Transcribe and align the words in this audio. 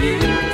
Good 0.00 0.49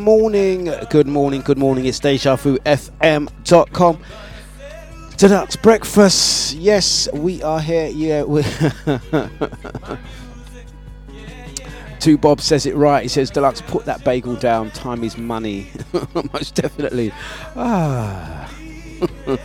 morning, 0.00 0.72
good 0.88 1.06
morning, 1.06 1.42
good 1.42 1.58
morning. 1.58 1.84
It's 1.84 2.00
DejaVuFM.com. 2.00 3.98
Dlux 5.10 5.62
breakfast. 5.62 6.54
Yes, 6.54 7.12
we 7.12 7.42
are 7.42 7.60
here. 7.60 7.88
Yeah, 7.88 8.22
we 8.22 8.42
Two 12.00 12.16
Bob 12.16 12.40
says 12.40 12.64
it 12.64 12.74
right. 12.74 13.02
He 13.02 13.08
says, 13.08 13.30
Dlux, 13.30 13.60
put 13.66 13.84
that 13.84 14.02
bagel 14.02 14.36
down. 14.36 14.70
Time 14.70 15.04
is 15.04 15.18
money. 15.18 15.68
Most 16.32 16.54
definitely. 16.54 17.12
Ah. 17.54 18.50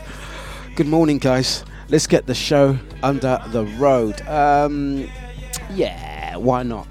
Good 0.77 0.87
morning, 0.87 1.17
guys. 1.17 1.65
Let's 1.89 2.07
get 2.07 2.27
the 2.27 2.33
show 2.33 2.77
under 3.03 3.41
the 3.49 3.65
road. 3.77 4.21
Um, 4.27 5.09
yeah, 5.73 6.37
why 6.37 6.63
not? 6.63 6.87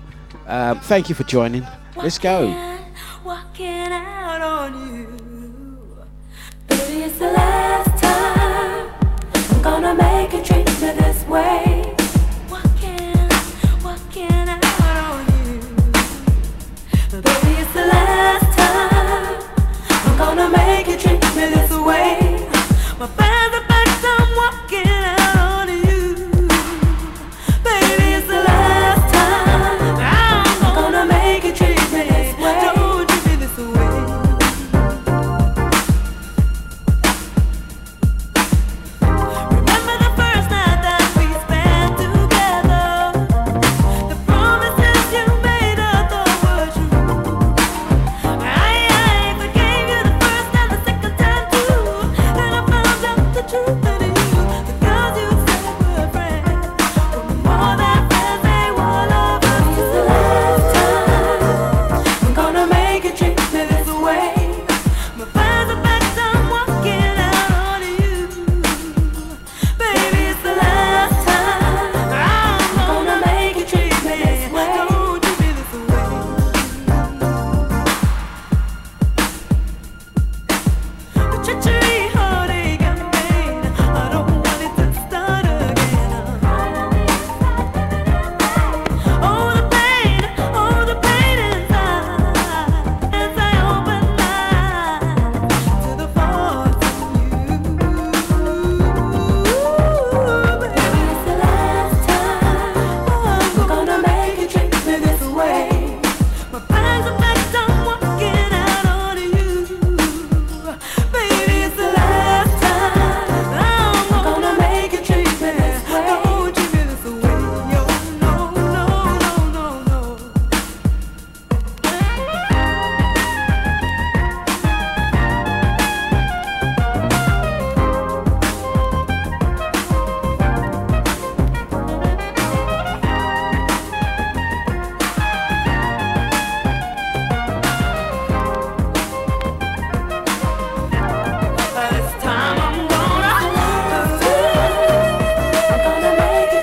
Um, 0.47 0.81
thank 0.81 1.09
you 1.09 1.15
for 1.15 1.25
joining. 1.25 1.67
Let's 1.97 2.19
go 2.19 2.74
walking 3.25 3.91
out 3.91 4.43
on 4.43 4.95
you. 4.95 5.07
Baby, 6.69 7.05
it's 7.05 7.19
the 7.19 7.33
last 7.33 8.03
time 8.03 8.91
I'm 9.33 9.63
gonna 9.63 9.95
make 9.95 10.33
you 10.35 10.43
treat 10.43 10.67
me 10.83 10.91
this 10.93 11.25
way. 11.27 11.95
Walking, 12.51 13.29
walking 13.83 14.49
out 14.49 14.97
on 15.09 15.25
you. 15.47 15.61
Baby, 17.23 17.53
it's 17.63 17.73
the 17.73 17.87
last 17.87 18.59
time 18.59 19.43
I'm 19.89 20.19
gonna 20.19 20.51
make 20.51 20.87
you 20.87 20.99
treat 20.99 21.25
me 21.35 21.47
this 21.55 21.71
way. 21.71 22.47
My 22.99 23.07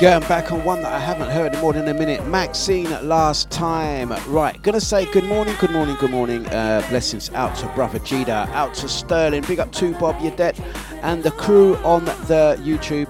Going 0.01 0.21
back 0.21 0.51
on 0.51 0.63
one 0.63 0.81
that 0.81 0.91
I 0.91 0.97
haven't 0.97 1.29
heard 1.29 1.53
in 1.53 1.61
more 1.61 1.73
than 1.73 1.87
a 1.87 1.93
minute. 1.93 2.25
Maxine 2.25 2.89
last 3.07 3.51
time. 3.51 4.11
Right, 4.27 4.59
gonna 4.63 4.81
say 4.81 5.05
good 5.11 5.25
morning, 5.25 5.55
good 5.59 5.69
morning, 5.69 5.95
good 5.99 6.09
morning. 6.09 6.47
Uh, 6.47 6.83
blessings 6.89 7.29
out 7.33 7.55
to 7.57 7.67
Brother 7.75 7.99
Jida, 7.99 8.49
out 8.49 8.73
to 8.73 8.89
Sterling. 8.89 9.43
Big 9.43 9.59
up 9.59 9.71
to 9.73 9.93
Bob 9.99 10.15
Yadet 10.15 10.59
and 11.03 11.21
the 11.21 11.29
crew 11.29 11.75
on 11.83 12.05
the 12.05 12.59
YouTube, 12.63 13.05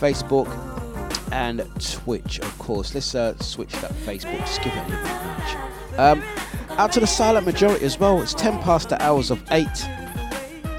Facebook, 0.00 0.50
and 1.30 1.64
Twitch, 1.80 2.40
of 2.40 2.58
course. 2.58 2.92
Let's 2.92 3.14
uh, 3.14 3.38
switch 3.38 3.70
that 3.74 3.92
Facebook, 3.92 4.36
just 4.38 4.62
give 4.62 4.72
it 4.72 4.84
a 4.84 4.88
little 4.88 5.04
nudge. 5.04 5.56
Um, 5.96 6.22
out 6.70 6.90
to 6.90 6.98
the 6.98 7.06
silent 7.06 7.46
majority 7.46 7.84
as 7.84 8.00
well. 8.00 8.20
It's 8.20 8.34
10 8.34 8.58
past 8.62 8.88
the 8.88 9.00
hours 9.00 9.30
of 9.30 9.40
8. 9.52 9.68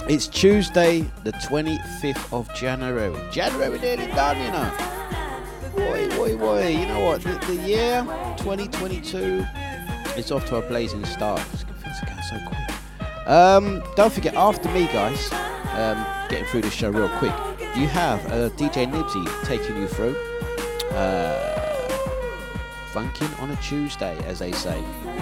It's 0.09 0.27
Tuesday, 0.27 1.09
the 1.23 1.31
25th 1.31 2.33
of 2.37 2.53
January. 2.53 3.17
January 3.31 3.79
nearly 3.79 4.07
done, 4.07 4.37
you 4.41 4.51
know. 4.51 4.92
Boy, 5.75 6.07
boy, 6.09 6.37
boy. 6.37 6.67
You 6.67 6.85
know 6.85 6.99
what? 6.99 7.21
The, 7.21 7.33
the 7.47 7.55
year 7.67 8.01
2022 8.37 9.43
is 10.17 10.31
off 10.31 10.45
to 10.47 10.57
a 10.57 10.61
blazing 10.61 11.03
start. 11.05 11.41
Going 11.65 12.23
so 12.29 12.37
quick. 12.45 13.27
Um, 13.27 13.83
don't 13.95 14.13
forget, 14.13 14.35
after 14.35 14.69
me, 14.69 14.85
guys, 14.87 15.31
um, 15.73 16.05
getting 16.29 16.45
through 16.45 16.61
the 16.61 16.69
show 16.69 16.89
real 16.89 17.09
quick, 17.17 17.33
you 17.75 17.87
have 17.87 18.23
uh, 18.27 18.49
DJ 18.51 18.91
Nibsy 18.91 19.45
taking 19.45 19.77
you 19.77 19.87
through. 19.87 20.15
Uh, 20.91 21.53
funkin' 22.91 23.41
on 23.41 23.49
a 23.49 23.55
Tuesday, 23.55 24.15
as 24.25 24.37
they 24.39 24.51
say. 24.51 24.77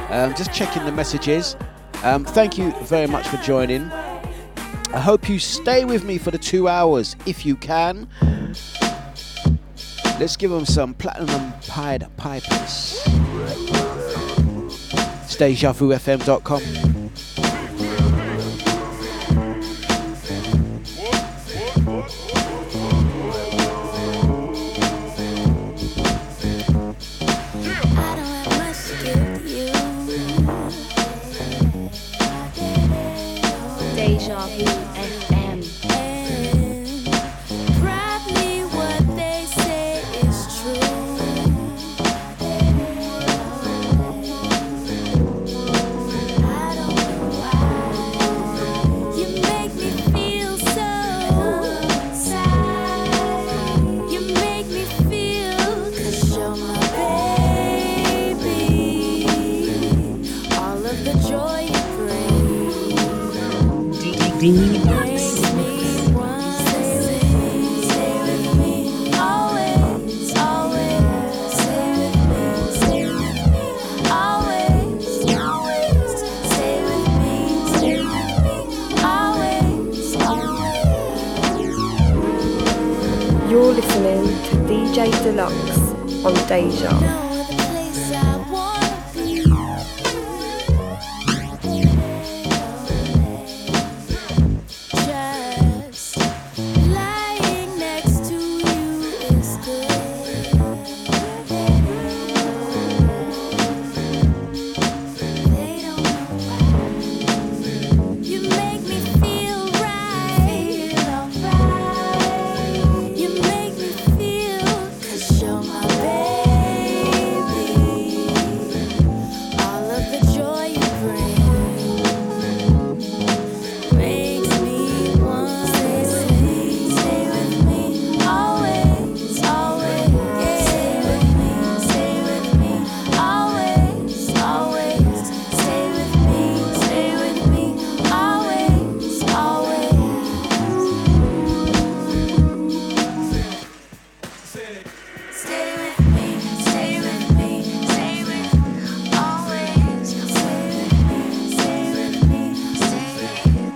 Um, 0.09 0.36
just 0.36 0.53
checking 0.53 0.83
the 0.83 0.92
messages. 0.92 1.56
Um, 2.03 2.25
thank 2.25 2.57
you 2.57 2.71
very 2.81 3.07
much 3.07 3.27
for 3.27 3.38
joining. 3.38 3.89
I 3.92 5.00
hope 5.00 5.30
you 5.30 5.39
stay 5.39 5.86
with 5.86 6.03
me 6.03 6.18
for 6.18 6.31
the 6.31 6.38
two 6.38 6.68
hours 6.68 7.15
if 7.25 7.45
you 7.45 7.56
can. 7.56 8.09
Let's 10.21 10.38
give 10.38 10.51
them 10.51 10.65
some 10.65 10.94
platinum 10.94 11.51
pied 11.68 12.06
pipers. 12.15 13.01
DejaVuFM.com. 15.39 16.90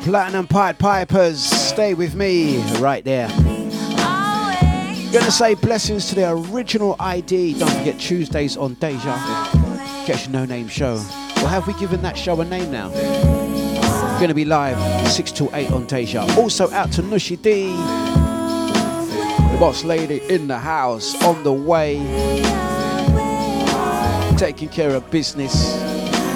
Platinum 0.05 0.45
Pied 0.45 0.77
Pipers, 0.77 1.43
stay 1.43 1.95
with 1.95 2.13
me 2.13 2.61
right 2.77 3.03
there. 3.03 3.27
Gonna 5.11 5.31
say 5.31 5.55
blessings 5.55 6.09
to 6.09 6.15
the 6.15 6.29
original 6.29 6.95
ID. 6.99 7.57
Don't 7.57 7.71
forget 7.71 7.99
Tuesdays 7.99 8.55
on 8.55 8.75
Deja. 8.75 9.17
Your 10.05 10.29
no 10.29 10.45
name 10.45 10.67
show. 10.67 11.03
Well, 11.37 11.47
have 11.47 11.65
we 11.65 11.73
given 11.79 12.03
that 12.03 12.15
show 12.15 12.39
a 12.39 12.45
name 12.45 12.71
now? 12.71 12.89
Gonna 14.19 14.35
be 14.35 14.45
live 14.45 14.77
6 15.07 15.31
to 15.31 15.49
8 15.51 15.71
on 15.71 15.87
Deja. 15.87 16.21
Also 16.37 16.69
out 16.69 16.91
to 16.91 17.01
Nushi 17.01 17.41
D. 17.41 17.71
The 19.53 19.57
boss 19.59 19.83
lady 19.83 20.21
in 20.29 20.47
the 20.47 20.59
house, 20.59 21.19
on 21.23 21.41
the 21.43 21.51
way. 21.51 21.97
Taking 24.37 24.69
care 24.69 24.91
of 24.91 25.09
business. 25.09 25.73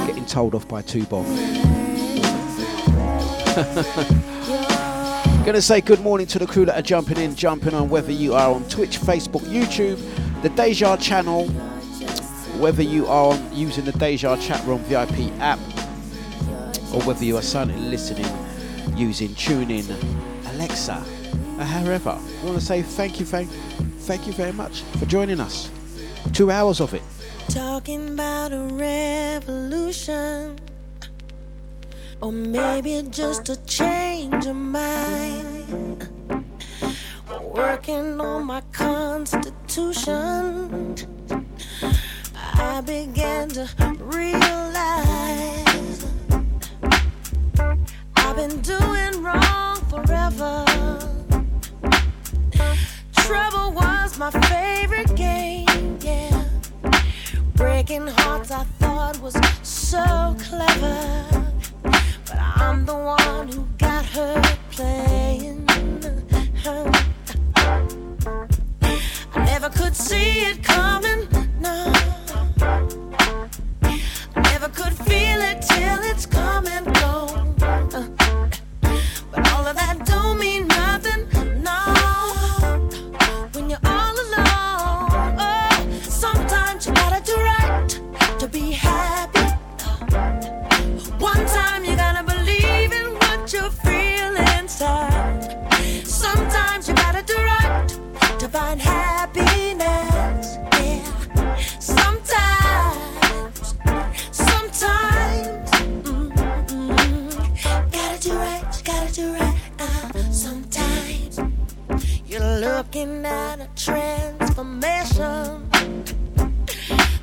Getting 0.08 0.26
told 0.26 0.56
off 0.56 0.68
by 0.68 0.82
two 0.82 1.04
Bob. 1.06 1.28
Gonna 5.44 5.62
say 5.62 5.82
good 5.82 6.02
morning 6.02 6.28
to 6.28 6.38
the 6.38 6.46
crew 6.46 6.66
that 6.66 6.78
are 6.78 6.84
jumping 6.84 7.18
in, 7.18 7.34
jumping 7.34 7.74
on, 7.74 7.90
whether 7.90 8.12
you 8.12 8.36
are 8.36 8.54
on 8.54 8.64
Twitch, 8.70 9.00
Facebook, 9.00 9.42
YouTube, 9.42 9.98
the 10.44 10.50
Deja 10.50 10.98
channel, 10.98 11.48
whether 12.60 12.84
you 12.84 13.08
are 13.08 13.36
using 13.52 13.86
the 13.86 13.92
Deja 13.94 14.38
chat 14.38 14.64
room 14.68 14.84
VIP 14.84 15.32
app, 15.40 15.58
or 16.94 17.02
whether 17.02 17.26
you 17.26 17.38
are 17.38 17.42
silently 17.42 17.90
listening 17.90 18.28
using 18.96 19.30
TuneIn, 19.30 19.90
Alexa, 20.54 21.04
however. 21.58 22.12
I 22.12 22.46
want 22.46 22.60
to 22.60 22.66
say 22.66 22.84
thank 22.84 23.20
you, 23.20 23.26
thank, 23.26 23.50
thank 24.02 24.28
you 24.28 24.34
very 24.34 24.54
much 24.54 24.84
for 25.00 25.08
joining 25.08 25.40
us. 25.40 25.72
Two 26.34 26.52
hours 26.52 26.82
of 26.82 26.94
it. 26.94 27.02
Talking 27.48 28.10
about 28.10 28.54
a 28.54 28.60
revolution 28.60 30.60
or 32.22 32.32
maybe 32.32 33.02
just 33.10 33.50
a 33.50 33.56
change 33.66 34.46
of 34.46 34.56
mind. 34.56 36.08
Working 37.42 38.22
on 38.22 38.46
my 38.46 38.62
constitution, 38.72 40.96
I 42.36 42.82
began 42.82 43.50
to 43.50 43.68
realize 44.00 46.06
I've 48.16 48.36
been 48.36 48.62
doing 48.62 49.24
wrong 49.24 49.78
forever. 49.90 50.66
Trouble 53.16 53.72
was 53.74 54.18
my 54.18 54.32
favorite 54.32 55.16
game, 55.16 55.98
yeah. 56.02 56.46
Breaking 57.56 58.08
hearts 58.08 58.52
I 58.52 58.64
thought 58.80 59.20
was 59.22 59.36
so 59.64 60.36
clever. 60.40 61.26
I'm 62.62 62.86
the 62.86 62.96
one 62.96 63.48
who 63.48 63.66
got 63.78 64.06
her 64.08 64.42
playing. 64.72 65.66
I 69.34 69.46
never 69.46 69.70
could 69.70 69.96
see 69.96 70.42
it 70.42 70.62
coming, 70.64 71.28
no. 71.62 71.94
I 74.36 74.42
never 74.52 74.70
could 74.70 74.94
feel 74.94 75.42
it 75.42 75.62
till 75.62 76.00
it's 76.12 76.26
come 76.26 76.68
and 76.68 76.86
gone. 76.96 77.49
Looking 113.00 113.26
at 113.26 113.62
a 113.62 113.70
transformation 113.76 115.70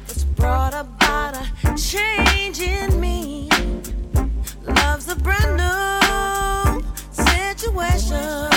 that's 0.06 0.24
brought 0.24 0.72
about 0.72 1.36
a 1.36 1.76
change 1.76 2.60
in 2.60 2.98
me. 2.98 3.50
Love's 4.66 5.08
a 5.08 5.16
brand 5.16 5.58
new 5.58 6.82
situation. 7.10 8.48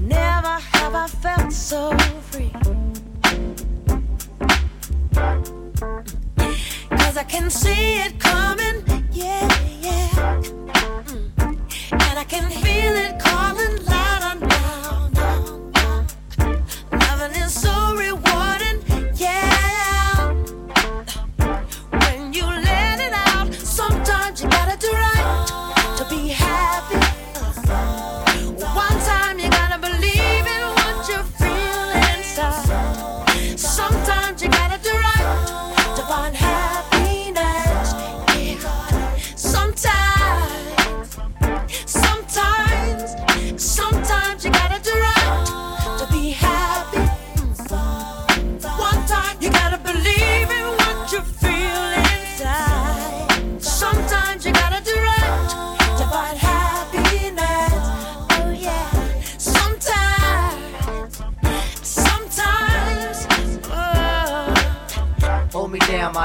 Never 0.00 0.60
have 0.72 0.94
I 0.94 1.06
felt 1.06 1.50
so 1.52 1.96
free. 2.30 2.52
Cause 6.90 7.16
I 7.16 7.24
can 7.24 7.48
see 7.48 8.00
it 8.00 8.18
coming, 8.20 8.84
yeah, 9.12 9.48
yeah. 9.80 10.42
Mm. 11.06 11.58
And 11.92 12.18
I 12.18 12.24
can 12.24 12.50
feel 12.50 12.94
it 12.96 13.18
calling 13.18 13.77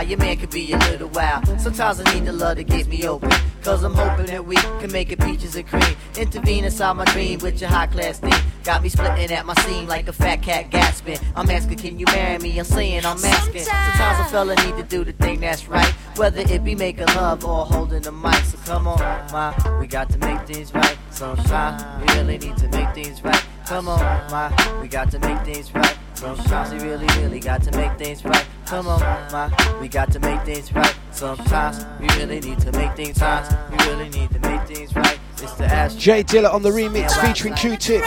your 0.10 0.20
man 0.20 0.38
could 0.38 0.50
be 0.50 0.72
a 0.74 0.78
little 0.78 1.10
wild. 1.10 1.46
Sometimes 1.60 2.00
I 2.00 2.14
need 2.14 2.26
the 2.26 2.34
love 2.34 2.58
to 2.58 2.64
get 2.64 2.88
me 2.88 3.08
open. 3.08 3.32
Cause 3.64 3.84
I'm 3.84 3.94
hoping 3.94 4.26
that 4.26 4.46
we 4.46 4.56
can 4.56 4.92
make 4.92 5.12
it 5.12 5.20
peaches 5.20 5.56
and 5.56 5.66
cream. 5.66 5.96
Intervene 6.18 6.66
inside 6.66 6.94
my 6.94 7.06
dream 7.06 7.40
with 7.40 7.62
your 7.62 7.70
high 7.70 7.88
class 7.88 8.20
thing. 8.20 8.34
Got 8.64 8.84
me 8.84 8.90
splitting 8.90 9.32
at 9.32 9.46
my 9.46 9.54
seam 9.56 9.88
like 9.88 10.08
a 10.08 10.14
fat 10.14 10.42
cat 10.42 10.70
gasping. 10.70 11.18
I'm 11.36 11.50
asking, 11.50 11.78
can 11.78 12.00
you 12.00 12.06
marry 12.08 12.40
me? 12.40 12.58
I'm 12.58 12.66
saying 12.66 13.06
I'm 13.06 13.24
asking. 13.24 13.64
Sometimes 13.64 14.20
a 14.20 14.32
fella 14.32 14.56
need 14.66 14.76
to 14.78 14.84
do 14.84 15.04
the 15.04 15.14
thing 15.14 15.40
that's 15.40 15.68
right. 15.68 15.94
Whether 16.18 16.42
it 16.42 16.64
be 16.64 16.76
making 16.76 17.08
love 17.08 17.46
or 17.46 17.66
holding 17.66 18.02
the 18.02 18.12
mic. 18.12 18.36
So 18.46 18.58
come 18.66 18.88
on, 18.88 19.00
ma, 19.32 19.54
we 19.80 19.88
got 19.88 20.10
to 20.10 20.18
make 20.18 20.46
things 20.48 20.74
right. 20.74 20.98
Sometimes 21.12 21.84
we 22.02 22.14
really 22.16 22.38
need 22.38 22.58
to 22.58 22.68
make 22.70 22.94
things 22.94 23.24
right. 23.24 23.44
Come 23.66 23.88
on, 23.88 24.00
ma, 24.32 24.52
we 24.82 24.88
got 24.88 25.10
to 25.12 25.20
make 25.20 25.42
things 25.46 25.74
right. 25.74 25.98
Sometimes 26.24 26.72
we 26.72 26.80
really, 26.90 27.06
really 27.22 27.42
got 27.42 27.62
to 27.64 27.72
make 27.78 27.98
things 27.98 28.24
right. 28.24 28.46
Come 28.66 28.88
on, 28.88 29.02
ma, 29.34 29.50
we 29.82 29.90
got 29.90 30.10
to 30.14 30.22
make 30.22 30.42
things 30.44 30.72
right. 30.72 30.96
Sometimes 31.12 31.86
we 32.00 32.08
really 32.18 32.40
need 32.40 32.60
to 32.60 32.72
make 32.72 32.96
things 32.96 33.20
right. 33.20 33.46
We 33.70 33.78
really 33.92 34.08
need 34.08 34.30
to 34.32 34.40
make 34.40 34.62
things 34.62 34.96
right. 34.96 35.20
It's 35.42 35.54
the 35.56 35.66
Ash. 35.66 35.94
Jay 35.96 36.24
Dilla 36.24 36.54
on 36.54 36.62
the 36.62 36.70
remix 36.70 37.12
featuring 37.20 37.56
Q-Tip. 37.56 38.04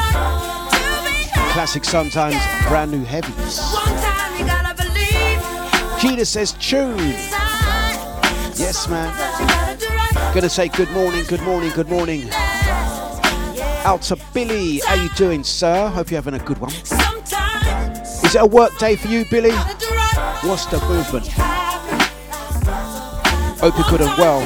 Classic 1.52 1.84
sometimes, 1.84 2.36
brand 2.68 2.90
new 2.90 3.04
heavies. 3.04 3.60
One 3.74 3.84
time 3.84 4.40
you 4.40 4.46
gotta 4.46 4.74
believe 4.82 6.00
Gina 6.00 6.24
says 6.24 6.52
tune. 6.54 6.96
Yes, 8.56 8.88
man. 8.88 9.12
You 9.38 9.46
gotta 9.46 9.76
do 9.78 9.94
right. 9.94 10.32
Gonna 10.34 10.48
say 10.48 10.68
good 10.68 10.90
morning, 10.92 11.22
good 11.28 11.42
morning, 11.42 11.70
good 11.74 11.90
morning. 11.90 12.30
Out 13.84 14.00
to 14.04 14.16
Billy. 14.32 14.78
How 14.86 14.94
you 14.94 15.10
doing, 15.16 15.44
sir? 15.44 15.88
Hope 15.90 16.10
you're 16.10 16.22
having 16.22 16.40
a 16.40 16.42
good 16.42 16.56
one. 16.56 16.72
Is 18.26 18.34
it 18.34 18.42
a 18.42 18.46
work 18.46 18.76
day 18.76 18.96
for 18.96 19.06
you, 19.06 19.24
Billy? 19.30 19.50
you. 19.50 19.56
What's 20.48 20.66
the 20.66 20.80
movement? 20.88 21.28
Hope 23.60 23.78
you're 23.78 23.88
good 23.88 24.00
and 24.00 24.18
well. 24.18 24.42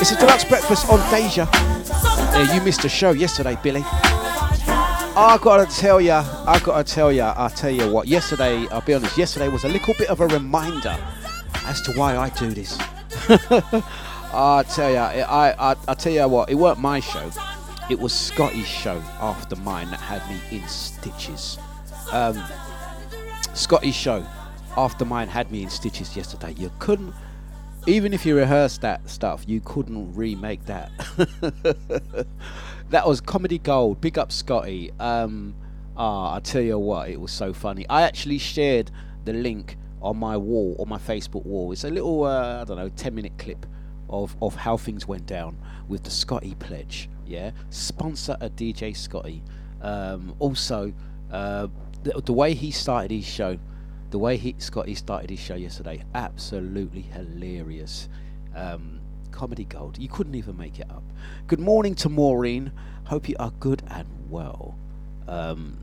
It's 0.00 0.10
a 0.10 0.16
Dlux 0.16 0.48
breakfast 0.48 0.90
on 0.90 0.98
Deja. 1.12 1.48
Yeah, 1.52 2.52
you 2.52 2.60
missed 2.60 2.84
a 2.84 2.88
show 2.88 3.12
yesterday, 3.12 3.56
Billy. 3.62 3.82
I 3.86 5.38
gotta 5.40 5.72
tell 5.72 6.00
ya, 6.00 6.24
I 6.44 6.58
gotta 6.58 6.82
tell 6.82 7.12
ya, 7.12 7.32
I'll 7.36 7.50
tell 7.50 7.70
you 7.70 7.88
what, 7.88 8.08
yesterday, 8.08 8.66
I'll 8.72 8.80
be 8.80 8.94
honest, 8.94 9.16
yesterday 9.16 9.46
was 9.46 9.62
a 9.62 9.68
little 9.68 9.94
bit 9.94 10.08
of 10.08 10.20
a 10.20 10.26
reminder 10.26 10.98
as 11.66 11.80
to 11.82 11.92
why 11.92 12.16
I 12.16 12.30
do 12.30 12.50
this. 12.50 12.76
I 14.36 14.64
tell 14.68 14.92
ya, 14.92 15.04
I, 15.04 15.70
I, 15.70 15.76
I 15.86 15.94
tell 15.94 16.12
ya 16.12 16.26
what, 16.26 16.50
it 16.50 16.56
weren't 16.56 16.80
my 16.80 16.98
show, 16.98 17.30
it 17.90 17.98
was 17.98 18.12
Scotty's 18.12 18.66
show 18.66 19.02
after 19.20 19.56
mine 19.56 19.90
that 19.90 20.00
had 20.00 20.26
me 20.28 20.40
in 20.56 20.66
stitches. 20.68 21.58
Um, 22.12 22.42
Scotty's 23.52 23.94
show 23.94 24.24
after 24.76 25.04
mine 25.04 25.28
had 25.28 25.50
me 25.50 25.62
in 25.62 25.70
stitches 25.70 26.16
yesterday. 26.16 26.54
You 26.56 26.70
couldn't, 26.78 27.14
even 27.86 28.14
if 28.14 28.24
you 28.24 28.36
rehearsed 28.36 28.80
that 28.80 29.08
stuff, 29.08 29.44
you 29.46 29.60
couldn't 29.60 30.14
remake 30.14 30.64
that. 30.66 30.90
that 32.90 33.06
was 33.06 33.20
comedy 33.20 33.58
gold. 33.58 34.00
Big 34.00 34.18
up 34.18 34.32
Scotty. 34.32 34.90
Um, 34.98 35.54
ah, 35.96 36.36
I 36.36 36.40
tell 36.40 36.62
you 36.62 36.78
what, 36.78 37.10
it 37.10 37.20
was 37.20 37.32
so 37.32 37.52
funny. 37.52 37.86
I 37.90 38.02
actually 38.02 38.38
shared 38.38 38.90
the 39.26 39.34
link 39.34 39.76
on 40.00 40.16
my 40.16 40.36
wall, 40.38 40.76
on 40.78 40.88
my 40.88 40.98
Facebook 40.98 41.44
wall. 41.44 41.70
It's 41.72 41.84
a 41.84 41.90
little, 41.90 42.24
uh, 42.24 42.62
I 42.62 42.64
don't 42.64 42.76
know, 42.78 42.88
ten 42.90 43.14
minute 43.14 43.32
clip 43.38 43.66
of 44.08 44.36
of 44.42 44.54
how 44.54 44.76
things 44.76 45.06
went 45.06 45.26
down 45.26 45.58
with 45.88 46.02
the 46.02 46.10
Scotty 46.10 46.54
pledge. 46.54 47.08
Yeah, 47.26 47.52
sponsor 47.70 48.36
a 48.40 48.50
DJ 48.50 48.96
Scotty. 48.96 49.42
Um, 49.80 50.34
also, 50.38 50.92
uh, 51.30 51.68
the, 52.02 52.20
the 52.24 52.32
way 52.32 52.54
he 52.54 52.70
started 52.70 53.10
his 53.10 53.24
show, 53.24 53.58
the 54.10 54.18
way 54.18 54.36
he 54.36 54.54
Scotty 54.58 54.94
started 54.94 55.30
his 55.30 55.40
show 55.40 55.54
yesterday, 55.54 56.04
absolutely 56.14 57.02
hilarious. 57.02 58.08
Um, 58.54 59.00
comedy 59.34 59.64
gold. 59.64 59.98
You 59.98 60.08
couldn't 60.08 60.36
even 60.36 60.56
make 60.56 60.78
it 60.78 60.88
up. 60.88 61.02
Good 61.48 61.58
morning 61.58 61.94
to 61.96 62.08
Maureen. 62.08 62.70
Hope 63.04 63.28
you 63.28 63.34
are 63.38 63.50
good 63.58 63.82
and 63.88 64.06
well. 64.30 64.78
Um, 65.26 65.76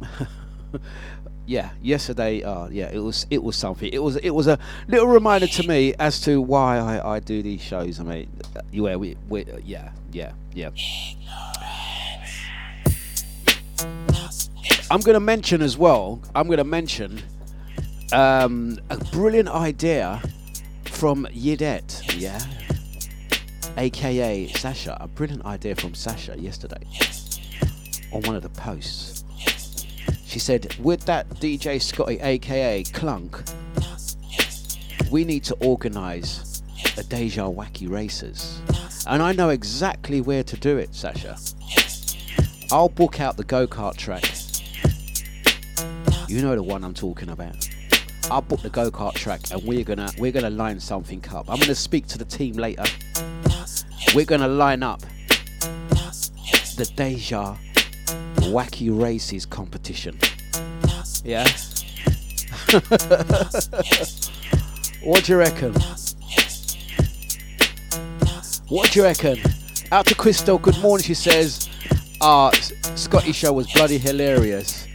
yeah, 1.50 1.70
yesterday, 1.82 2.44
uh, 2.44 2.68
yeah, 2.68 2.90
it 2.92 3.00
was 3.00 3.26
it 3.28 3.42
was 3.42 3.56
something. 3.56 3.90
It 3.92 4.00
was 4.00 4.14
it 4.14 4.30
was 4.30 4.46
a 4.46 4.56
little 4.86 5.08
reminder 5.08 5.48
to 5.48 5.66
me 5.66 5.92
as 5.98 6.20
to 6.20 6.40
why 6.40 6.78
I, 6.78 7.16
I 7.16 7.18
do 7.18 7.42
these 7.42 7.60
shows. 7.60 7.98
I 7.98 8.04
mean, 8.04 8.30
uh, 8.54 8.60
yeah, 8.70 8.94
we, 8.94 9.16
we 9.28 9.44
yeah 9.64 9.90
yeah 10.12 10.30
yeah. 10.54 10.70
I'm 14.92 15.00
to 15.02 15.18
mention 15.18 15.60
as 15.60 15.76
well. 15.76 16.22
I'm 16.36 16.48
to 16.48 16.62
mention 16.62 17.20
um, 18.12 18.78
a 18.88 18.96
brilliant 19.10 19.48
idea 19.48 20.22
from 20.84 21.26
Yidet, 21.32 22.16
yeah, 22.16 22.38
aka 23.76 24.46
Sasha. 24.52 24.96
A 25.00 25.08
brilliant 25.08 25.44
idea 25.44 25.74
from 25.74 25.94
Sasha 25.94 26.38
yesterday 26.38 26.86
on 28.12 28.22
one 28.22 28.36
of 28.36 28.42
the 28.44 28.50
posts. 28.50 29.19
She 30.30 30.38
said, 30.38 30.76
with 30.76 31.06
that 31.06 31.28
DJ 31.40 31.82
Scotty, 31.82 32.20
aka 32.20 32.84
Clunk, 32.84 33.42
we 35.10 35.24
need 35.24 35.42
to 35.42 35.56
organise 35.56 36.62
a 36.96 37.02
Deja 37.02 37.50
Wacky 37.50 37.90
Races. 37.90 38.62
And 39.08 39.24
I 39.24 39.32
know 39.32 39.48
exactly 39.48 40.20
where 40.20 40.44
to 40.44 40.56
do 40.56 40.78
it, 40.78 40.94
Sasha. 40.94 41.36
I'll 42.70 42.88
book 42.88 43.20
out 43.20 43.38
the 43.38 43.42
go 43.42 43.66
kart 43.66 43.96
track. 43.96 44.22
You 46.28 46.42
know 46.42 46.54
the 46.54 46.62
one 46.62 46.84
I'm 46.84 46.94
talking 46.94 47.30
about. 47.30 47.68
I'll 48.30 48.40
book 48.40 48.62
the 48.62 48.70
go 48.70 48.88
kart 48.88 49.14
track 49.14 49.40
and 49.50 49.60
we're 49.64 49.82
gonna 49.82 50.12
we're 50.16 50.30
gonna 50.30 50.48
line 50.48 50.78
something 50.78 51.24
up. 51.34 51.50
I'm 51.50 51.58
gonna 51.58 51.74
speak 51.74 52.06
to 52.06 52.18
the 52.18 52.24
team 52.24 52.54
later. 52.54 52.84
We're 54.14 54.26
gonna 54.26 54.46
line 54.46 54.84
up 54.84 55.00
the 56.76 56.88
Deja 56.94 57.56
Wacky 58.48 58.88
Races 58.90 59.46
competition. 59.46 60.18
Yeah. 61.24 61.44
what 65.02 65.24
do 65.24 65.32
you 65.32 65.38
reckon? 65.38 65.74
What 68.68 68.90
do 68.90 69.00
you 69.00 69.04
reckon? 69.04 69.38
Out 69.92 70.06
to 70.06 70.14
Crystal, 70.14 70.58
good 70.58 70.78
morning, 70.80 71.04
she 71.04 71.14
says. 71.14 71.68
Ah, 72.20 72.50
S- 72.50 72.72
Scotty 72.94 73.32
show 73.32 73.52
was 73.52 73.70
bloody 73.72 73.98
hilarious. 73.98 74.86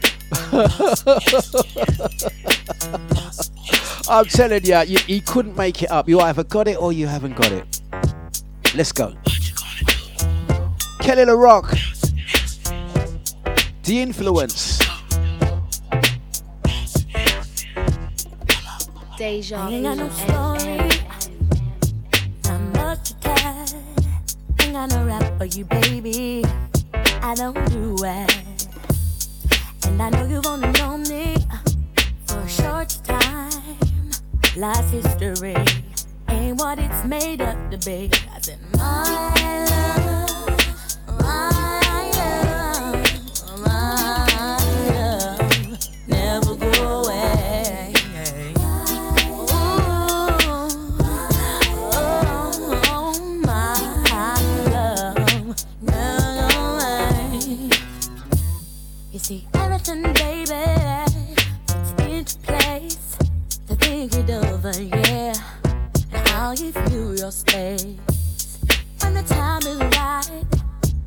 I'm 4.07 4.25
telling 4.25 4.63
ya, 4.63 4.81
you, 4.81 4.99
you 5.07 5.21
couldn't 5.21 5.57
make 5.57 5.81
it 5.83 5.91
up. 5.91 6.07
You 6.07 6.19
either 6.21 6.43
got 6.43 6.67
it 6.67 6.77
or 6.79 6.93
you 6.93 7.07
haven't 7.07 7.35
got 7.35 7.51
it. 7.51 7.81
Let's 8.75 8.91
go. 8.91 9.15
Kele 10.99 11.25
Le 11.25 11.35
Roc. 11.35 11.73
The 13.85 14.01
influence. 14.01 14.79
Deja 19.17 19.57
I 19.57 19.69
ain't 19.69 19.83
got 19.83 19.97
no 19.97 20.09
story. 20.09 20.89
Not 22.45 22.61
much 22.73 23.09
to 23.09 23.19
tell. 23.19 23.65
Ain't 24.61 24.73
got 24.73 24.89
no 24.89 25.05
rap 25.05 25.37
for 25.37 25.45
you, 25.45 25.65
baby. 25.65 26.43
I 27.21 27.35
don't 27.35 27.53
do 27.71 27.95
it. 28.03 28.43
And 29.85 30.01
I 30.01 30.09
know 30.09 30.25
you've 30.25 30.47
only 30.47 30.71
known 30.79 31.03
me 31.03 31.35
for 32.25 32.39
a 32.39 32.49
short 32.49 32.89
time. 33.03 33.51
Life's 34.57 34.89
history 34.89 35.55
ain't 36.29 36.59
what 36.59 36.79
it's 36.79 37.03
made 37.05 37.41
up 37.41 37.69
to 37.71 37.77
be. 37.85 38.09
I 38.33 38.41
said, 38.41 38.59
my 38.73 39.67
love, 39.69 40.04
How 66.55 66.63
you 66.89 67.15
your 67.17 67.31
space 67.31 67.83
when 69.01 69.13
the 69.13 69.23
time 69.23 69.61
is 69.63 69.77
right. 69.77 70.45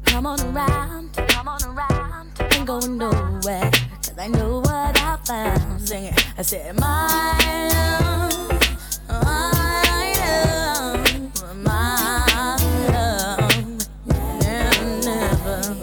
Come 0.04 0.26
on 0.26 0.38
around, 0.42 1.14
come 1.14 1.48
on 1.48 1.64
around, 1.64 2.32
ain't 2.52 2.66
going 2.66 2.98
nowhere. 2.98 3.70
Cause 3.70 4.18
I 4.18 4.28
know 4.28 4.58
what 4.58 5.00
I 5.00 5.16
found. 5.24 5.88
Sing 5.88 6.04
it. 6.04 6.26
I 6.36 6.42
said, 6.42 6.78
my 6.78 7.38
love, 7.72 8.60
my 9.08 10.12
love, 10.20 11.64
my 11.64 12.56
love, 12.90 13.88
never, 14.04 15.00
never, 15.00 15.76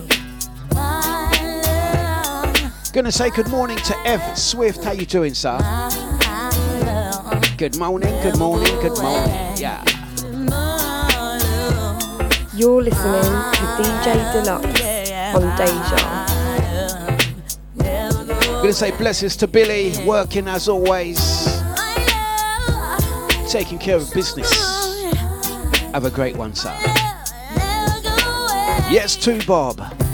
my 0.76 1.32
love, 1.64 2.94
Gonna 2.94 3.12
say 3.12 3.32
good 3.32 3.48
morning 3.48 3.78
to 3.78 3.98
Ev 4.06 4.38
Swift. 4.38 4.84
How 4.84 4.92
you 4.92 5.08
doing, 5.08 5.34
sir? 5.34 5.58
Good 7.58 7.78
morning, 7.78 8.12
good 8.22 8.38
morning, 8.38 8.76
good 8.82 8.98
morning. 9.02 9.30
Yeah. 9.56 9.82
You're 12.54 12.82
listening 12.82 13.24
to 13.24 13.64
DJ 13.80 14.08
Dlux 14.34 14.62
on 15.34 15.56
Deja. 15.56 16.26
Gonna 18.58 18.74
say 18.74 18.92
blessings 18.98 19.38
to 19.38 19.48
Billy, 19.48 19.94
working 20.06 20.50
as 20.50 20.68
always, 20.68 21.18
taking 23.50 23.80
care 23.80 23.96
of 23.96 24.14
business. 24.14 24.52
Have 25.94 26.04
a 26.04 26.12
great 26.12 26.36
one, 26.36 26.54
sir. 26.56 26.76
Yes, 28.92 29.16
to 29.24 29.42
Bob. 29.46 30.05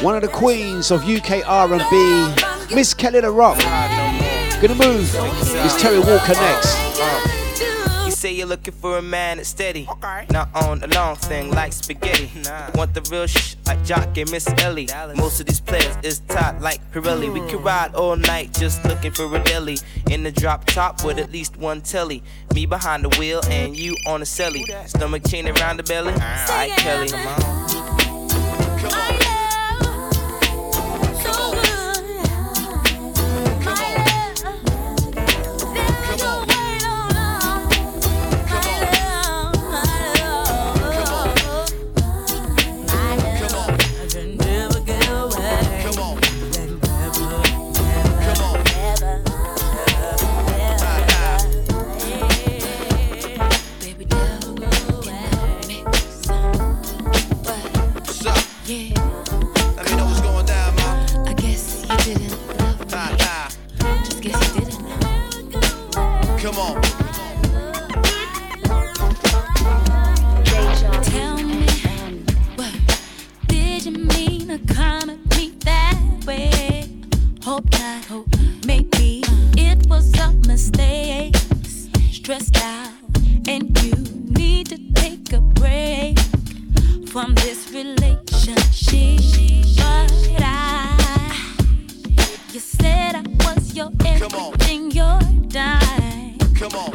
One 0.00 0.14
of 0.14 0.22
the 0.22 0.28
queens 0.28 0.92
of 0.92 1.08
UK 1.08 1.42
R&B, 1.44 2.72
Miss 2.72 2.94
Kele 2.94 3.20
Le 3.20 3.32
Roc. 3.32 3.58
Gonna 3.58 4.76
move. 4.76 5.10
It's 5.12 5.74
Terri 5.82 5.98
Walker 5.98 6.34
next? 6.34 8.04
You 8.04 8.12
say 8.12 8.32
you're 8.32 8.46
looking 8.46 8.74
for 8.74 8.98
a 8.98 9.02
man 9.02 9.38
that's 9.38 9.48
steady. 9.48 9.88
Not 10.30 10.50
on 10.54 10.84
a 10.84 10.86
long 10.94 11.16
thing 11.16 11.50
like 11.50 11.72
spaghetti. 11.72 12.30
Want 12.76 12.94
the 12.94 13.00
real 13.10 13.26
sh 13.26 13.56
like 13.66 13.84
Jock 13.84 14.16
and 14.16 14.30
Miss 14.30 14.46
Ellie. 14.62 14.88
Most 15.16 15.40
of 15.40 15.46
these 15.46 15.60
players 15.60 15.96
is 16.04 16.20
tight 16.20 16.60
like 16.60 16.80
Pirelli. 16.92 17.32
We 17.32 17.40
could 17.50 17.64
ride 17.64 17.96
all 17.96 18.14
night 18.14 18.54
just 18.54 18.84
looking 18.84 19.10
for 19.10 19.34
a 19.34 19.42
deli. 19.42 19.78
In 20.10 20.22
the 20.22 20.30
drop 20.30 20.64
top 20.66 21.04
with 21.04 21.18
at 21.18 21.32
least 21.32 21.56
one 21.56 21.80
telly. 21.80 22.22
Me 22.54 22.66
behind 22.66 23.04
the 23.04 23.18
wheel 23.18 23.40
and 23.50 23.76
you 23.76 23.96
on 24.06 24.20
the 24.20 24.26
celly. 24.26 24.64
Stomach 24.88 25.26
chain 25.28 25.48
around 25.48 25.78
the 25.78 25.82
belly. 25.82 26.12
Alright, 26.12 26.70
Kelly. 26.76 27.10
What's 28.80 29.27
Come 66.40 66.56
on. 66.58 66.80
Tell 71.02 71.36
me, 71.36 71.66
what 72.54 72.72
did 73.48 73.84
you 73.84 73.92
mean 73.92 74.46
to 74.46 74.58
come 74.72 75.10
at 75.10 75.36
me 75.36 75.52
that 75.64 75.98
way? 76.24 76.88
Hope 77.42 77.68
not, 77.72 78.04
hope 78.04 78.28
maybe 78.64 79.24
it 79.56 79.84
was 79.88 80.16
a 80.20 80.30
mistake. 80.46 81.34
Stressed 82.12 82.56
out, 82.58 82.92
and 83.48 83.76
you 83.82 83.94
need 84.30 84.68
to 84.68 84.78
take 84.92 85.32
a 85.32 85.40
break 85.40 86.20
from 87.08 87.34
this 87.34 87.72
relationship. 87.72 88.58
But 89.76 90.12
I, 90.40 91.34
you 92.52 92.60
said 92.60 93.16
I 93.16 93.22
was 93.44 93.74
your 93.74 93.90
everything. 94.06 94.87
Come 96.70 96.80
on. 96.84 96.92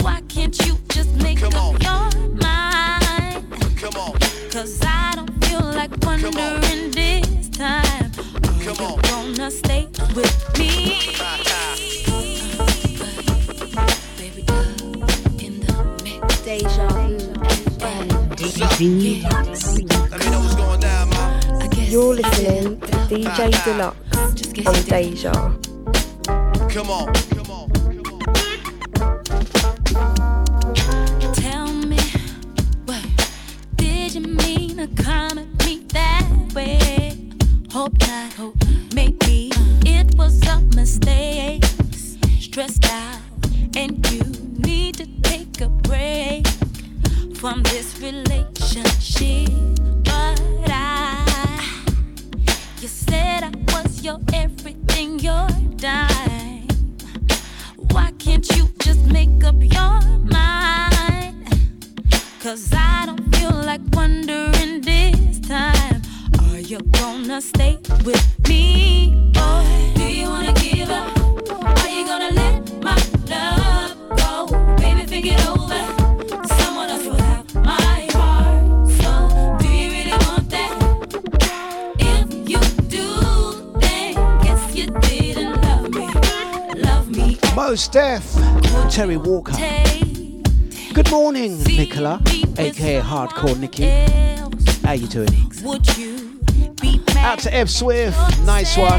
Why 0.00 0.20
can't 0.22 0.58
you 0.66 0.76
just 0.88 1.14
make 1.22 1.38
Come 1.38 1.54
up 1.54 1.74
on. 1.74 1.80
your 1.80 2.10
mind? 2.42 3.78
Come 3.78 3.94
on. 3.94 4.18
Cause 4.50 4.80
I 4.82 5.12
don't 5.14 5.30
feel 5.44 5.60
like 5.60 5.92
wondering 6.04 6.90
this 6.90 7.48
time. 7.50 8.10
Come 8.64 8.80
Are 8.80 8.98
on. 9.14 9.28
you 9.30 9.36
gonna 9.36 9.50
stay 9.52 9.86
with 10.16 10.58
me? 10.58 10.98
Nah, 11.20 11.36
nah. 11.36 11.76
Baby, 14.18 14.42
girl, 14.42 14.74
in 15.38 15.60
the 15.60 16.00
mix. 16.02 16.40
Deja 16.40 16.88
What's 18.40 18.60
up? 18.60 18.80
Let 18.80 18.80
me 18.80 20.30
know 20.30 20.40
what's 20.40 20.56
going 20.56 20.80
down, 20.80 21.10
ma. 21.10 21.40
I 21.60 21.68
guess 21.68 21.92
You're 21.92 22.14
listening 22.14 22.80
to 22.80 22.86
DJ 23.06 23.52
Dlux 23.52 23.94
on. 24.66 24.84
Deja. 24.88 25.32
Come 26.74 26.90
on. 26.90 27.35
Terri 88.96 89.18
Walker. 89.22 89.52
Good 90.94 91.10
morning, 91.10 91.62
Nicola, 91.64 92.18
aka 92.56 93.02
Hardcore 93.02 93.58
Nikki. 93.60 93.90
How 94.86 94.92
you 94.92 95.06
doing? 95.06 95.28
Out 97.18 97.40
to 97.40 97.54
F 97.54 97.68
Swift, 97.68 98.16
nice 98.46 98.74
one. 98.78 98.98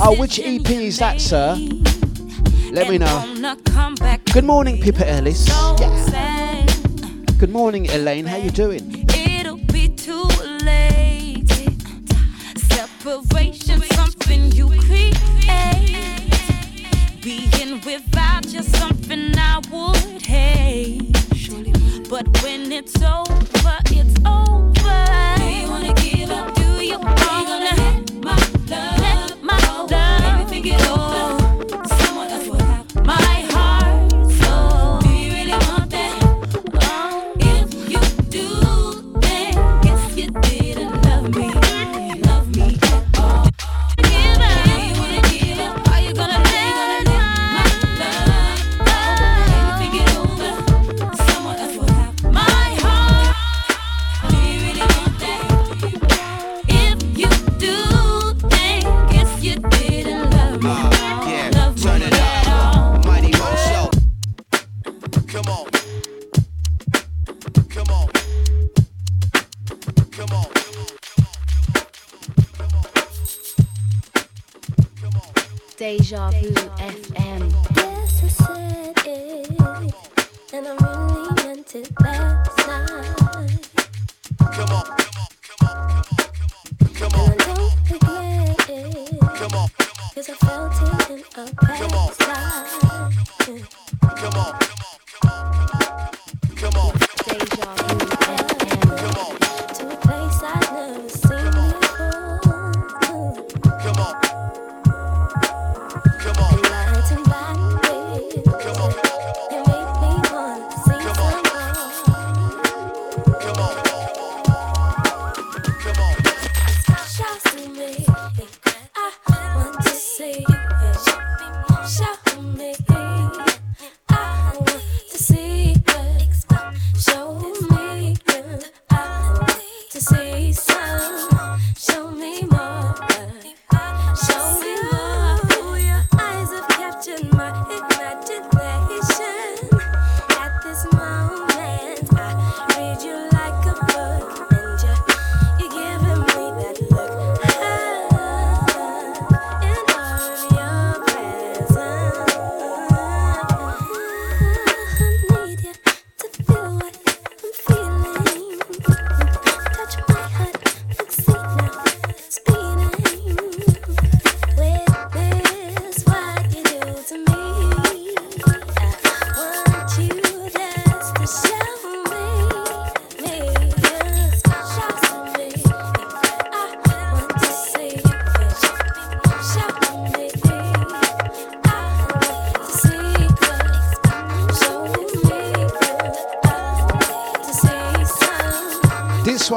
Oh, 0.00 0.16
which 0.18 0.40
EP 0.40 0.68
is 0.70 0.98
that, 0.98 1.20
sir? 1.20 1.54
Let 2.72 2.88
me 2.88 2.98
know. 2.98 3.56
Good 4.32 4.44
morning, 4.44 4.80
Pippa 4.82 5.08
Ellis. 5.08 5.46
Yeah. 5.46 6.66
Good 7.38 7.50
morning, 7.50 7.88
Elaine. 7.90 8.26
How 8.26 8.38
you 8.38 8.50
doing? 8.50 8.99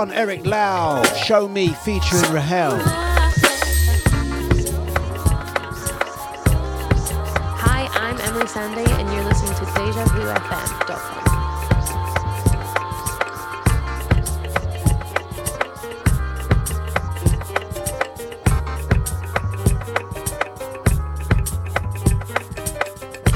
Some. 0.03 0.11
Eric 0.11 0.45
Lau, 0.45 1.01
Show 1.25 1.47
Me 1.47 1.69
featuring 1.69 2.29
Rahel. 2.33 2.77
Hi, 7.55 7.87
I'm 7.93 8.17
Emeli 8.17 8.47
Sandé, 8.47 8.85
and 8.99 9.09
you're 9.13 9.23
listening 9.23 9.55
to 9.55 9.63
DejaVuFM.com. 9.63 11.23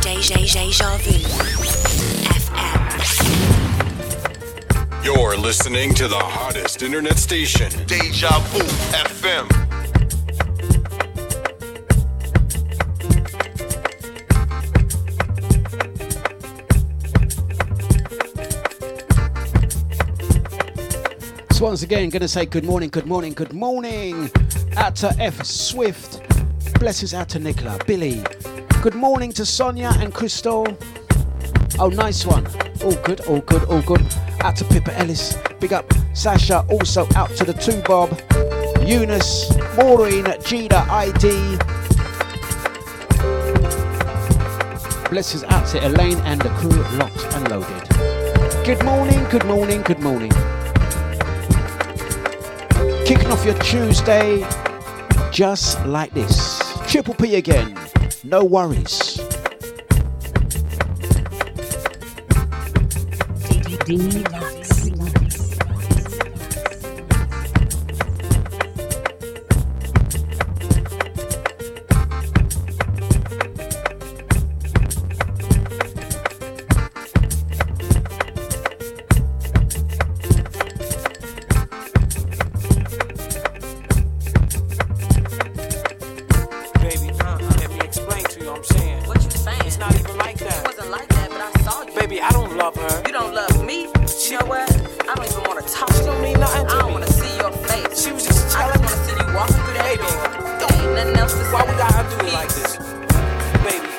Deja, 0.02 0.36
Deja 0.36 0.98
Vu 0.98 1.14
FM. 2.42 2.88
You're 5.06 5.38
listening 5.38 5.94
to 5.94 6.08
the 6.10 6.20
hottest 6.78 6.84
internet 6.84 7.18
station. 7.18 7.72
Deja 7.88 8.40
Vu 8.52 8.60
FM. 8.94 9.48
So 21.54 21.66
once 21.66 21.82
again, 21.84 22.10
gonna 22.10 22.28
say 22.28 22.46
good 22.46 22.64
morning, 22.64 22.90
good 22.90 23.08
morning, 23.08 23.34
good 23.34 23.54
morning. 23.54 24.30
Out 24.76 24.96
to 24.98 25.16
F 25.20 25.44
Swift. 25.44 26.22
Blessings 26.80 27.14
out 27.14 27.30
to 27.30 27.40
Nicola, 27.40 27.80
Billy. 27.88 28.22
Good 28.82 28.94
morning 28.94 29.32
to 29.34 29.46
Sonia 29.46 29.92
and 30.00 30.14
Crystal. 30.14 30.68
Oh, 31.80 31.90
nice 31.90 32.26
one. 32.26 32.46
All 32.84 32.96
good, 33.04 33.22
all 33.22 33.42
good, 33.42 33.64
all 33.64 33.82
good. 33.82 34.06
Out 34.42 34.56
to 34.58 34.66
Pippa 34.66 34.96
Ellis. 35.00 35.38
Big 35.60 35.74
up 35.74 35.97
Sasha. 36.18 36.66
Also 36.72 37.08
out 37.16 37.30
to 37.36 37.46
the 37.46 37.54
two 37.54 37.80
Bob. 37.84 38.10
Eunice, 38.84 39.56
Maureen, 39.76 40.26
Gina, 40.44 40.84
ID. 40.90 41.58
Blessings 45.12 45.44
out 45.44 45.68
to 45.68 45.86
Elaine 45.86 46.18
and 46.22 46.42
the 46.42 46.50
crew 46.58 46.82
locked 46.98 47.24
and 47.36 47.50
loaded. 47.50 48.66
Good 48.66 48.84
morning, 48.84 49.24
good 49.30 49.46
morning, 49.46 49.84
good 49.84 50.00
morning. 50.00 50.32
Kicking 53.06 53.32
off 53.32 53.46
your 53.46 53.58
Tuesday 53.60 54.44
just 55.32 55.86
like 55.86 56.14
this. 56.16 56.60
Triple 56.88 57.14
P 57.14 57.36
again. 57.36 57.78
No 58.24 58.44
worries. 58.44 59.18
Dlux. 63.86 64.37
Nothing 100.98 101.18
else 101.18 101.34
to 101.34 101.44
say. 101.46 101.54
Why 101.54 101.64
we 101.70 101.74
gotta 101.84 102.04
do 102.12 102.18
it 102.26 102.34
like 102.40 102.52
this? 102.58 102.72
Baby, 103.66 103.90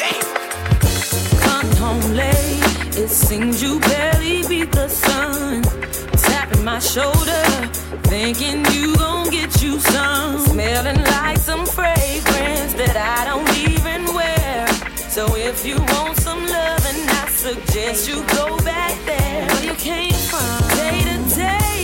damn. 0.00 0.26
Come 1.44 1.70
home 1.82 2.06
late, 2.14 2.98
it 3.02 3.08
seems 3.08 3.62
you 3.62 3.80
barely 3.80 4.46
beat 4.48 4.70
the 4.72 4.88
sun. 4.88 5.62
Tapping 6.28 6.64
my 6.64 6.78
shoulder, 6.78 7.44
thinking 8.12 8.58
you 8.74 8.96
gon' 8.96 9.30
get 9.30 9.62
you 9.62 9.80
some. 9.80 10.38
Smelling 10.46 11.02
like 11.16 11.38
some 11.38 11.64
fragrance 11.66 12.72
that 12.80 12.96
I 13.16 13.18
don't 13.30 13.50
even 13.66 14.00
wear. 14.14 14.66
So 15.16 15.34
if 15.36 15.64
you 15.64 15.76
want 15.92 16.16
some 16.18 16.42
loving, 16.46 17.00
I 17.22 17.24
suggest 17.30 18.08
you 18.08 18.16
go 18.38 18.56
back 18.58 18.94
there 19.06 19.46
where 19.48 19.64
you 19.64 19.74
came 19.74 20.18
from. 20.30 20.58
Day 20.80 20.98
to 21.08 21.16
day 21.34 21.76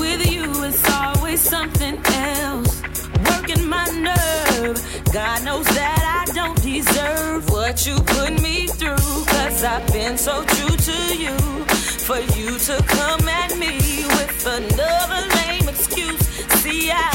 with 0.00 0.22
you, 0.34 0.64
it's 0.64 0.84
always 0.90 1.40
something 1.40 1.96
else. 2.06 2.71
My 3.72 3.86
nerve. 4.08 4.76
God 5.14 5.44
knows 5.44 5.66
that 5.80 6.02
I 6.20 6.30
don't 6.34 6.60
deserve 6.62 7.48
what 7.48 7.86
you 7.86 7.96
put 8.16 8.32
me 8.42 8.66
through. 8.66 9.24
Cause 9.34 9.64
I've 9.64 9.86
been 9.90 10.18
so 10.18 10.44
true 10.44 10.76
to 10.88 10.98
you. 11.16 11.36
For 12.06 12.20
you 12.36 12.58
to 12.68 12.76
come 12.98 13.26
at 13.28 13.56
me 13.56 13.76
with 14.16 14.46
another 14.46 15.22
lame 15.36 15.68
excuse. 15.70 16.20
See, 16.60 16.90
I 16.90 17.08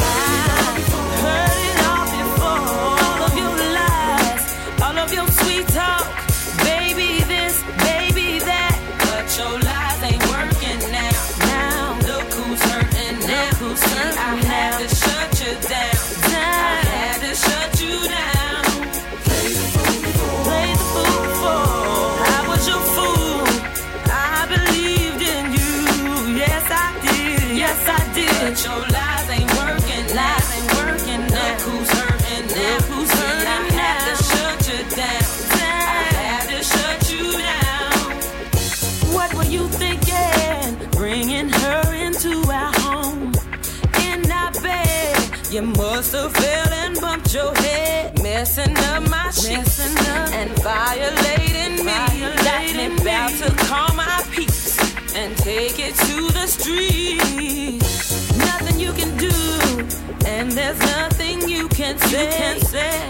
heard 1.26 1.60
it 1.70 1.80
all 1.89 2.08
before. 2.17 2.65
All 3.06 3.22
of 3.28 3.34
your 3.41 3.56
lies, 3.78 4.43
all 4.82 4.98
of 4.98 5.13
your 5.13 5.28
sweet 5.39 5.67
talk. 5.67 6.27
And 49.95 50.50
violating 50.63 51.86
me. 51.86 51.93
Got 52.43 52.76
me 52.76 52.86
about 53.02 53.32
to 53.32 53.52
call 53.65 53.93
my 53.95 54.23
peace 54.32 54.78
and 55.15 55.36
take 55.38 55.80
it 55.80 55.95
to 55.95 56.32
the 56.32 56.47
street. 56.47 57.82
Nothing 58.38 58.80
you 58.80 58.91
can 58.93 59.15
do, 59.17 59.32
and 60.26 60.52
there's 60.52 60.80
nothing 60.80 61.47
you 61.47 61.67
can 61.69 61.97
say, 62.00 62.60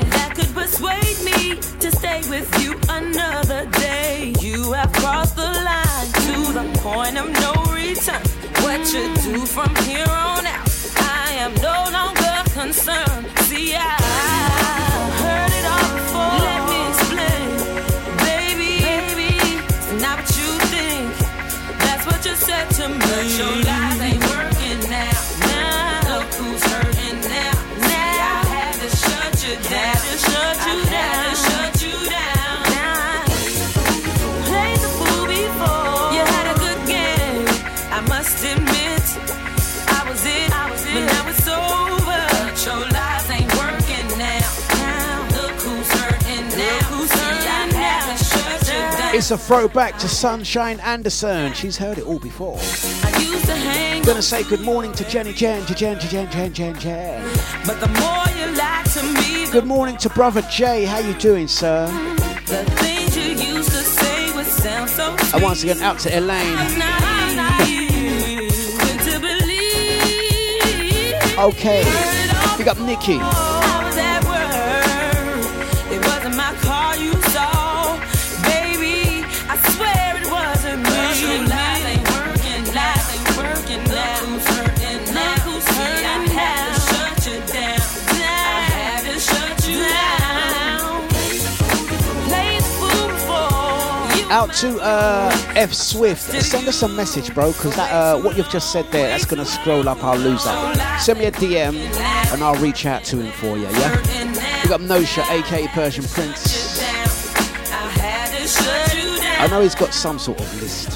that 0.09 0.33
could 0.35 0.53
persuade 0.53 1.19
me 1.23 1.55
to 1.79 1.91
stay 1.91 2.21
with 2.29 2.47
you 2.61 2.79
another 2.89 3.65
day. 3.71 4.33
You 4.39 4.71
have 4.73 4.91
crossed 4.93 5.35
the 5.35 5.43
line 5.43 6.07
to 6.27 6.53
the 6.53 6.79
point 6.79 7.17
of 7.17 7.29
no 7.41 7.53
return. 7.73 8.21
What 8.63 8.81
you 8.93 9.13
do 9.23 9.45
from 9.45 9.75
here 9.85 10.09
on 10.09 10.45
out, 10.45 10.69
I 10.97 11.31
am 11.39 11.53
no 11.55 11.89
longer 11.91 12.49
concerned. 12.51 13.27
See, 13.47 13.75
I 13.75 14.66
But 22.89 23.37
your 23.37 23.55
lies 23.65 23.86
It's 49.17 49.31
a 49.31 49.37
throwback 49.37 49.97
to 49.97 50.07
Sunshine 50.07 50.79
Anderson. 50.79 51.51
She's 51.53 51.75
heard 51.75 51.97
it 51.97 52.05
all 52.05 52.19
before. 52.19 52.59
I 52.59 53.17
used 53.19 53.47
to 53.47 53.55
hang 53.55 54.03
Gonna 54.03 54.21
say 54.21 54.43
good 54.43 54.61
morning 54.61 54.91
to 54.93 55.03
Jenny 55.09 55.33
Jen, 55.33 55.65
to 55.65 55.73
Jen, 55.73 55.97
to 55.97 56.07
Jen, 56.07 56.29
Jen, 56.29 56.53
Jen, 56.53 56.77
Jen. 56.77 57.23
But 57.65 57.79
the 57.79 57.87
more 57.87 58.27
you 58.37 58.55
lie 58.55 58.83
to 58.93 59.01
me, 59.01 59.49
Good 59.51 59.65
morning 59.65 59.97
to 59.97 60.09
brother 60.09 60.43
Jay. 60.51 60.85
How 60.85 60.99
you 60.99 61.15
doing, 61.15 61.47
sir? 61.47 61.87
The 62.45 62.63
things 62.75 63.17
you 63.17 63.33
used 63.55 63.71
to 63.71 63.77
say 63.77 64.31
would 64.35 64.45
sound 64.45 64.87
so 64.87 65.15
And 65.33 65.41
once 65.41 65.63
again, 65.63 65.81
out 65.81 65.97
to 66.01 66.15
Elaine. 66.15 66.53
naive. 66.77 68.51
Quick 68.77 69.01
to 69.01 69.19
believe. 69.19 71.15
Okay, 71.39 71.83
big 72.55 72.67
up 72.67 72.77
Nikki. 72.77 73.19
Out 94.37 94.53
to 94.53 94.77
uh, 94.81 95.31
F 95.55 95.73
Swift. 95.73 96.21
Send 96.21 96.67
us 96.67 96.83
a 96.83 96.87
message, 96.87 97.33
bro, 97.33 97.53
because 97.53 97.75
that 97.75 97.91
uh, 97.91 98.21
what 98.21 98.37
you've 98.37 98.49
just 98.49 98.71
said 98.71 98.85
there, 98.91 99.09
that's 99.09 99.25
gonna 99.25 99.43
scroll 99.43 99.89
up. 99.89 100.03
I'll 100.03 100.15
lose 100.15 100.43
that. 100.43 100.99
Send 101.01 101.17
me 101.17 101.25
a 101.25 101.31
DM 101.31 101.73
and 102.31 102.43
I'll 102.43 102.61
reach 102.61 102.85
out 102.85 103.03
to 103.05 103.17
him 103.17 103.31
for 103.31 103.57
you. 103.57 103.63
Yeah. 103.63 103.95
Big 104.61 104.69
got 104.69 104.81
Nosha, 104.81 105.23
aka 105.31 105.67
Persian 105.69 106.03
Prince. 106.03 106.79
I 106.79 107.89
had 107.97 108.37
to 108.37 108.47
shut 108.47 108.93
you 108.93 109.17
down. 109.17 109.41
I 109.41 109.47
know 109.47 109.61
he's 109.61 109.73
got 109.73 109.91
some 109.91 110.19
sort 110.19 110.39
of 110.39 110.61
list. 110.61 110.91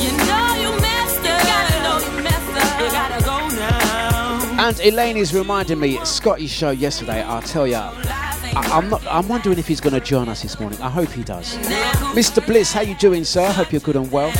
You 0.00 0.16
know 0.28 0.54
you 0.62 0.80
messed 0.80 1.18
up. 1.18 1.24
You 1.24 1.50
gotta 1.50 1.82
know 1.82 1.98
you 1.98 2.22
messed 2.22 2.56
up. 2.56 2.80
You 2.80 2.88
gotta 2.92 3.24
go 3.24 3.48
now. 3.56 4.68
And 4.68 4.78
Elaine 4.78 5.16
is 5.16 5.34
reminding 5.34 5.80
me, 5.80 5.98
Scotty's 6.04 6.52
show 6.52 6.70
yesterday. 6.70 7.20
I'll 7.20 7.42
tell 7.42 7.66
you, 7.66 7.82
I, 8.58 8.78
I'm 8.78 8.90
not. 8.90 9.06
I'm 9.06 9.28
wondering 9.28 9.56
if 9.58 9.68
he's 9.68 9.80
going 9.80 9.94
to 9.94 10.00
join 10.00 10.28
us 10.28 10.42
this 10.42 10.58
morning. 10.58 10.80
I 10.82 10.90
hope 10.90 11.10
he 11.10 11.22
does. 11.22 11.56
Mr. 12.14 12.44
Bliss, 12.44 12.72
how 12.72 12.80
you 12.80 12.96
doing, 12.96 13.22
sir? 13.22 13.50
Hope 13.52 13.70
you're 13.72 13.80
good 13.80 13.94
and 13.94 14.10
well. 14.10 14.32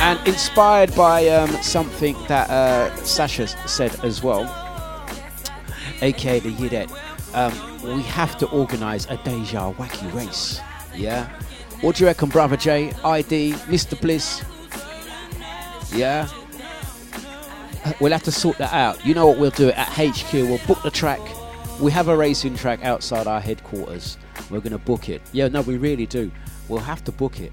And 0.00 0.26
inspired 0.26 0.94
by 0.96 1.28
um, 1.28 1.50
something 1.62 2.16
that 2.26 2.50
uh, 2.50 2.94
Sasha 3.04 3.46
said 3.68 3.94
as 4.04 4.22
well, 4.24 4.42
aka 6.02 6.40
the 6.40 6.52
Yidet, 6.52 6.90
um, 7.34 7.96
we 7.96 8.02
have 8.02 8.36
to 8.38 8.50
organise 8.50 9.06
a 9.06 9.16
Deja 9.18 9.72
Wacky 9.74 10.12
race. 10.12 10.60
Yeah? 10.96 11.28
What 11.80 11.94
do 11.96 12.02
you 12.02 12.08
reckon, 12.08 12.28
Brother 12.28 12.56
J? 12.56 12.92
ID, 13.04 13.52
Mr. 13.66 14.00
Bliss? 14.00 14.42
Yeah? 15.92 16.28
We'll 18.00 18.12
have 18.12 18.24
to 18.24 18.32
sort 18.32 18.58
that 18.58 18.72
out. 18.72 19.04
You 19.06 19.14
know 19.14 19.26
what 19.28 19.38
we'll 19.38 19.50
do 19.50 19.70
at 19.70 19.88
HQ? 19.88 20.32
We'll 20.32 20.60
book 20.66 20.82
the 20.82 20.90
track. 20.90 21.20
We 21.80 21.92
have 21.92 22.08
a 22.08 22.16
racing 22.16 22.56
track 22.56 22.84
outside 22.84 23.28
our 23.28 23.40
headquarters. 23.40 24.18
We're 24.50 24.58
going 24.58 24.72
to 24.72 24.78
book 24.78 25.08
it. 25.08 25.22
Yeah, 25.30 25.46
no, 25.46 25.60
we 25.60 25.76
really 25.76 26.06
do. 26.06 26.32
We'll 26.68 26.80
have 26.80 27.04
to 27.04 27.12
book 27.12 27.38
it. 27.38 27.52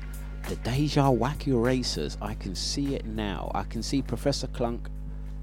The 0.50 0.56
Deja 0.56 1.12
Wacky 1.12 1.54
Racers, 1.54 2.18
I 2.20 2.34
can 2.34 2.56
see 2.56 2.96
it 2.96 3.06
now. 3.06 3.52
I 3.54 3.66
can 3.66 3.84
see 3.84 4.02
Professor 4.02 4.48
Clunk, 4.48 4.90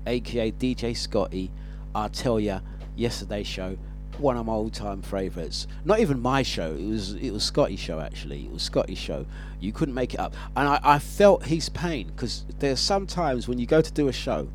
aka 0.08 0.50
DJ 0.50 0.96
Scotty. 0.96 1.52
I'll 1.94 2.08
tell 2.08 2.40
ya, 2.40 2.58
yesterday's 2.96 3.46
show, 3.46 3.78
one 4.18 4.36
of 4.36 4.46
my 4.46 4.52
all-time 4.52 5.00
favourites. 5.00 5.68
Not 5.84 6.00
even 6.00 6.18
my 6.20 6.42
show. 6.42 6.74
It 6.74 6.88
was 6.88 7.14
it 7.14 7.30
was 7.30 7.44
Scotty's 7.44 7.78
show 7.78 8.00
actually. 8.00 8.46
It 8.46 8.50
was 8.50 8.64
Scotty's 8.64 8.98
show. 8.98 9.26
You 9.60 9.72
couldn't 9.72 9.94
make 9.94 10.14
it 10.14 10.18
up, 10.18 10.34
and 10.56 10.68
I, 10.68 10.80
I 10.82 10.98
felt 10.98 11.44
his 11.44 11.68
pain 11.68 12.08
because 12.08 12.44
there's 12.58 12.80
sometimes 12.80 13.46
when 13.46 13.60
you 13.60 13.66
go 13.66 13.80
to 13.80 13.92
do 13.92 14.08
a 14.08 14.12
show 14.12 14.48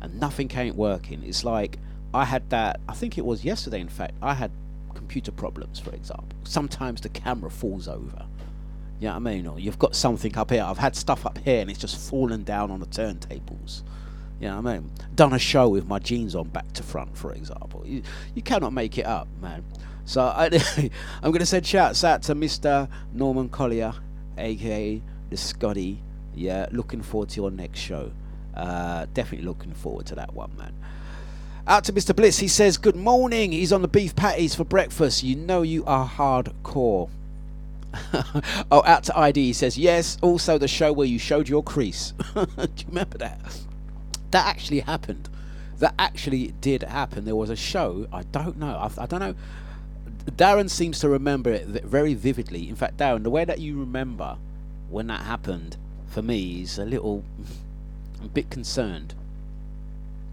and 0.00 0.18
nothing 0.18 0.50
ain't 0.56 0.76
working. 0.76 1.22
It's 1.22 1.44
like 1.44 1.78
I 2.14 2.24
had 2.24 2.48
that. 2.50 2.80
I 2.88 2.94
think 2.94 3.18
it 3.18 3.24
was 3.24 3.44
yesterday. 3.44 3.80
In 3.80 3.88
fact, 3.88 4.14
I 4.22 4.34
had 4.34 4.52
computer 4.94 5.32
problems. 5.32 5.80
For 5.80 5.90
example, 5.94 6.38
sometimes 6.44 7.00
the 7.00 7.08
camera 7.08 7.50
falls 7.50 7.88
over. 7.88 8.26
You 9.00 9.08
know 9.08 9.14
what 9.14 9.16
I 9.16 9.18
mean? 9.18 9.46
Or 9.46 9.58
you've 9.58 9.78
got 9.78 9.96
something 9.96 10.36
up 10.38 10.50
here. 10.50 10.62
I've 10.62 10.78
had 10.78 10.94
stuff 10.94 11.26
up 11.26 11.38
here 11.38 11.60
and 11.60 11.68
it's 11.68 11.80
just 11.80 12.10
fallen 12.10 12.44
down 12.44 12.70
on 12.70 12.80
the 12.80 12.86
turntables. 12.86 13.82
You 14.40 14.48
know 14.48 14.60
what 14.60 14.66
I 14.70 14.78
mean? 14.78 14.90
Done 15.14 15.32
a 15.32 15.38
show 15.38 15.68
with 15.68 15.86
my 15.86 15.98
jeans 15.98 16.34
on 16.34 16.48
back 16.48 16.72
to 16.74 16.82
front, 16.82 17.16
for 17.16 17.32
example. 17.32 17.82
You, 17.84 18.02
you 18.34 18.42
cannot 18.42 18.72
make 18.72 18.96
it 18.98 19.06
up, 19.06 19.28
man. 19.42 19.64
So 20.04 20.22
I, 20.36 20.46
I'm 21.22 21.30
going 21.30 21.40
to 21.40 21.46
send 21.46 21.66
shouts 21.66 22.04
out 22.04 22.22
to 22.24 22.34
Mr. 22.34 22.88
Norman 23.12 23.48
Collier, 23.48 23.92
aka 24.38 25.02
the 25.30 25.36
Scotty. 25.36 26.02
Yeah, 26.34 26.66
looking 26.72 27.02
forward 27.02 27.28
to 27.30 27.40
your 27.40 27.50
next 27.50 27.80
show. 27.80 28.12
Uh, 28.54 29.06
definitely 29.14 29.46
looking 29.46 29.72
forward 29.72 30.06
to 30.06 30.14
that 30.14 30.32
one, 30.32 30.56
man. 30.56 30.74
Out 31.66 31.84
to 31.84 31.94
Mr. 31.94 32.14
Blitz. 32.14 32.38
He 32.38 32.48
says, 32.48 32.76
Good 32.76 32.96
morning. 32.96 33.52
He's 33.52 33.72
on 33.72 33.80
the 33.80 33.88
beef 33.88 34.14
patties 34.14 34.54
for 34.54 34.64
breakfast. 34.64 35.22
You 35.22 35.36
know 35.36 35.62
you 35.62 35.82
are 35.86 36.06
hardcore. 36.06 37.08
oh, 38.70 38.82
out 38.84 39.04
to 39.04 39.18
ID. 39.18 39.46
He 39.46 39.52
says, 39.54 39.78
Yes, 39.78 40.18
also 40.20 40.58
the 40.58 40.68
show 40.68 40.92
where 40.92 41.06
you 41.06 41.18
showed 41.18 41.48
your 41.48 41.62
crease. 41.62 42.12
Do 42.34 42.46
you 42.58 42.84
remember 42.88 43.16
that? 43.18 43.40
That 44.30 44.46
actually 44.46 44.80
happened. 44.80 45.30
That 45.78 45.94
actually 45.98 46.48
did 46.60 46.82
happen. 46.82 47.24
There 47.24 47.36
was 47.36 47.48
a 47.48 47.56
show. 47.56 48.08
I 48.12 48.24
don't 48.24 48.58
know. 48.58 48.76
I, 48.76 49.02
I 49.02 49.06
don't 49.06 49.20
know. 49.20 49.34
Darren 50.32 50.68
seems 50.68 50.98
to 51.00 51.08
remember 51.08 51.50
it 51.50 51.66
very 51.66 52.12
vividly. 52.12 52.68
In 52.68 52.76
fact, 52.76 52.98
Darren, 52.98 53.22
the 53.22 53.30
way 53.30 53.44
that 53.46 53.60
you 53.60 53.78
remember 53.80 54.36
when 54.90 55.06
that 55.06 55.22
happened 55.22 55.78
for 56.08 56.20
me 56.20 56.60
is 56.60 56.78
a 56.78 56.84
little. 56.84 57.24
I'm 58.20 58.26
a 58.26 58.28
bit 58.28 58.50
concerned. 58.50 59.14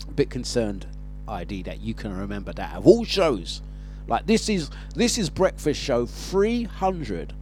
A 0.09 0.11
bit 0.11 0.29
concerned, 0.29 0.87
ID, 1.31 1.63
that 1.63 1.81
you 1.81 1.93
can 1.93 2.15
remember 2.15 2.53
that 2.53 2.75
of 2.75 2.85
all 2.85 3.05
shows. 3.05 3.61
Like 4.07 4.25
this 4.25 4.49
is 4.49 4.69
this 4.95 5.17
is 5.17 5.29
breakfast 5.29 5.79
show 5.79 6.05
three 6.05 6.63
hundred 6.63 7.33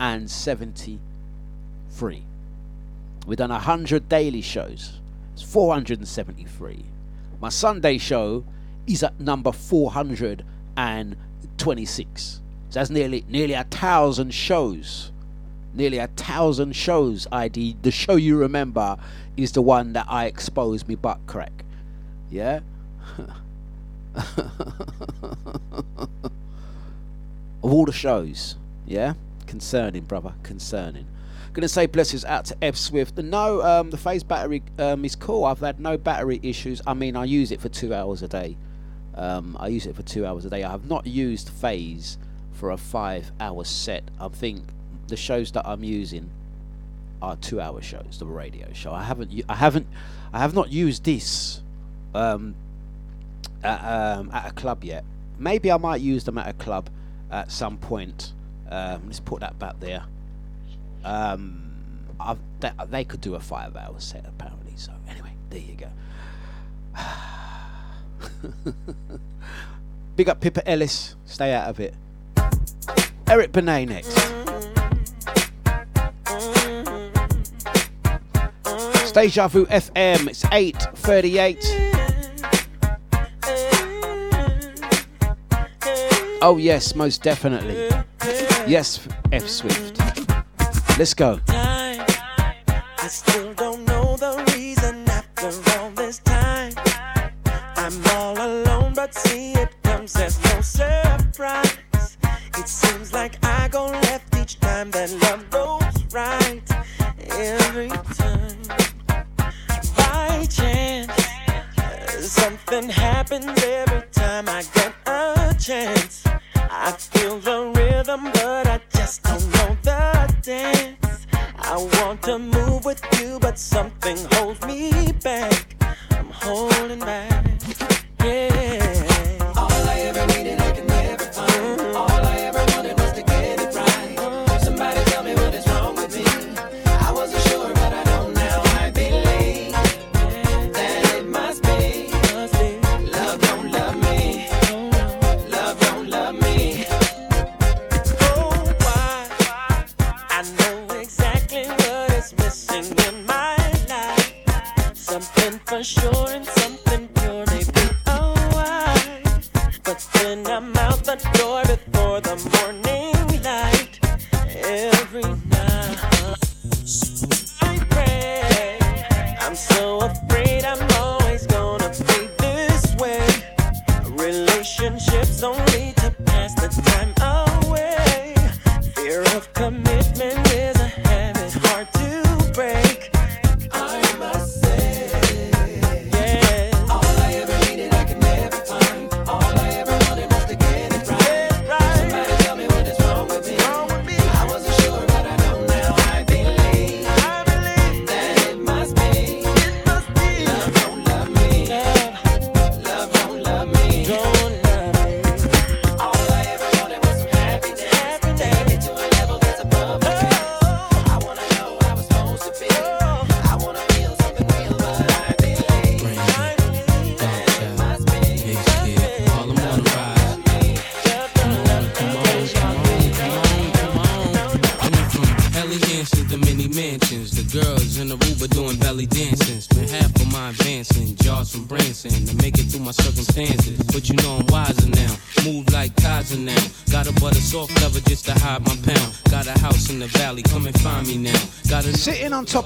and 0.00 0.30
seventy 0.30 0.98
three. 1.90 2.24
We've 3.26 3.38
done 3.38 3.50
hundred 3.50 4.08
daily 4.08 4.40
shows. 4.40 5.00
It's 5.34 5.42
four 5.42 5.74
hundred 5.74 5.98
and 5.98 6.08
seventy 6.08 6.44
three. 6.44 6.84
My 7.40 7.50
Sunday 7.50 7.98
show 7.98 8.44
is 8.86 9.02
at 9.02 9.20
number 9.20 9.52
four 9.52 9.90
hundred 9.90 10.44
and 10.76 11.16
twenty 11.58 11.84
six. 11.84 12.40
So 12.70 12.80
that's 12.80 12.90
nearly 12.90 13.24
nearly 13.28 13.54
a 13.54 13.64
thousand 13.64 14.32
shows. 14.32 15.12
Nearly 15.74 15.98
a 15.98 16.06
thousand 16.06 16.74
shows. 16.74 17.26
ID. 17.30 17.76
The 17.82 17.90
show 17.90 18.16
you 18.16 18.38
remember 18.38 18.96
is 19.36 19.52
the 19.52 19.60
one 19.60 19.92
that 19.92 20.06
I 20.08 20.24
exposed 20.26 20.88
me 20.88 20.94
butt 20.94 21.20
crack. 21.26 21.64
Yeah. 22.30 22.60
of 24.16 24.26
all 27.62 27.84
the 27.84 27.92
shows, 27.92 28.56
yeah? 28.86 29.14
Concerning, 29.46 30.04
brother, 30.04 30.34
concerning. 30.42 31.06
Gonna 31.52 31.68
say 31.68 31.86
blessings 31.86 32.24
out 32.24 32.44
to 32.46 32.56
F 32.62 32.76
Swift. 32.76 33.16
No, 33.16 33.62
um, 33.62 33.90
the 33.90 33.96
phase 33.96 34.22
battery 34.22 34.62
um, 34.78 35.04
is 35.06 35.16
cool. 35.16 35.46
I've 35.46 35.60
had 35.60 35.80
no 35.80 35.96
battery 35.96 36.38
issues. 36.42 36.82
I 36.86 36.92
mean, 36.92 37.16
I 37.16 37.24
use 37.24 37.50
it 37.50 37.62
for 37.62 37.70
two 37.70 37.94
hours 37.94 38.22
a 38.22 38.28
day. 38.28 38.58
Um, 39.14 39.56
I 39.58 39.68
use 39.68 39.86
it 39.86 39.96
for 39.96 40.02
two 40.02 40.26
hours 40.26 40.44
a 40.44 40.50
day. 40.50 40.64
I 40.64 40.70
have 40.70 40.86
not 40.86 41.06
used 41.06 41.48
phase 41.48 42.18
for 42.52 42.70
a 42.70 42.76
five 42.76 43.32
hour 43.40 43.64
set. 43.64 44.04
I 44.20 44.28
think 44.28 44.64
the 45.08 45.16
shows 45.16 45.50
that 45.52 45.66
I'm 45.66 45.82
using 45.82 46.28
are 47.22 47.36
two 47.36 47.58
hour 47.60 47.80
shows, 47.80 48.18
the 48.18 48.26
radio 48.26 48.70
show. 48.74 48.92
I 48.92 49.02
haven't, 49.02 49.32
I 49.48 49.54
haven't, 49.54 49.86
I 50.34 50.40
have 50.40 50.52
not 50.52 50.70
used 50.70 51.04
this 51.04 51.62
um, 52.14 52.54
at, 53.66 54.18
um, 54.18 54.30
at 54.32 54.50
a 54.50 54.54
club 54.54 54.84
yet. 54.84 55.04
Maybe 55.38 55.70
I 55.70 55.76
might 55.76 56.00
use 56.00 56.24
them 56.24 56.38
at 56.38 56.48
a 56.48 56.52
club 56.52 56.88
at 57.30 57.50
some 57.50 57.76
point. 57.76 58.32
Um, 58.70 59.02
let's 59.06 59.20
put 59.20 59.40
that 59.40 59.58
back 59.58 59.78
there. 59.80 60.04
Um, 61.04 61.62
they, 62.60 62.70
they, 62.88 63.04
could 63.04 63.20
do 63.20 63.34
a 63.34 63.40
five 63.40 63.76
hour 63.76 63.94
set 63.98 64.24
apparently. 64.26 64.72
So 64.76 64.92
anyway, 65.08 65.32
there 65.50 65.60
you 65.60 65.76
go. 65.76 65.90
Big 70.16 70.28
up 70.28 70.40
Pippa 70.40 70.68
Ellis. 70.68 71.16
Stay 71.26 71.52
out 71.52 71.68
of 71.68 71.80
it. 71.80 71.94
Eric 73.28 73.52
Benet 73.52 73.86
next. 73.86 74.36
Deja 79.16 79.48
Vu 79.48 79.64
FM. 79.64 80.28
It's 80.28 80.44
8.38. 80.44 81.95
Oh, 86.42 86.58
yes, 86.58 86.94
most 86.94 87.22
definitely. 87.22 87.88
Yes, 88.66 89.06
F 89.32 89.48
Swift. 89.48 89.98
Let's 90.98 91.14
go. 91.14 91.40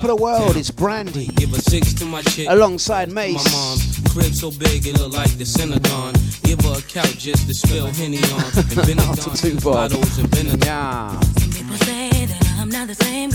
top 0.01 0.11
of 0.11 0.17
the 0.17 0.23
world 0.23 0.57
is 0.57 0.71
Brandy. 0.71 1.27
Give 1.37 1.53
a 1.53 1.61
six 1.61 1.93
to 1.95 2.07
my 2.07 2.23
chick. 2.23 2.49
Alongside 2.49 3.13
Mase. 3.13 3.35
My 3.35 3.51
mom. 3.51 3.79
Crib 4.11 4.35
so 4.35 4.51
big 4.51 4.87
it 4.87 4.99
look 4.99 5.13
like 5.13 5.31
the 5.37 5.45
Synagogue. 5.45 6.17
Give 6.43 6.61
her 6.63 6.79
a 6.79 6.83
couch 6.83 7.19
just 7.19 7.47
to 7.49 7.55
spill 7.55 7.87
Henny 7.87 8.19
on. 8.33 8.45
And 8.57 8.87
been 8.87 8.97
Not 8.97 9.19
to 9.19 9.31
two 9.37 9.61
Bottles 9.61 10.19
and 10.19 10.29
Benidorm. 10.31 10.65
Yeah. 10.65 11.21
People 11.53 11.77
say 11.85 12.27
that 12.27 12.57
I'm 12.59 12.71
not 12.71 12.89
the 12.89 12.95
same 12.95 13.30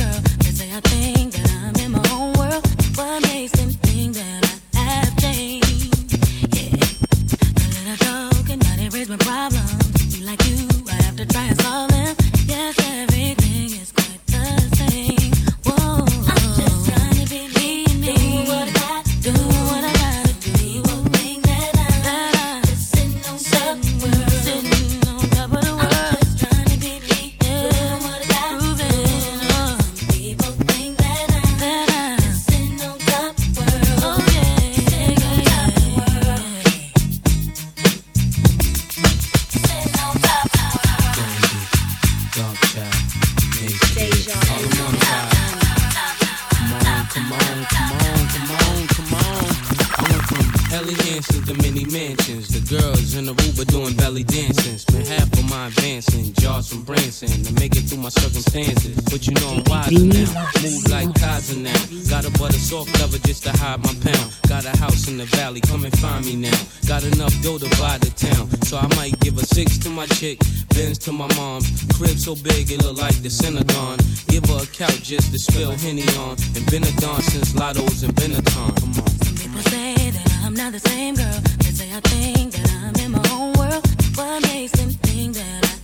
my. 58.55 58.73
But 59.11 59.27
you 59.27 59.33
know 59.35 59.59
I'm 59.59 59.63
wiser 59.67 60.05
now. 60.05 60.47
Move 60.63 60.87
like 60.89 61.13
Kaiser 61.19 61.59
now. 61.59 61.75
Got 62.09 62.25
a 62.25 62.31
butter 62.39 62.57
soft 62.57 62.93
cover 62.99 63.17
just 63.19 63.43
to 63.43 63.51
hide 63.51 63.83
my 63.83 63.93
pound. 64.01 64.31
Got 64.47 64.65
a 64.65 64.75
house 64.77 65.07
in 65.07 65.17
the 65.17 65.25
valley, 65.25 65.61
come 65.61 65.83
and 65.83 65.97
find 65.99 66.25
me 66.25 66.35
now. 66.35 66.57
Got 66.87 67.03
enough 67.03 67.33
dough 67.41 67.57
to 67.57 67.69
buy 67.81 67.97
the 67.97 68.11
town. 68.15 68.49
So 68.63 68.77
I 68.77 68.87
might 68.95 69.19
give 69.19 69.37
a 69.37 69.45
six 69.45 69.77
to 69.79 69.89
my 69.89 70.05
chick, 70.07 70.39
Benz 70.69 70.97
to 70.99 71.11
my 71.11 71.27
mom's. 71.35 71.67
Crib 71.97 72.17
so 72.17 72.35
big 72.35 72.71
it 72.71 72.83
look 72.83 72.97
like 72.97 73.15
the 73.21 73.29
Synagogue. 73.29 73.99
Give 74.27 74.45
her 74.45 74.63
a 74.63 74.67
couch 74.67 75.03
just 75.03 75.31
to 75.31 75.39
spill 75.39 75.71
Henny 75.71 76.07
on. 76.19 76.37
And 76.55 76.65
been 76.71 76.83
a 76.83 76.91
dawn 77.01 77.21
since 77.21 77.53
Lotto's 77.55 78.03
and 78.03 78.15
Benetton. 78.15 78.71
Come 78.79 78.93
on. 79.03 79.11
People 79.35 79.61
say 79.71 80.11
that 80.11 80.41
I'm 80.43 80.53
not 80.53 80.71
the 80.71 80.79
same 80.79 81.15
girl. 81.15 81.39
They 81.59 81.71
say 81.71 81.89
I 81.93 81.99
think 82.01 82.53
that 82.53 82.71
I'm 82.83 82.95
in 83.03 83.11
my 83.11 83.23
own 83.31 83.53
world. 83.53 83.83
What 84.15 84.41
makes 84.43 84.71
them 84.73 84.89
think 84.89 85.35
that 85.35 85.65
I 85.65 85.74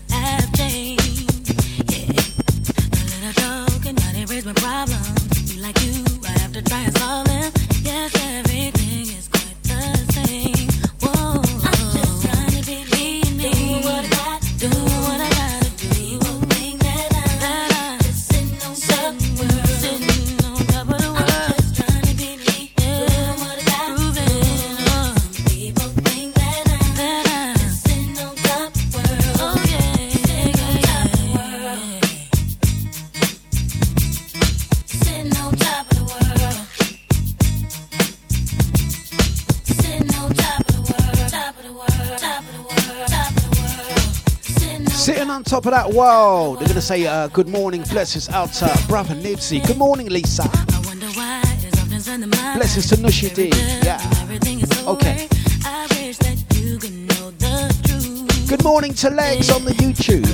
top 45.62 45.74
of 45.74 45.90
that 45.90 45.96
world. 45.96 46.60
They're 46.60 46.68
going 46.68 46.76
to 46.76 46.82
say 46.82 47.06
uh, 47.06 47.28
good 47.28 47.48
morning, 47.48 47.84
blessings 47.84 48.30
out 48.30 48.52
to 48.54 48.84
brother 48.88 49.14
Nipsey. 49.16 49.66
Good 49.66 49.78
morning, 49.78 50.08
Lisa. 50.08 50.44
wonder 50.86 51.08
why 51.08 51.42
there's 51.62 51.74
often 51.76 52.00
something 52.00 52.30
my 52.30 52.56
Blessings 52.56 52.90
to 52.90 52.96
Nushi 52.96 53.34
D. 53.34 53.50
Yeah. 53.84 54.00
Everything 54.22 54.62
is 54.62 54.70
so 54.70 54.94
Okay. 54.94 55.28
I 55.66 55.88
wish 55.92 56.18
that 56.18 56.38
you 56.56 56.80
could 56.80 56.94
know 56.94 57.32
the 57.32 57.74
truth. 57.84 58.50
Good 58.50 58.64
morning 58.64 58.94
to 58.96 59.10
Legs 59.10 59.50
on 59.50 59.64
the 59.66 59.72
YouTube. 59.74 60.26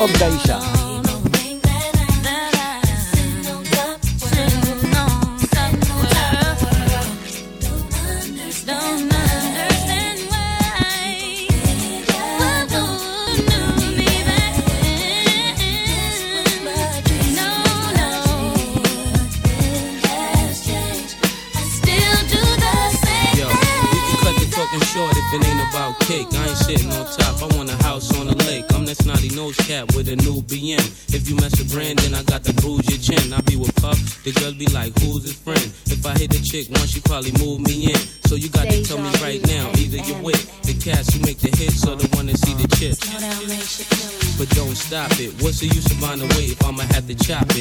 On 0.00 0.06
Deja. 0.12 0.57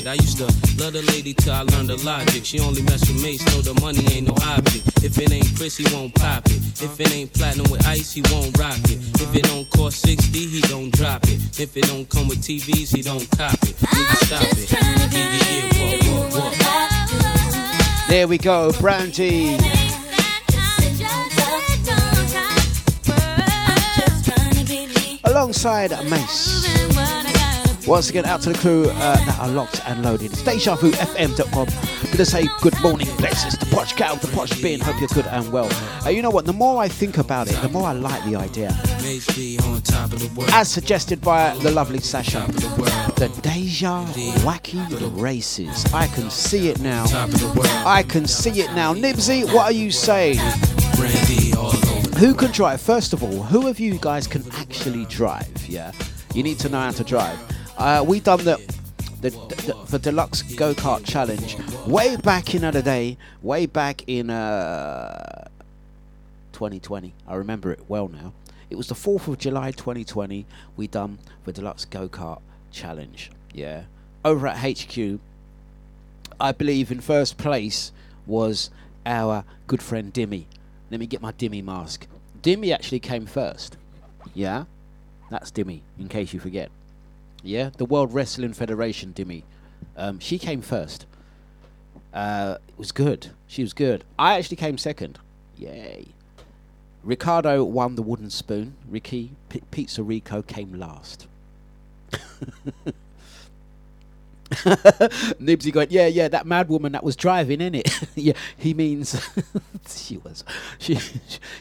I 0.07 0.13
used 0.13 0.37
to 0.37 0.45
love 0.81 0.93
the 0.93 1.03
lady 1.11 1.33
till 1.33 1.51
I 1.51 1.63
learned 1.63 1.89
the 1.89 1.97
logic. 2.05 2.45
She 2.45 2.59
only 2.61 2.81
mess 2.83 3.01
with 3.01 3.21
mates, 3.21 3.43
know 3.47 3.61
the 3.61 3.73
money 3.81 3.99
ain't 4.13 4.27
no 4.27 4.35
object. 4.55 5.03
If 5.03 5.17
it 5.17 5.31
ain't 5.33 5.53
Chris, 5.57 5.75
he 5.75 5.83
won't 5.93 6.15
pop 6.15 6.45
it. 6.45 6.55
If 6.81 6.99
it 6.99 7.13
ain't 7.13 7.33
platinum 7.33 7.69
with 7.69 7.85
ice, 7.85 8.13
he 8.13 8.21
won't 8.31 8.57
rock 8.57 8.77
it. 8.85 8.99
If 9.19 9.35
it 9.35 9.43
don't 9.43 9.69
cost 9.71 9.99
60, 10.07 10.39
he 10.39 10.61
don't 10.61 10.91
drop 10.91 11.23
it. 11.25 11.59
If 11.59 11.75
it 11.75 11.83
don't 11.87 12.07
come 12.07 12.29
with 12.29 12.39
TVs, 12.39 12.95
he 12.95 13.01
don't 13.01 13.29
cop 13.37 13.53
it. 13.63 13.75
Nigga, 13.83 14.15
stop 14.25 14.43
it. 14.43 14.69
There 18.07 18.27
we 18.29 18.37
go, 18.37 18.71
Brandy. 18.79 19.57
Alongside 25.25 25.91
Mase. 26.09 26.96
Once 27.87 28.09
again, 28.09 28.25
out 28.25 28.41
to 28.41 28.51
the 28.51 28.57
crew 28.59 28.89
uh, 28.89 29.15
that 29.25 29.39
are 29.39 29.47
locked 29.47 29.81
and 29.87 30.03
loaded. 30.03 30.29
StationFM.com. 30.31 31.67
Gonna 32.11 32.25
say 32.25 32.45
good 32.59 32.77
morning, 32.81 33.07
blessings. 33.15 33.57
The 33.57 33.65
Posh 33.67 33.93
Cow, 33.93 34.15
the 34.15 34.27
Posh 34.27 34.61
Bin. 34.61 34.81
Hope 34.81 34.99
you're 34.99 35.07
good 35.07 35.25
and 35.27 35.49
well. 35.53 35.69
Uh, 36.05 36.09
you 36.09 36.21
know 36.21 36.29
what? 36.29 36.45
The 36.45 36.51
more 36.51 36.81
I 36.81 36.89
think 36.89 37.17
about 37.17 37.49
it, 37.49 37.55
the 37.61 37.69
more 37.69 37.87
I 37.87 37.93
like 37.93 38.21
the 38.25 38.35
idea. 38.35 38.75
As 40.51 40.69
suggested 40.69 41.21
by 41.21 41.55
the 41.59 41.71
lovely 41.71 41.99
Sasha, 41.99 42.45
the 43.15 43.29
Deja 43.41 44.03
Wacky 44.43 45.21
Races. 45.21 45.85
I 45.93 46.07
can 46.07 46.29
see 46.29 46.67
it 46.67 46.81
now. 46.81 47.05
I 47.85 48.03
can 48.05 48.27
see 48.27 48.59
it 48.59 48.71
now. 48.73 48.93
Nibsy, 48.93 49.45
what 49.53 49.63
are 49.63 49.71
you 49.71 49.91
saying? 49.91 50.39
Who 52.17 52.33
can 52.33 52.51
drive? 52.51 52.81
First 52.81 53.13
of 53.13 53.23
all, 53.23 53.43
who 53.43 53.67
of 53.67 53.79
you 53.79 53.97
guys 54.01 54.27
can 54.27 54.43
actually 54.55 55.05
drive? 55.05 55.65
Yeah, 55.69 55.93
you 56.33 56.43
need 56.43 56.59
to 56.59 56.67
know 56.67 56.81
how 56.81 56.91
to 56.91 57.03
drive. 57.05 57.39
Uh, 57.77 58.03
we 58.07 58.19
done 58.19 58.43
the, 58.43 58.57
the, 59.21 59.29
the 59.29 59.97
the 59.97 60.11
Dlux 60.11 60.55
go 60.57 60.73
kart 60.73 61.05
challenge 61.05 61.57
way 61.85 62.15
back 62.17 62.55
in 62.55 62.61
the 62.61 62.81
day, 62.81 63.17
way 63.43 63.67
back 63.67 64.03
in 64.07 64.31
uh, 64.31 65.47
2020. 66.53 67.13
I 67.27 67.35
remember 67.35 67.71
it 67.71 67.81
well 67.87 68.07
now. 68.07 68.33
It 68.71 68.75
was 68.77 68.87
the 68.87 68.95
4th 68.95 69.27
of 69.27 69.37
July 69.37 69.71
2020. 69.71 70.45
We 70.75 70.87
done 70.87 71.19
the 71.45 71.53
Dlux 71.53 71.87
go 71.87 72.09
kart 72.09 72.41
challenge. 72.71 73.29
Yeah, 73.53 73.83
over 74.25 74.47
at 74.47 74.57
HQ. 74.57 75.19
I 76.39 76.51
believe 76.51 76.91
in 76.91 76.99
first 76.99 77.37
place 77.37 77.91
was 78.25 78.71
our 79.05 79.43
good 79.67 79.83
friend 79.83 80.11
Dimmy. 80.13 80.45
Let 80.89 80.99
me 80.99 81.05
get 81.05 81.21
my 81.21 81.31
Dimmy 81.31 81.63
mask. 81.63 82.07
Dimmy 82.41 82.73
actually 82.73 82.99
came 82.99 83.25
first. 83.25 83.77
Yeah? 84.33 84.65
That's 85.29 85.51
Dimmy, 85.51 85.81
in 85.99 86.07
case 86.07 86.33
you 86.33 86.39
forget. 86.39 86.69
Yeah? 87.47 87.69
The 87.77 87.85
World 87.85 88.13
Wrestling 88.13 88.53
Federation 88.53 89.13
Dimmy. 89.13 89.43
Um, 89.95 90.19
she 90.19 90.37
came 90.37 90.61
first. 90.61 91.05
Uh, 92.13 92.57
it 92.67 92.77
was 92.77 92.91
good. 92.91 93.31
She 93.47 93.61
was 93.61 93.73
good. 93.73 94.03
I 94.19 94.37
actually 94.37 94.57
came 94.57 94.77
second. 94.77 95.17
Yay. 95.57 96.07
Ricardo 97.03 97.63
won 97.63 97.95
the 97.95 98.01
wooden 98.01 98.29
spoon. 98.29 98.75
Ricky 98.89 99.31
P- 99.47 99.61
Pizza 99.71 100.03
Rico 100.03 100.41
came 100.41 100.73
last. 100.73 101.27
Nibsy 105.41 105.73
going, 105.73 105.87
yeah, 105.89 106.07
yeah, 106.07 106.29
that 106.29 106.45
mad 106.45 106.69
woman 106.69 106.93
that 106.93 107.03
was 107.03 107.15
driving, 107.15 107.59
in 107.59 107.75
it. 107.75 107.99
yeah, 108.15 108.33
he 108.57 108.73
means 108.73 109.19
she 109.87 110.17
was, 110.17 110.43
she, 110.79 110.97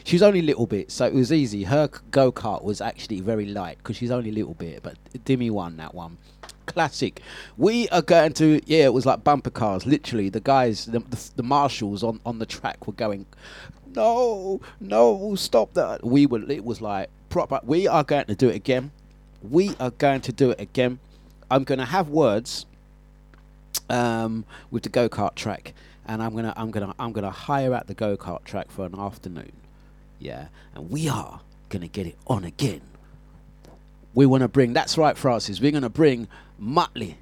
she's 0.03 0.21
only 0.21 0.39
a 0.39 0.43
little 0.43 0.65
bit, 0.65 0.91
so 0.91 1.05
it 1.05 1.13
was 1.13 1.33
easy. 1.33 1.63
Her 1.63 1.89
go 2.11 2.31
kart 2.31 2.63
was 2.63 2.79
actually 2.79 3.19
very 3.19 3.45
light 3.45 3.77
because 3.79 3.97
she's 3.97 4.11
only 4.11 4.31
little 4.31 4.53
bit, 4.53 4.83
but 4.83 4.95
Dimmy 5.25 5.51
won 5.51 5.75
that 5.77 5.93
one. 5.93 6.17
Classic. 6.65 7.21
We 7.57 7.89
are 7.89 8.01
going 8.01 8.33
to, 8.33 8.61
yeah, 8.65 8.85
it 8.85 8.93
was 8.93 9.05
like 9.05 9.23
bumper 9.23 9.49
cars. 9.49 9.85
Literally, 9.85 10.29
the 10.29 10.39
guys, 10.39 10.85
the, 10.85 10.99
the, 10.99 11.29
the 11.37 11.43
marshals 11.43 12.03
on 12.03 12.19
on 12.25 12.39
the 12.39 12.45
track 12.45 12.87
were 12.87 12.93
going, 12.93 13.25
no, 13.95 14.61
no, 14.79 15.35
stop 15.35 15.73
that. 15.73 16.05
We 16.05 16.25
were, 16.25 16.49
it 16.49 16.63
was 16.63 16.81
like 16.81 17.09
proper. 17.29 17.59
We 17.63 17.87
are 17.87 18.03
going 18.03 18.25
to 18.25 18.35
do 18.35 18.49
it 18.49 18.55
again. 18.55 18.91
We 19.41 19.75
are 19.79 19.91
going 19.91 20.21
to 20.21 20.31
do 20.31 20.51
it 20.51 20.61
again. 20.61 20.99
I'm 21.49 21.63
going 21.63 21.79
to 21.79 21.85
have 21.85 22.09
words 22.09 22.65
um, 23.89 24.45
with 24.71 24.83
the 24.83 24.89
go 24.89 25.09
kart 25.09 25.35
track, 25.35 25.73
and 26.07 26.21
I'm 26.21 26.35
gonna 26.35 26.53
I'm 26.57 26.71
gonna 26.71 26.93
I'm 26.99 27.11
gonna 27.11 27.31
hire 27.31 27.73
out 27.73 27.87
the 27.87 27.93
go 27.93 28.17
kart 28.17 28.43
track 28.43 28.71
for 28.71 28.85
an 28.85 28.95
afternoon. 28.97 29.51
Yeah, 30.19 30.47
and 30.75 30.89
we 30.89 31.07
are 31.07 31.41
gonna 31.69 31.87
get 31.87 32.07
it 32.07 32.15
on 32.27 32.43
again. 32.43 32.81
We 34.13 34.25
want 34.25 34.41
to 34.41 34.47
bring. 34.47 34.73
That's 34.73 34.97
right, 34.97 35.17
Francis. 35.17 35.61
We're 35.61 35.71
gonna 35.71 35.89
bring 35.89 36.27
Muttley. 36.61 37.15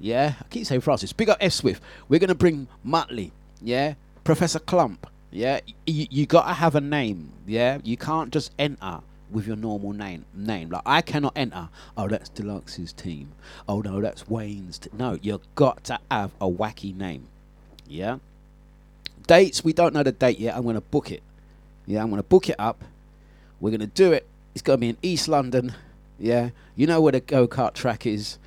Yeah, 0.00 0.34
I 0.40 0.44
keep 0.50 0.66
saying 0.66 0.80
Francis. 0.80 1.12
Big 1.12 1.28
up 1.28 1.38
F 1.40 1.52
Swift. 1.52 1.82
We're 2.08 2.20
gonna 2.20 2.34
bring 2.34 2.68
Muttley. 2.86 3.30
Yeah, 3.60 3.94
Professor 4.24 4.58
Clump. 4.58 5.06
Yeah, 5.30 5.60
y- 5.86 6.08
you 6.10 6.26
gotta 6.26 6.54
have 6.54 6.74
a 6.74 6.80
name. 6.80 7.32
Yeah, 7.46 7.78
you 7.82 7.96
can't 7.96 8.32
just 8.32 8.52
enter 8.58 9.00
with 9.34 9.46
your 9.46 9.56
normal 9.56 9.92
name. 9.92 10.24
Name 10.32 10.70
like 10.70 10.82
I 10.86 11.02
cannot 11.02 11.32
enter. 11.36 11.68
Oh, 11.96 12.08
that's 12.08 12.30
Dlux's 12.30 12.92
team. 12.92 13.32
Oh 13.68 13.80
no, 13.80 14.00
that's 14.00 14.28
Wayne's. 14.28 14.78
T-. 14.78 14.90
No, 14.96 15.18
you've 15.20 15.42
got 15.54 15.84
to 15.84 15.98
have 16.10 16.30
a 16.40 16.48
wacky 16.48 16.96
name. 16.96 17.26
Yeah. 17.86 18.18
Dates. 19.26 19.64
We 19.64 19.72
don't 19.72 19.92
know 19.92 20.02
the 20.02 20.12
date 20.12 20.38
yet. 20.38 20.56
I'm 20.56 20.64
gonna 20.64 20.80
book 20.80 21.10
it. 21.10 21.22
Yeah, 21.84 22.02
I'm 22.02 22.10
gonna 22.10 22.22
book 22.22 22.48
it 22.48 22.56
up. 22.58 22.84
We're 23.60 23.72
gonna 23.72 23.86
do 23.86 24.12
it. 24.12 24.26
It's 24.54 24.62
gonna 24.62 24.78
be 24.78 24.90
in 24.90 24.96
East 25.02 25.28
London. 25.28 25.74
Yeah, 26.18 26.50
you 26.76 26.86
know 26.86 27.00
where 27.00 27.12
the 27.12 27.20
go 27.20 27.48
kart 27.48 27.74
track 27.74 28.06
is. 28.06 28.38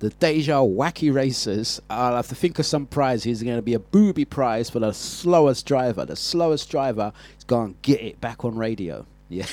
The 0.00 0.10
Deja 0.10 0.60
Wacky 0.60 1.12
Racers. 1.12 1.80
I'll 1.90 2.14
have 2.14 2.28
to 2.28 2.36
think 2.36 2.60
of 2.60 2.66
some 2.66 2.86
prizes. 2.86 3.24
There's 3.24 3.42
going 3.42 3.56
to 3.56 3.62
be 3.62 3.74
a 3.74 3.80
booby 3.80 4.24
prize 4.24 4.70
for 4.70 4.78
the 4.78 4.92
slowest 4.92 5.66
driver. 5.66 6.04
The 6.04 6.14
slowest 6.14 6.70
driver 6.70 7.12
is 7.36 7.42
going 7.42 7.74
to 7.74 7.78
get 7.82 8.00
it 8.00 8.20
back 8.20 8.44
on 8.44 8.56
radio. 8.56 9.06
Yeah, 9.28 9.46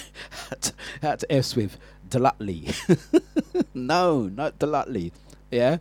had 1.01 1.19
to 1.19 1.31
F 1.31 1.55
with 1.55 1.77
Delutley. 2.09 2.73
no, 3.73 4.23
not 4.27 4.57
Delutley. 4.59 5.11
Yeah, 5.51 5.77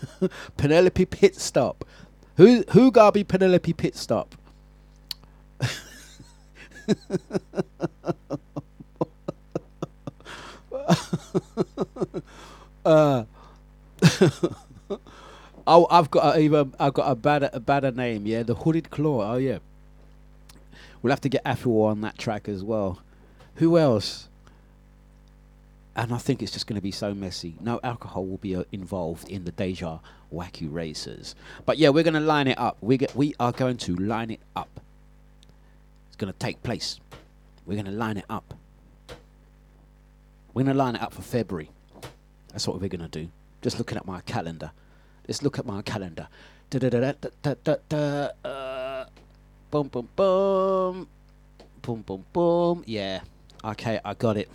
Penelope 0.56 1.04
Pit 1.06 1.36
Stop. 1.36 1.84
Who 2.36 2.64
who 2.70 2.90
gotta 2.90 3.12
be 3.12 3.24
Penelope 3.24 3.72
Pit 3.74 3.96
Stop? 3.96 4.34
uh, 12.84 13.24
oh, 15.66 15.86
I've 15.90 16.10
got 16.10 16.36
a, 16.36 16.40
even 16.40 16.74
I've 16.78 16.94
got 16.94 17.10
a 17.10 17.14
better 17.14 17.50
a 17.52 17.60
better 17.60 17.90
name. 17.90 18.26
Yeah, 18.26 18.42
the 18.42 18.54
Hooded 18.54 18.90
Claw. 18.90 19.34
Oh 19.34 19.36
yeah, 19.36 19.58
we'll 21.02 21.10
have 21.10 21.20
to 21.22 21.28
get 21.28 21.42
Afro 21.44 21.82
on 21.82 22.00
that 22.02 22.18
track 22.18 22.48
as 22.48 22.62
well. 22.64 22.98
Who 23.56 23.78
else? 23.78 24.28
And 25.94 26.12
I 26.12 26.18
think 26.18 26.42
it's 26.42 26.52
just 26.52 26.66
going 26.66 26.76
to 26.76 26.82
be 26.82 26.90
so 26.90 27.12
messy. 27.14 27.54
No 27.60 27.78
alcohol 27.84 28.24
will 28.24 28.38
be 28.38 28.56
uh, 28.56 28.64
involved 28.72 29.28
in 29.28 29.44
the 29.44 29.52
Deja 29.52 29.98
Wacky 30.32 30.72
Racers. 30.72 31.34
But 31.66 31.76
yeah, 31.76 31.90
we're 31.90 32.02
going 32.02 32.14
to 32.14 32.20
line 32.20 32.48
it 32.48 32.58
up. 32.58 32.78
We 32.80 32.96
get 32.96 33.14
we 33.14 33.34
are 33.38 33.52
going 33.52 33.76
to 33.78 33.94
line 33.96 34.30
it 34.30 34.40
up. 34.56 34.80
It's 36.08 36.16
going 36.16 36.32
to 36.32 36.38
take 36.38 36.62
place. 36.62 36.98
We're 37.66 37.74
going 37.74 37.86
to 37.86 37.92
line 37.92 38.16
it 38.16 38.24
up. 38.30 38.54
We're 40.54 40.64
going 40.64 40.74
to 40.76 40.82
line 40.82 40.96
it 40.96 41.02
up 41.02 41.12
for 41.12 41.22
February. 41.22 41.70
That's 42.48 42.66
what 42.66 42.80
we're 42.80 42.88
going 42.88 43.02
to 43.02 43.08
do. 43.08 43.28
Just 43.60 43.78
looking 43.78 43.98
at 43.98 44.06
my 44.06 44.20
calendar. 44.22 44.72
Let's 45.28 45.42
look 45.42 45.58
at 45.58 45.66
my 45.66 45.82
calendar. 45.82 46.28
Da 46.70 46.78
da 46.78 46.88
da 46.88 47.12
da 47.12 47.28
da 47.42 47.54
da 47.62 47.76
da. 47.88 48.48
Uh, 48.48 49.06
boom 49.70 49.88
boom 49.88 50.08
boom. 50.16 51.08
Boom 51.82 52.02
boom 52.02 52.24
boom. 52.32 52.84
Yeah. 52.86 53.20
Okay, 53.64 54.00
I 54.04 54.14
got 54.14 54.36
it. 54.36 54.48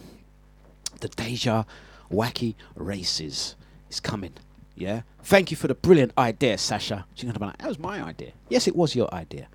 The 1.00 1.08
Deja 1.10 1.64
Wacky 2.12 2.56
Races 2.76 3.56
is 3.90 4.00
coming. 4.00 4.34
Yeah. 4.76 5.02
Thank 5.24 5.52
you 5.52 5.58
for 5.58 5.68
the 5.68 5.76
brilliant 5.76 6.12
idea, 6.18 6.58
Sasha. 6.58 7.06
She's 7.16 7.26
gonna 7.26 7.40
be 7.40 7.46
like, 7.46 7.58
that 7.58 7.68
was 7.68 7.80
my 7.80 8.02
idea. 8.02 8.32
Yes, 8.50 8.68
it 8.68 8.76
was 8.76 8.96
your 8.96 9.14
idea. 9.14 9.48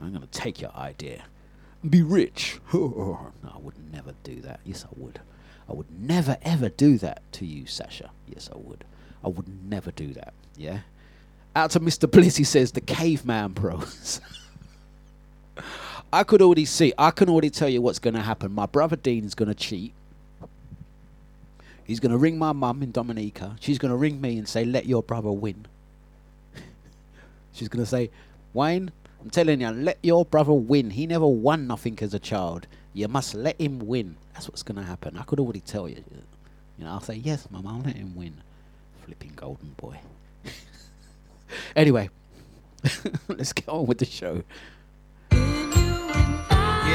I'm 0.00 0.12
gonna 0.12 0.26
take 0.26 0.60
your 0.60 0.74
idea. 0.76 1.24
Be 1.88 2.02
rich. 2.02 2.60
no, 2.72 3.30
I 3.44 3.58
would 3.58 3.92
never 3.92 4.12
do 4.24 4.40
that. 4.42 4.60
Yes, 4.64 4.84
I 4.84 4.88
would. 4.96 5.20
I 5.68 5.72
would 5.72 5.90
never 6.00 6.36
ever 6.42 6.68
do 6.68 6.98
that 6.98 7.22
to 7.32 7.46
you, 7.46 7.66
Sasha. 7.66 8.10
Yes, 8.28 8.48
I 8.52 8.58
would. 8.58 8.84
I 9.24 9.28
would 9.28 9.48
never 9.68 9.90
do 9.90 10.12
that. 10.14 10.32
Yeah. 10.56 10.80
Out 11.54 11.70
to 11.72 11.80
Mr. 11.80 12.10
Bliss, 12.10 12.36
he 12.36 12.44
says 12.44 12.72
the 12.72 12.80
caveman 12.80 13.52
bros. 13.52 14.20
I 16.12 16.24
could 16.24 16.40
already 16.40 16.64
see. 16.64 16.92
I 16.96 17.10
can 17.10 17.28
already 17.28 17.50
tell 17.50 17.68
you 17.68 17.82
what's 17.82 17.98
going 17.98 18.14
to 18.14 18.22
happen. 18.22 18.52
My 18.52 18.66
brother 18.66 18.96
Dean's 18.96 19.34
going 19.34 19.48
to 19.48 19.54
cheat. 19.54 19.92
He's 21.84 22.00
going 22.00 22.12
to 22.12 22.18
ring 22.18 22.38
my 22.38 22.52
mum 22.52 22.82
in 22.82 22.90
Dominica. 22.90 23.56
She's 23.60 23.78
going 23.78 23.90
to 23.90 23.96
ring 23.96 24.20
me 24.20 24.38
and 24.38 24.48
say, 24.48 24.64
"Let 24.64 24.86
your 24.86 25.02
brother 25.02 25.30
win." 25.30 25.66
She's 27.52 27.68
going 27.68 27.84
to 27.84 27.88
say, 27.88 28.10
"Wayne, 28.52 28.90
I'm 29.22 29.30
telling 29.30 29.60
you, 29.60 29.70
let 29.70 29.98
your 30.02 30.24
brother 30.24 30.52
win. 30.52 30.90
He 30.90 31.06
never 31.06 31.26
won 31.26 31.66
nothing 31.66 31.98
as 32.00 32.12
a 32.12 32.18
child. 32.18 32.66
You 32.92 33.08
must 33.08 33.34
let 33.34 33.60
him 33.60 33.78
win." 33.78 34.16
That's 34.34 34.48
what's 34.48 34.62
going 34.62 34.76
to 34.76 34.84
happen. 34.84 35.16
I 35.16 35.22
could 35.22 35.38
already 35.38 35.60
tell 35.60 35.88
you. 35.88 36.02
You 36.78 36.84
know, 36.84 36.90
I'll 36.90 37.00
say, 37.00 37.14
"Yes, 37.14 37.48
mum, 37.50 37.66
I'll 37.66 37.80
let 37.80 37.96
him 37.96 38.16
win." 38.16 38.34
Flipping 39.04 39.32
golden 39.36 39.74
boy. 39.76 40.00
anyway, 41.76 42.10
let's 43.28 43.52
get 43.52 43.68
on 43.68 43.86
with 43.86 43.98
the 43.98 44.04
show. 44.04 44.42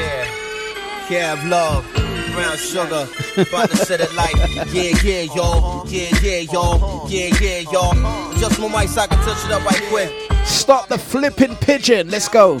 Yeah. 0.02 0.26
Cab 1.08 1.46
love, 1.46 1.84
brown 2.32 2.56
sugar, 2.56 3.06
about 3.36 3.70
to 3.70 3.76
set 3.76 4.00
it 4.00 4.12
like, 4.14 4.34
yeah, 4.72 4.96
yeah, 5.04 5.22
y'all, 5.34 5.86
yeah, 5.88 6.08
yeah, 6.22 6.38
y'all, 6.38 7.08
yeah, 7.08 7.30
yeah, 7.40 7.58
y'all. 7.70 7.94
Just 8.38 8.58
my 8.58 8.68
mic 8.80 8.88
so 8.88 9.02
I 9.02 9.06
can 9.06 9.18
touch 9.18 9.44
it 9.44 9.52
up 9.52 9.64
right 9.64 9.82
quick. 9.88 10.10
Stop 10.44 10.88
the 10.88 10.98
flipping 10.98 11.54
pigeon. 11.56 12.08
Let's 12.08 12.28
go. 12.28 12.60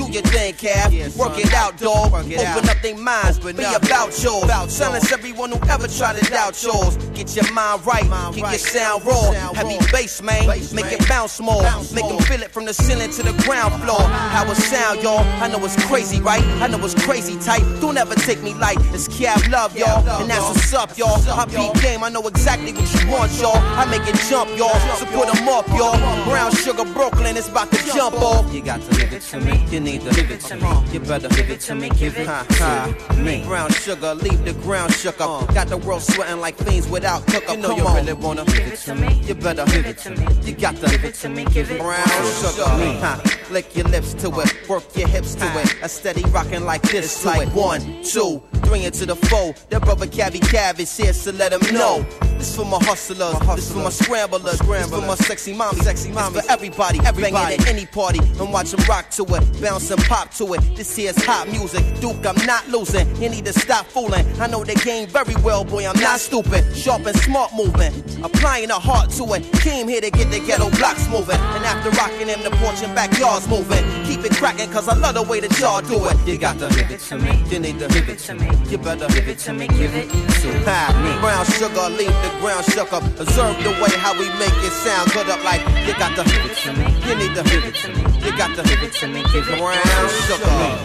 Do 0.07 0.11
your 0.11 0.23
thing, 0.23 0.53
Cap. 0.53 0.91
Work 1.15 1.37
it 1.37 1.53
out, 1.53 1.77
dog. 1.77 2.13
Open 2.13 2.69
up 2.69 2.81
their 2.81 2.97
minds. 2.97 3.39
But 3.39 3.57
be 3.57 3.63
about 3.63 4.11
yours. 4.23 4.49
Silence 4.71 5.11
everyone 5.11 5.51
who 5.51 5.59
ever 5.69 5.87
tried 5.87 6.17
to 6.17 6.29
doubt 6.31 6.61
yours. 6.63 6.97
Get 7.13 7.35
your 7.35 7.51
mind 7.53 7.85
right. 7.85 8.03
Keep 8.33 8.45
your 8.49 8.57
sound 8.59 9.05
raw. 9.05 9.31
Heavy 9.53 9.77
bass, 9.91 10.21
man. 10.21 10.47
Make 10.47 10.91
it 10.91 11.07
bounce 11.07 11.39
more. 11.39 11.61
Make 11.93 12.07
them 12.07 12.19
feel 12.19 12.41
it 12.41 12.51
from 12.51 12.65
the 12.65 12.73
ceiling 12.73 13.11
to 13.11 13.23
the 13.23 13.33
ground 13.43 13.81
floor. 13.83 14.01
How 14.01 14.49
it 14.49 14.55
sound, 14.55 15.01
y'all. 15.03 15.19
I 15.41 15.47
know 15.47 15.63
it's 15.63 15.75
crazy, 15.85 16.19
right? 16.21 16.43
I 16.61 16.67
know 16.67 16.83
it's 16.83 16.95
crazy 16.95 17.37
tight. 17.39 17.63
Don't 17.79 17.97
ever 17.97 18.15
take 18.15 18.41
me 18.41 18.53
light. 18.55 18.77
It's 18.93 19.07
Cap 19.07 19.47
Love, 19.49 19.77
y'all. 19.77 20.07
And 20.21 20.29
that's 20.29 20.41
what's 20.47 20.73
up, 20.73 20.97
y'all. 20.97 21.19
I 21.29 21.45
beat 21.45 21.81
game. 21.81 22.03
I 22.03 22.09
know 22.09 22.27
exactly 22.27 22.73
what 22.73 22.89
you 23.03 23.11
want, 23.11 23.31
y'all. 23.39 23.57
I 23.77 23.85
make 23.85 24.07
it 24.07 24.15
jump, 24.29 24.49
y'all. 24.57 24.73
So 24.97 25.05
put 25.07 25.27
'em 25.35 25.47
up, 25.47 25.67
y'all. 25.69 25.97
Brown 26.25 26.51
sugar 26.55 26.85
Brooklyn 26.85 27.37
is 27.37 27.47
about 27.47 27.71
to 27.71 27.77
jump 27.93 28.15
off. 28.21 28.51
You 28.53 28.61
got 28.61 28.81
to 28.81 28.89
give 28.97 29.13
it 29.13 29.21
to 29.31 29.39
me. 29.39 29.51
You 29.91 29.99
need 29.99 30.09
to 30.09 30.15
give 30.15 30.31
it 30.31 30.39
to 30.41 30.55
me. 30.55 30.93
You 30.93 30.99
better 31.01 31.27
give 31.27 31.49
it 31.49 31.59
to 31.61 31.75
me, 31.75 31.89
give 31.89 32.15
it 32.17 32.25
to 32.25 33.15
me. 33.17 33.43
Brown 33.43 33.71
sugar, 33.71 34.15
leave 34.15 34.45
the 34.45 34.53
ground 34.63 34.93
shook 34.93 35.19
up. 35.19 35.43
Uh. 35.43 35.53
Got 35.53 35.67
the 35.67 35.75
world 35.75 36.01
sweating 36.01 36.39
like 36.39 36.55
fiends 36.55 36.87
without 36.87 37.27
cook 37.27 37.43
up. 37.49 37.57
You 37.57 37.61
know 37.61 37.75
you 37.75 37.83
really 37.83 38.13
wanna 38.13 38.45
give 38.45 38.67
it 38.71 38.79
to 38.79 38.95
me. 38.95 39.21
You 39.23 39.35
better 39.35 39.65
give 39.65 39.85
it 39.85 39.97
to 39.99 40.11
me. 40.11 40.25
You 40.43 40.53
got 40.53 40.77
to 40.77 40.89
give 40.89 41.03
it 41.03 41.15
to 41.15 41.29
me, 41.29 41.43
give 41.45 41.69
it 41.71 41.81
brown 41.81 42.07
sugar. 42.07 42.63
Huh. 43.01 43.19
Lick 43.49 43.75
your 43.75 43.85
lips 43.89 44.13
to 44.13 44.27
it, 44.39 44.69
work 44.69 44.83
your 44.95 45.09
hips 45.09 45.35
to 45.35 45.45
it. 45.59 45.75
A 45.83 45.89
steady 45.89 46.23
rocking 46.29 46.63
like 46.63 46.83
this, 46.83 47.05
it's 47.05 47.25
like 47.25 47.53
one, 47.53 47.81
two, 48.01 48.41
three 48.63 48.85
into 48.85 49.05
the 49.05 49.17
four. 49.17 49.53
That 49.69 49.81
brother 49.81 50.07
Cavi 50.07 50.39
Cav 50.39 50.79
is 50.79 50.95
here, 50.95 51.11
so 51.11 51.31
let 51.31 51.51
him 51.51 51.75
know. 51.75 52.05
This 52.37 52.55
for 52.55 52.65
my 52.65 52.79
hustlers, 52.81 53.37
this 53.55 53.71
for 53.71 53.79
my 53.79 53.89
scramblers, 53.89 54.59
this 54.59 54.89
for 54.89 55.01
my 55.01 55.15
sexy 55.15 55.53
mommy, 55.53 55.81
sexy 55.81 56.11
mommy, 56.11 56.39
for 56.39 56.49
everybody, 56.49 56.99
everybody 57.05 57.55
at 57.55 57.67
any 57.67 57.85
party 57.85 58.19
and 58.19 58.53
watch 58.53 58.71
them 58.71 58.79
rock 58.87 59.09
to 59.11 59.23
it, 59.23 59.61
bounce 59.61 59.80
and 59.89 60.01
pop 60.03 60.31
to 60.35 60.53
it. 60.53 60.61
This 60.75 60.95
here's 60.95 61.17
hot 61.23 61.47
music, 61.49 61.83
Duke, 61.99 62.25
I'm 62.25 62.45
not 62.45 62.67
losing. 62.67 63.07
You 63.21 63.29
need 63.29 63.45
to 63.45 63.53
stop 63.53 63.85
fooling. 63.87 64.25
I 64.39 64.47
know 64.47 64.63
the 64.63 64.75
game 64.75 65.07
very 65.07 65.35
well, 65.43 65.63
boy, 65.63 65.87
I'm 65.87 65.99
not 65.99 66.19
stupid. 66.19 66.75
Sharp 66.75 67.05
and 67.05 67.17
smart 67.17 67.51
moving. 67.55 67.93
applying 68.23 68.69
a 68.69 68.79
heart 68.79 69.09
to 69.11 69.23
it. 69.33 69.43
Came 69.61 69.87
here 69.87 70.01
to 70.01 70.11
get 70.11 70.29
the 70.29 70.39
ghetto 70.39 70.69
blocks 70.77 71.07
moving, 71.09 71.39
and 71.55 71.63
after 71.65 71.89
rocking 71.91 72.27
them, 72.27 72.43
the 72.43 72.51
porch 72.57 72.83
and 72.83 72.93
backyards 72.93 73.47
moving. 73.47 73.83
Keep 74.05 74.25
it 74.25 74.33
cracking, 74.35 74.69
cause 74.71 74.87
I 74.87 74.95
love 74.95 75.15
the 75.15 75.23
way 75.23 75.39
that 75.39 75.57
y'all 75.59 75.81
do 75.81 75.97
it. 76.05 76.17
You 76.27 76.37
got 76.37 76.59
to 76.59 76.67
give 76.75 76.91
it 76.91 76.99
to 77.09 77.17
me. 77.17 77.43
You 77.49 77.59
need 77.59 77.79
to 77.79 77.87
give 77.87 78.09
it 78.09 78.19
to 78.27 78.35
me. 78.35 78.49
You 78.69 78.77
better 78.77 79.07
give 79.07 79.27
it 79.27 79.39
to 79.39 79.53
me. 79.53 79.67
Give 79.67 79.93
it 79.95 80.09
to 80.09 80.47
me. 80.47 81.11
Brown 81.21 81.45
sugar, 81.45 81.89
leave 81.89 82.13
the 82.23 82.31
ground 82.39 82.65
shook 82.65 82.93
up. 82.93 83.03
Observe 83.19 83.57
the 83.63 83.71
way 83.81 83.93
how 83.97 84.13
we 84.13 84.27
make 84.39 84.57
it 84.63 84.73
sound 84.83 85.11
good 85.13 85.29
up 85.29 85.43
like 85.43 85.61
you 85.87 85.93
got 85.97 86.15
to 86.17 86.23
give 86.23 86.45
it 86.45 86.57
to 86.65 86.73
me. 86.73 86.85
You 87.07 87.15
need 87.15 87.35
to 87.35 87.43
give 87.43 87.63
it 87.65 87.75
to 87.75 87.87
me. 87.89 88.01
You 88.25 88.35
got 88.37 88.55
to 88.57 88.63
give 88.63 88.81
it 88.83 88.93
to 88.93 89.07
me. 89.07 89.23
Give 89.31 89.47
it 89.47 89.61
brown 89.71 90.09
sugar. 90.27 90.77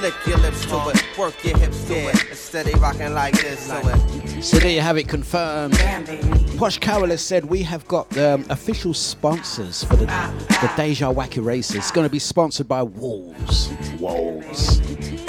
Lick 0.00 0.14
your 0.26 0.38
lips 0.38 0.64
to 0.66 0.88
it, 0.88 1.18
work 1.18 1.44
your 1.44 1.56
hips 1.58 1.84
to 1.84 1.94
it. 1.94 2.16
Steady 2.36 2.74
rocking 2.80 3.14
like 3.14 3.40
this 3.40 3.68
to 3.68 3.80
it. 3.84 4.42
So 4.42 4.58
there 4.58 4.72
you 4.72 4.80
have 4.80 4.98
it 4.98 5.06
confirmed. 5.06 5.78
Posh 6.58 6.78
Carol 6.78 7.10
has 7.10 7.22
said 7.22 7.44
we 7.44 7.62
have 7.62 7.86
got 7.86 8.18
um, 8.18 8.44
official 8.50 8.94
sponsors 8.94 9.84
for 9.84 9.94
the, 9.94 10.06
the 10.06 10.72
Deja 10.76 11.12
Wacky 11.12 11.44
Races. 11.44 11.76
It's 11.76 11.92
going 11.92 12.06
to 12.06 12.10
be 12.10 12.18
sponsored 12.18 12.66
by 12.66 12.82
Wolves. 12.82 13.72
Wolves. 14.00 14.80
it's 14.90 15.22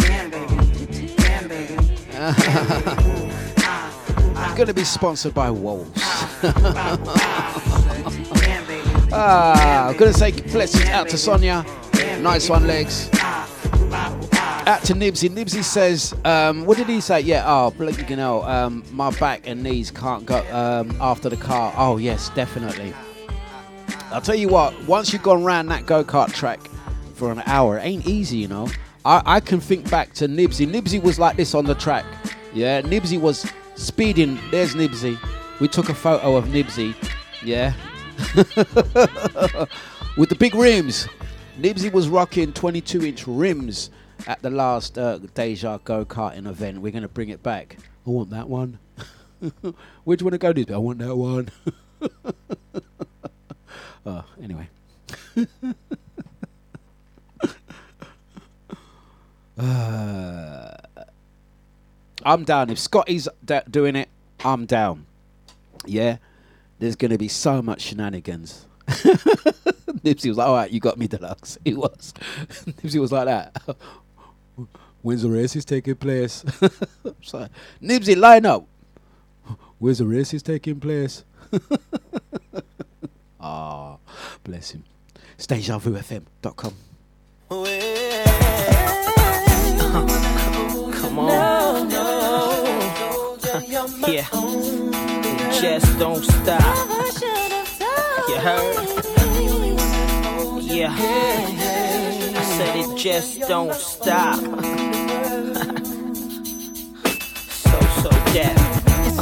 going 4.56 4.68
to 4.68 4.74
be 4.74 4.84
sponsored 4.84 5.36
by 5.36 5.52
Wolves. 5.52 5.92
ah, 9.14 9.90
I'm 9.90 9.98
going 9.98 10.12
to 10.12 10.18
say 10.18 10.32
blessings 10.32 10.90
out 10.90 11.10
to 11.10 11.18
Sonia. 11.18 11.64
Nice 12.24 12.50
one, 12.50 12.66
legs. 12.66 13.10
Out 14.66 14.82
to 14.86 14.94
Nibsy. 14.94 15.30
Nibsy 15.30 15.62
says, 15.62 16.16
um, 16.24 16.66
what 16.66 16.78
did 16.78 16.88
he 16.88 17.02
say? 17.02 17.20
Yeah, 17.20 17.44
oh, 17.46 17.72
blinking 17.72 18.18
hell, 18.18 18.44
um, 18.44 18.82
my 18.94 19.12
back 19.20 19.46
and 19.46 19.62
knees 19.62 19.92
can't 19.92 20.26
go 20.26 20.38
um, 20.56 20.96
after 21.02 21.28
the 21.28 21.36
car. 21.36 21.74
Oh, 21.76 21.98
yes, 21.98 22.30
definitely. 22.30 22.94
I'll 24.10 24.22
tell 24.22 24.36
you 24.36 24.48
what, 24.48 24.74
once 24.88 25.12
you've 25.12 25.22
gone 25.22 25.44
round 25.44 25.70
that 25.72 25.86
go 25.86 26.02
kart 26.02 26.34
track 26.34 26.62
for 27.14 27.30
an 27.30 27.44
hour, 27.46 27.78
it 27.78 27.82
ain't 27.82 28.08
easy, 28.08 28.38
you 28.38 28.48
know. 28.48 28.70
I, 29.04 29.22
I 29.26 29.40
can 29.42 29.60
think 29.60 29.92
back 29.92 30.14
to 30.14 30.28
Nibsy. 30.30 30.66
Nibsy 30.66 31.04
was 31.04 31.20
like 31.20 31.36
this 31.36 31.54
on 31.54 31.66
the 31.66 31.76
track. 31.76 32.06
Yeah, 32.54 32.82
Nibsy 32.84 33.20
was 33.20 33.52
speeding. 33.76 34.40
There's 34.50 34.76
Nibsy. 34.76 35.20
We 35.60 35.68
took 35.68 35.90
a 35.90 35.94
photo 35.94 36.38
of 36.38 36.46
Nibsy. 36.46 36.96
Yeah. 37.44 37.74
With 40.16 40.30
the 40.30 40.36
big 40.36 40.56
rims. 40.56 41.10
Nibsy 41.60 41.92
was 41.92 42.10
rocking 42.10 42.52
22 42.52 43.06
inch 43.06 43.28
rims 43.28 43.90
at 44.28 44.42
the 44.42 44.50
last 44.50 44.98
uh, 44.98 45.20
Deja 45.34 45.80
go 45.84 46.04
karting 46.06 46.48
event. 46.48 46.82
We're 46.82 46.92
going 46.92 47.04
to 47.04 47.08
bring 47.08 47.30
it 47.30 47.44
back. 47.44 47.78
I 48.06 48.10
want 48.10 48.32
that 48.32 48.50
one. 48.50 48.80
Where 50.04 50.18
do 50.18 50.24
you 50.24 50.26
want 50.26 50.34
to 50.34 50.38
go, 50.38 50.54
Nibsy? 50.54 50.74
I 50.74 50.78
want 50.78 51.00
that 51.00 51.16
one. 51.16 51.50
oh, 54.06 54.26
anyway. 54.42 54.70
Uh, 59.56 60.76
I'm 62.24 62.44
down. 62.44 62.72
If 62.72 62.80
Scotty's 62.80 63.28
da- 63.46 63.62
doing 63.70 63.96
it, 63.96 64.10
I'm 64.44 64.66
down. 64.66 65.06
Yeah, 65.86 66.18
there's 66.80 66.96
going 66.96 67.12
to 67.12 67.20
be 67.20 67.28
so 67.28 67.62
much 67.62 67.82
shenanigans. 67.82 68.66
Nipsey 70.04 70.30
was 70.30 70.38
like, 70.38 70.48
"All 70.48 70.56
right, 70.56 70.72
you 70.72 70.80
got 70.80 70.98
me, 70.98 71.08
Dlux." 71.08 71.58
He 71.66 71.74
was. 71.74 72.14
Nipsey 72.82 73.00
was 73.00 73.12
like 73.12 73.26
that. 73.26 73.78
When's 75.02 75.22
the 75.24 75.30
race 75.30 75.56
is 75.56 75.66
taking 75.66 75.96
place? 75.96 76.44
so, 77.22 77.48
Nipsey, 77.82 78.16
line 78.18 78.46
up. 78.46 78.68
Where's 79.80 79.98
the 79.98 80.06
race 80.06 80.34
is 80.34 80.42
taking 80.42 80.80
place? 80.80 81.24
Ah, 83.40 83.98
bless 84.46 84.72
him. 84.72 84.86
DejaVuFM.com. 85.38 86.74
Come 90.94 91.20
on. 91.20 91.90
yeah. 94.08 94.28
Just 95.52 96.00
don't 96.00 96.24
stop. 96.24 97.22
You 98.30 98.36
heard? 98.38 99.13
Yeah. 100.74 100.92
I 100.92 102.44
said 102.58 102.76
it 102.78 102.98
just 102.98 103.42
don't 103.42 103.76
stop. 103.76 104.40
so, 107.48 107.80
so 108.02 108.10
deaf. 108.34 108.58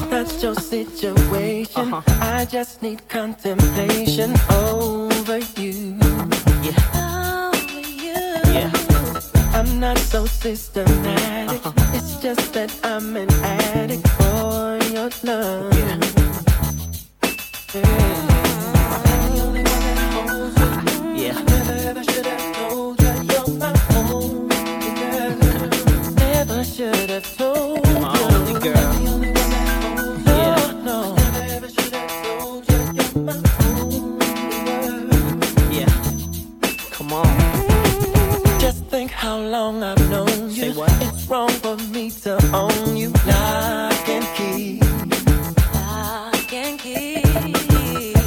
That's 0.09 0.41
your 0.41 0.55
situation. 0.55 1.93
Uh-huh. 1.93 2.01
I 2.21 2.45
just 2.45 2.81
need 2.81 3.05
contemplation 3.09 4.33
over 4.49 5.39
you. 5.59 5.99
Yeah. 6.63 7.51
yeah. 8.47 8.71
I'm 9.53 9.77
not 9.77 9.97
so 9.97 10.25
systematic. 10.25 11.65
Uh-huh. 11.65 11.97
It's 11.97 12.15
just 12.21 12.53
that 12.53 12.73
I'm 12.85 13.17
an 13.17 13.29
addict 13.43 14.07
for 14.07 14.79
your 14.89 15.09
love. 15.23 15.73
Yeah. 17.73 18.30
Long 39.71 39.83
I've 39.83 40.09
known 40.09 40.49
you. 40.49 40.61
Say 40.61 40.73
what? 40.73 40.91
It's 41.01 41.27
wrong 41.27 41.49
for 41.49 41.77
me 41.77 42.11
to 42.23 42.33
own 42.53 42.97
you. 42.97 43.09
Lock 43.25 44.09
and 44.09 44.25
key. 44.35 44.79
Lock 45.73 46.53
and 46.53 46.79
key. 46.79 47.21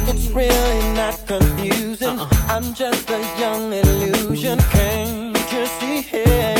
It's 0.09 0.27
really 0.29 0.93
not 0.93 1.19
confusing. 1.27 2.19
Uh-uh. 2.19 2.53
I'm 2.53 2.73
just 2.73 3.09
a 3.09 3.19
young 3.39 3.73
illusion. 3.73 4.59
Can't 4.59 5.51
you 5.51 5.65
see 5.65 5.99
it? 6.13 6.54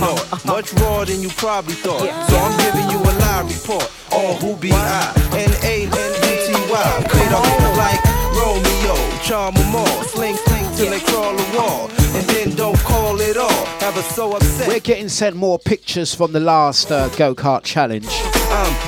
North. 0.00 0.44
Much 0.46 0.72
rawer 0.74 1.04
than 1.04 1.20
you 1.22 1.28
probably 1.30 1.74
thought. 1.74 2.08
So 2.28 2.36
I'm 2.36 2.56
giving 2.64 2.90
you 2.90 2.98
a 2.98 3.12
live 3.20 3.46
report. 3.48 3.90
All 4.12 4.34
who 4.36 4.56
be 4.56 4.72
I? 4.72 5.12
N 5.36 5.52
A 5.62 5.84
N 5.84 6.12
D 6.22 6.26
T 6.46 6.52
Y. 6.52 7.04
Played 7.08 7.32
off 7.32 7.76
like 7.76 8.00
Romeo. 8.34 8.96
Charm 9.22 9.54
them 9.54 9.76
all. 9.76 10.02
Sling, 10.04 10.36
sling 10.36 10.76
till 10.76 10.90
they 10.90 11.00
crawl 11.00 11.34
the 11.36 11.58
wall. 11.58 11.90
And 12.16 12.26
then 12.30 12.56
don't 12.56 12.78
call 12.80 13.20
it 13.20 13.36
all. 13.36 13.64
Have 13.80 13.96
so 14.04 14.32
upset. 14.36 14.68
We're 14.68 14.80
getting 14.80 15.08
sent 15.08 15.36
more 15.36 15.58
pictures 15.58 16.14
from 16.14 16.32
the 16.32 16.40
last 16.40 16.90
uh, 16.90 17.08
go 17.10 17.34
kart 17.34 17.64
challenge. 17.64 18.08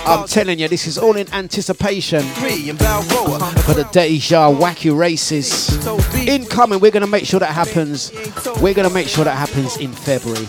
I'm 0.04 0.26
telling 0.26 0.58
you, 0.58 0.68
this 0.68 0.86
is 0.86 0.98
all 0.98 1.16
in 1.16 1.32
anticipation 1.32 2.22
for 2.22 3.74
the 3.74 3.88
Deja 3.92 4.50
Wacky 4.50 4.96
races. 4.96 5.86
Incoming, 6.26 6.80
we're 6.80 6.90
going 6.90 7.02
to 7.02 7.06
make 7.06 7.24
sure 7.24 7.38
that 7.40 7.52
happens. 7.52 8.12
We're 8.60 8.74
going 8.74 8.88
to 8.88 8.94
make 8.94 9.06
sure 9.08 9.24
that 9.24 9.36
happens 9.36 9.76
in 9.76 9.92
February. 9.92 10.48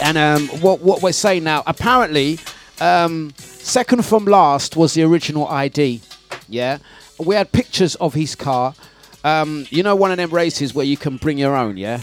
And 0.00 0.16
um, 0.16 0.48
what, 0.60 0.80
what 0.80 1.02
we're 1.02 1.12
saying 1.12 1.44
now, 1.44 1.62
apparently, 1.66 2.38
um, 2.80 3.32
second 3.36 4.04
from 4.04 4.24
last 4.24 4.76
was 4.76 4.94
the 4.94 5.02
original 5.02 5.46
ID. 5.46 6.00
Yeah. 6.48 6.78
We 7.18 7.34
had 7.34 7.52
pictures 7.52 7.94
of 7.96 8.14
his 8.14 8.34
car. 8.34 8.74
Um, 9.22 9.66
you 9.70 9.82
know, 9.82 9.94
one 9.94 10.10
of 10.10 10.16
them 10.16 10.30
races 10.30 10.74
where 10.74 10.86
you 10.86 10.96
can 10.96 11.18
bring 11.18 11.36
your 11.36 11.54
own, 11.54 11.76
yeah? 11.76 12.00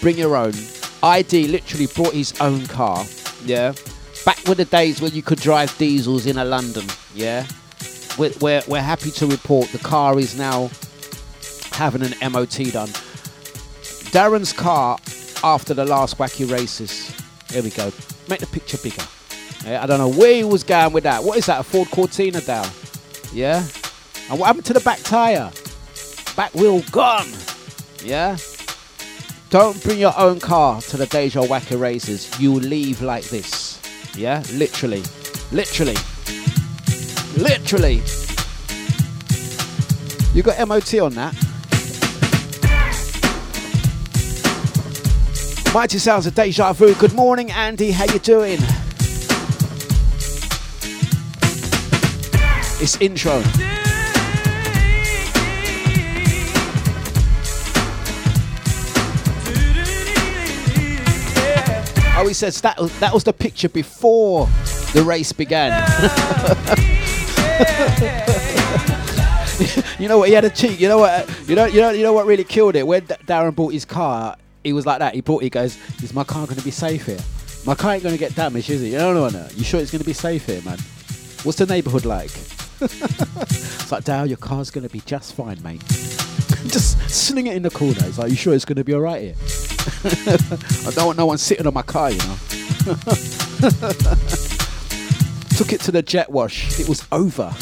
Bring 0.00 0.18
your 0.18 0.36
own. 0.36 0.54
ID 1.02 1.46
literally 1.48 1.86
brought 1.86 2.12
his 2.12 2.38
own 2.40 2.66
car, 2.66 3.04
yeah? 3.44 3.72
Back 4.24 4.38
with 4.46 4.58
the 4.58 4.64
days 4.64 5.00
when 5.00 5.12
you 5.12 5.22
could 5.22 5.38
drive 5.38 5.76
diesels 5.78 6.26
in 6.26 6.38
a 6.38 6.44
London, 6.44 6.84
yeah? 7.14 7.46
We're, 8.18 8.32
we're, 8.40 8.62
we're 8.66 8.82
happy 8.82 9.12
to 9.12 9.26
report 9.26 9.68
the 9.68 9.78
car 9.78 10.18
is 10.18 10.36
now 10.36 10.70
having 11.72 12.02
an 12.02 12.32
MOT 12.32 12.72
done. 12.72 12.88
Darren's 14.10 14.52
car 14.52 14.98
after 15.44 15.74
the 15.74 15.84
last 15.84 16.18
wacky 16.18 16.50
races. 16.50 17.14
Here 17.50 17.62
we 17.62 17.70
go. 17.70 17.92
Make 18.28 18.40
the 18.40 18.46
picture 18.46 18.78
bigger. 18.78 19.02
Yeah, 19.64 19.82
I 19.82 19.86
don't 19.86 19.98
know 19.98 20.08
where 20.08 20.34
he 20.34 20.44
was 20.44 20.62
going 20.62 20.92
with 20.92 21.04
that. 21.04 21.22
What 21.24 21.38
is 21.38 21.46
that? 21.46 21.60
A 21.60 21.62
Ford 21.62 21.90
Cortina 21.90 22.40
down? 22.40 22.68
Yeah. 23.32 23.64
And 24.30 24.38
what 24.38 24.46
happened 24.46 24.66
to 24.66 24.72
the 24.72 24.80
back 24.80 25.00
tire? 25.00 25.50
Back 26.36 26.54
wheel 26.54 26.82
gone. 26.90 27.28
Yeah. 28.04 28.36
Don't 29.50 29.80
bring 29.82 29.98
your 29.98 30.16
own 30.18 30.40
car 30.40 30.80
to 30.82 30.96
the 30.96 31.06
Deja 31.06 31.40
Wacker 31.40 31.80
races. 31.80 32.38
You 32.40 32.54
leave 32.54 33.00
like 33.02 33.24
this. 33.24 33.80
Yeah. 34.16 34.42
Literally. 34.52 35.02
Literally. 35.52 35.96
Literally. 37.36 38.02
You 40.34 40.42
got 40.42 40.68
MOT 40.68 40.94
on 40.98 41.14
that? 41.14 41.45
Mighty 45.76 45.98
sounds 45.98 46.26
of 46.26 46.34
Deja 46.34 46.72
Vu. 46.72 46.94
Good 46.94 47.12
morning, 47.12 47.50
Andy. 47.50 47.90
How 47.90 48.10
you 48.10 48.18
doing? 48.18 48.56
It's 52.80 52.98
intro. 52.98 53.42
Oh, 62.16 62.24
he 62.26 62.32
says 62.32 62.58
that 62.62 62.78
that 63.00 63.12
was 63.12 63.24
the 63.24 63.34
picture 63.34 63.68
before 63.68 64.48
the 64.94 65.02
race 65.02 65.34
began. 65.34 65.72
you 69.98 70.08
know 70.08 70.16
what? 70.16 70.28
He 70.28 70.34
had 70.34 70.46
a 70.46 70.50
cheat. 70.50 70.80
You 70.80 70.88
know 70.88 71.00
what? 71.00 71.28
You 71.46 71.54
know. 71.54 71.66
You 71.66 71.82
know. 71.82 71.90
You 71.90 72.02
know 72.02 72.14
what 72.14 72.24
really 72.24 72.44
killed 72.44 72.76
it? 72.76 72.86
When 72.86 73.02
Darren 73.02 73.54
bought 73.54 73.74
his 73.74 73.84
car, 73.84 74.38
he 74.66 74.72
was 74.72 74.84
like 74.84 74.98
that. 74.98 75.14
He 75.14 75.20
bought. 75.20 75.42
He 75.42 75.50
goes, 75.50 75.78
"Is 76.02 76.12
my 76.12 76.24
car 76.24 76.44
going 76.46 76.58
to 76.58 76.64
be 76.64 76.70
safe 76.70 77.06
here? 77.06 77.20
My 77.64 77.74
car 77.74 77.94
ain't 77.94 78.02
going 78.02 78.14
to 78.14 78.18
get 78.18 78.34
damaged, 78.34 78.68
is 78.70 78.82
it? 78.82 78.88
You 78.88 78.98
No, 78.98 79.14
no, 79.14 79.28
no. 79.28 79.48
You 79.54 79.64
sure 79.64 79.80
it's 79.80 79.90
going 79.90 80.00
to 80.00 80.06
be 80.06 80.12
safe 80.12 80.46
here, 80.46 80.60
man? 80.62 80.78
What's 81.42 81.58
the 81.58 81.66
neighbourhood 81.66 82.04
like?" 82.04 82.30
it's 82.80 83.90
like, 83.90 84.04
Dale, 84.04 84.26
your 84.26 84.36
car's 84.36 84.70
going 84.70 84.86
to 84.86 84.92
be 84.92 85.00
just 85.06 85.34
fine, 85.34 85.62
mate. 85.62 85.80
just 86.66 86.98
sling 87.08 87.46
it 87.46 87.56
in 87.56 87.62
the 87.62 87.70
corner. 87.70 87.96
It's 88.00 88.18
like, 88.18 88.28
you 88.30 88.36
sure 88.36 88.52
it's 88.52 88.66
going 88.66 88.76
to 88.76 88.84
be 88.84 88.92
all 88.92 89.00
right 89.00 89.22
here? 89.22 89.34
I 90.86 90.90
don't 90.90 91.06
want 91.06 91.16
no 91.16 91.24
one 91.24 91.38
sitting 91.38 91.66
on 91.66 91.72
my 91.72 91.80
car, 91.80 92.10
you 92.10 92.18
know. 92.18 92.36
Took 95.56 95.72
it 95.72 95.80
to 95.82 95.92
the 95.92 96.02
jet 96.04 96.30
wash. 96.30 96.78
It 96.78 96.86
was 96.86 97.06
over. 97.12 97.54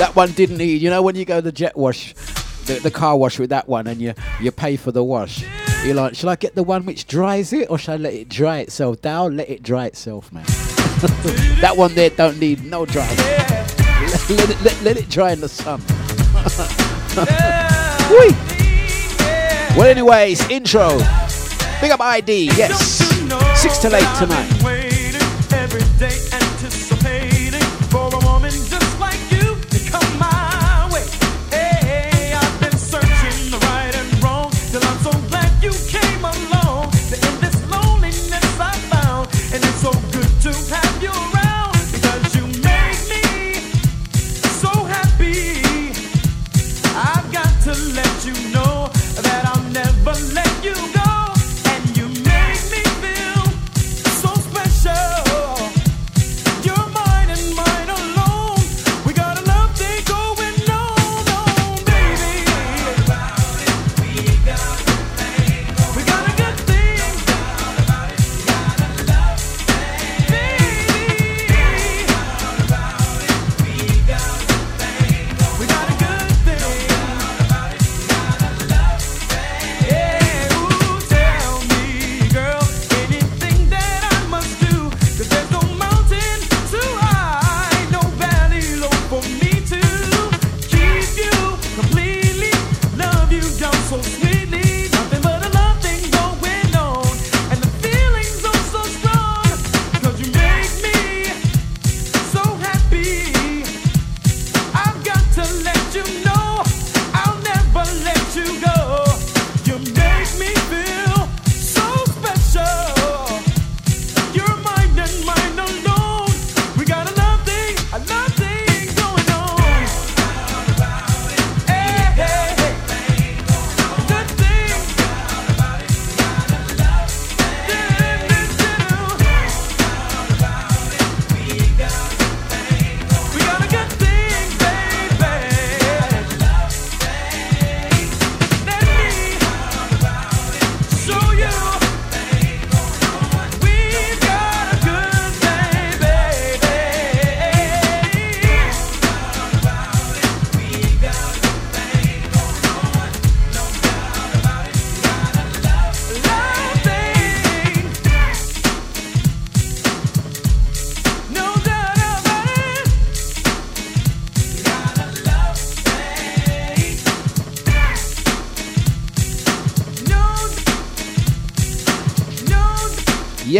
That 0.00 0.16
one 0.16 0.32
didn't 0.32 0.56
need. 0.56 0.80
You 0.80 0.88
know 0.88 1.02
when 1.02 1.14
you 1.14 1.26
go 1.26 1.36
to 1.36 1.42
the 1.42 1.52
jet 1.52 1.76
wash, 1.76 2.14
the, 2.64 2.80
the 2.82 2.90
car 2.90 3.18
wash 3.18 3.38
with 3.38 3.50
that 3.50 3.68
one, 3.68 3.86
and 3.86 4.00
you 4.00 4.14
you 4.40 4.50
pay 4.50 4.76
for 4.76 4.92
the 4.92 5.04
wash. 5.04 5.44
You're 5.84 5.94
like, 5.94 6.14
shall 6.14 6.30
I 6.30 6.36
get 6.36 6.54
the 6.54 6.62
one 6.62 6.86
which 6.86 7.06
dries 7.06 7.52
it, 7.52 7.70
or 7.70 7.78
shall 7.78 7.94
I 7.94 7.98
let 7.98 8.14
it 8.14 8.30
dry 8.30 8.60
itself 8.60 9.02
down? 9.02 9.36
Let 9.36 9.50
it 9.50 9.62
dry 9.62 9.86
itself, 9.86 10.32
man. 10.32 10.44
that 11.60 11.74
one 11.76 11.94
there 11.94 12.10
don't 12.10 12.40
need 12.40 12.64
no 12.64 12.86
dry. 12.86 13.08
Let, 14.10 14.30
let 14.30 14.50
it, 14.50 14.62
let, 14.62 14.82
let 14.82 14.96
it 14.96 15.08
dry 15.08 15.30
in 15.30 15.40
the 15.40 15.48
sun. 15.48 15.80
Whee! 18.10 18.34
Well, 19.78 19.88
anyways, 19.88 20.50
intro. 20.50 20.98
Big 21.80 21.92
up 21.92 22.00
ID, 22.00 22.46
yes. 22.56 22.98
Six 23.60 23.78
till 23.78 23.94
eight 23.94 24.08
tonight. 24.18 24.50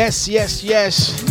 Yes, 0.01 0.27
yes, 0.27 0.65
yes. 0.65 1.31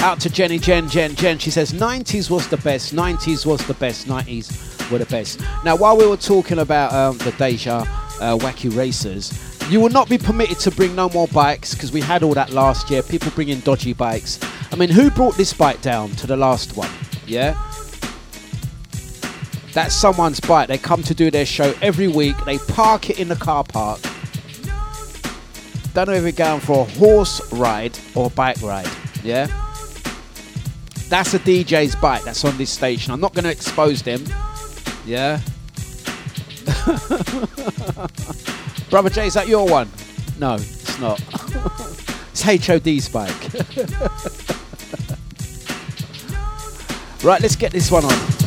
Out 0.00 0.18
to 0.22 0.28
Jenny, 0.28 0.58
Jen, 0.58 0.88
Jen, 0.88 1.14
Jen. 1.14 1.38
She 1.38 1.52
says 1.52 1.72
90s 1.72 2.28
was 2.28 2.48
the 2.48 2.56
best. 2.56 2.96
90s 2.96 3.46
was 3.46 3.64
the 3.68 3.74
best. 3.74 4.08
90s 4.08 4.90
were 4.90 4.98
the 4.98 5.06
best. 5.06 5.40
Now, 5.64 5.76
while 5.76 5.96
we 5.96 6.04
were 6.04 6.16
talking 6.16 6.58
about 6.58 6.92
um, 6.92 7.16
the 7.18 7.30
Deja 7.38 7.82
uh, 8.20 8.36
Wacky 8.38 8.76
Racers, 8.76 9.32
you 9.70 9.80
will 9.80 9.90
not 9.90 10.08
be 10.08 10.18
permitted 10.18 10.58
to 10.58 10.72
bring 10.72 10.96
no 10.96 11.08
more 11.10 11.28
bikes 11.28 11.74
because 11.74 11.92
we 11.92 12.00
had 12.00 12.24
all 12.24 12.34
that 12.34 12.50
last 12.50 12.90
year. 12.90 13.04
People 13.04 13.30
bringing 13.36 13.60
dodgy 13.60 13.92
bikes. 13.92 14.40
I 14.72 14.74
mean, 14.74 14.88
who 14.88 15.12
brought 15.12 15.36
this 15.36 15.52
bike 15.52 15.80
down 15.82 16.10
to 16.16 16.26
the 16.26 16.36
last 16.36 16.76
one? 16.76 16.90
Yeah? 17.24 17.56
That's 19.74 19.94
someone's 19.94 20.40
bike. 20.40 20.66
They 20.66 20.78
come 20.78 21.04
to 21.04 21.14
do 21.14 21.30
their 21.30 21.46
show 21.46 21.72
every 21.82 22.08
week. 22.08 22.34
They 22.46 22.58
park 22.58 23.10
it 23.10 23.20
in 23.20 23.28
the 23.28 23.36
car 23.36 23.62
park. 23.62 24.00
Don't 25.92 26.06
know 26.06 26.14
if 26.14 26.22
you're 26.22 26.32
going 26.32 26.60
for 26.60 26.82
a 26.82 26.90
horse 26.98 27.52
ride 27.52 27.98
or 28.14 28.30
bike 28.30 28.62
ride. 28.62 28.88
Yeah? 29.24 29.48
That's 31.08 31.34
a 31.34 31.40
DJ's 31.40 31.96
bike 31.96 32.22
that's 32.22 32.44
on 32.44 32.56
this 32.56 32.70
station. 32.70 33.12
I'm 33.12 33.20
not 33.20 33.34
going 33.34 33.42
to 33.44 33.50
expose 33.50 34.00
them. 34.02 34.24
Yeah? 35.04 35.40
Brother 38.90 39.10
Jay, 39.10 39.26
is 39.26 39.34
that 39.34 39.48
your 39.48 39.68
one? 39.68 39.90
No, 40.38 40.54
it's 40.54 41.00
not. 41.00 41.20
it's 42.30 42.42
HOD's 42.42 43.08
bike. 43.08 43.34
right, 47.24 47.42
let's 47.42 47.56
get 47.56 47.72
this 47.72 47.90
one 47.90 48.04
on. 48.04 48.39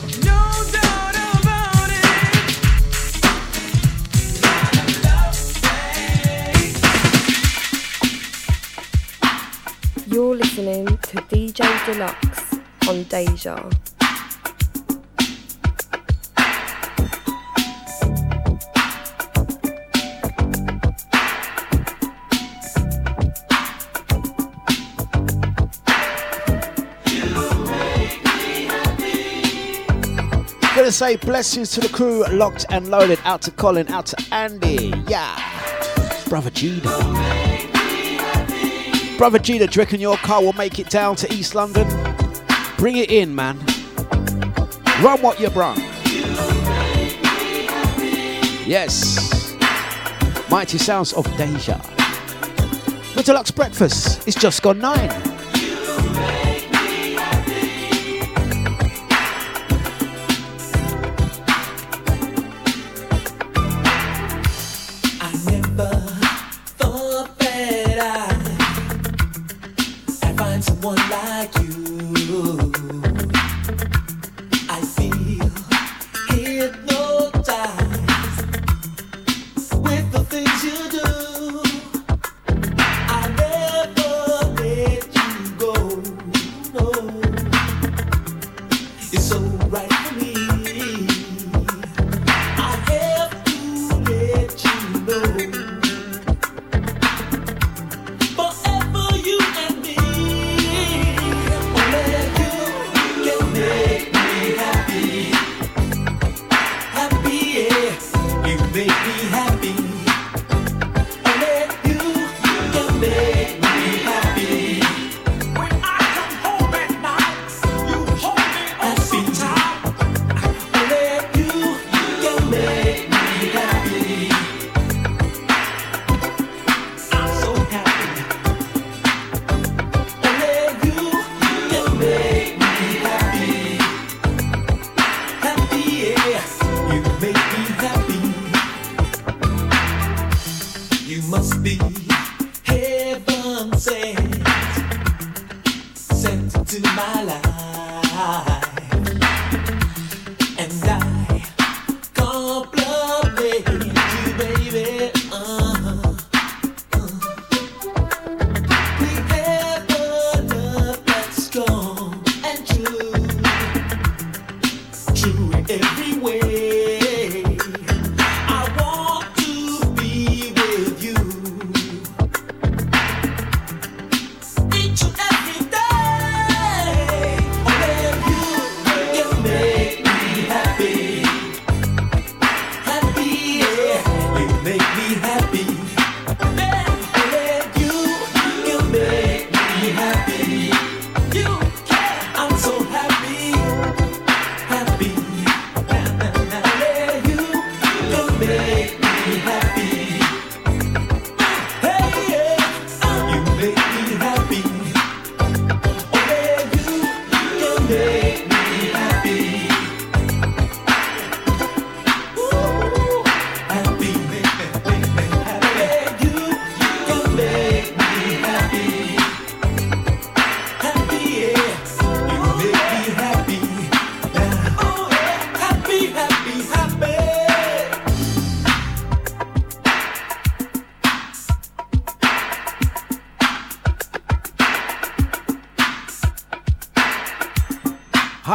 DJ 11.54 11.68
Dlux 11.86 12.89
on 12.89 13.04
Deja. 13.04 13.56
Gonna 30.76 30.91
say 30.91 31.18
blessings 31.18 31.70
to 31.74 31.82
the 31.82 31.89
crew, 31.89 32.26
locked 32.32 32.66
and 32.72 32.88
loaded. 32.88 33.20
Out 33.26 33.43
to 33.43 33.51
Colin, 33.51 33.88
out 33.89 34.08
to 34.08 34.18
Andy. 34.32 34.91
Yeah. 35.08 35.38
Brother 36.28 36.49
Gina. 36.49 37.43
Brother 39.18 39.39
Gina, 39.39 39.68
do 39.68 39.76
you 39.76 39.84
reckon 39.84 40.01
your 40.01 40.18
car 40.18 40.41
will 40.41 40.53
make 40.53 40.80
it 40.80 40.89
down 40.89 41.16
to 41.18 41.32
East 41.34 41.55
London? 41.55 41.88
Bring 42.78 42.97
it 42.97 43.11
in, 43.11 43.34
man. 43.34 43.57
Run 45.01 45.22
what 45.22 45.39
you 45.39 45.49
brung. 45.49 45.78
Yes. 48.66 49.55
Mighty 50.49 50.78
sounds 50.78 51.14
of 51.14 51.26
Deja. 51.38 51.78
The 53.14 53.22
Dlux 53.22 53.55
breakfast. 53.55 54.28
It's 54.28 54.38
just 54.38 54.61
gone 54.61 54.80
nine. 54.80 55.32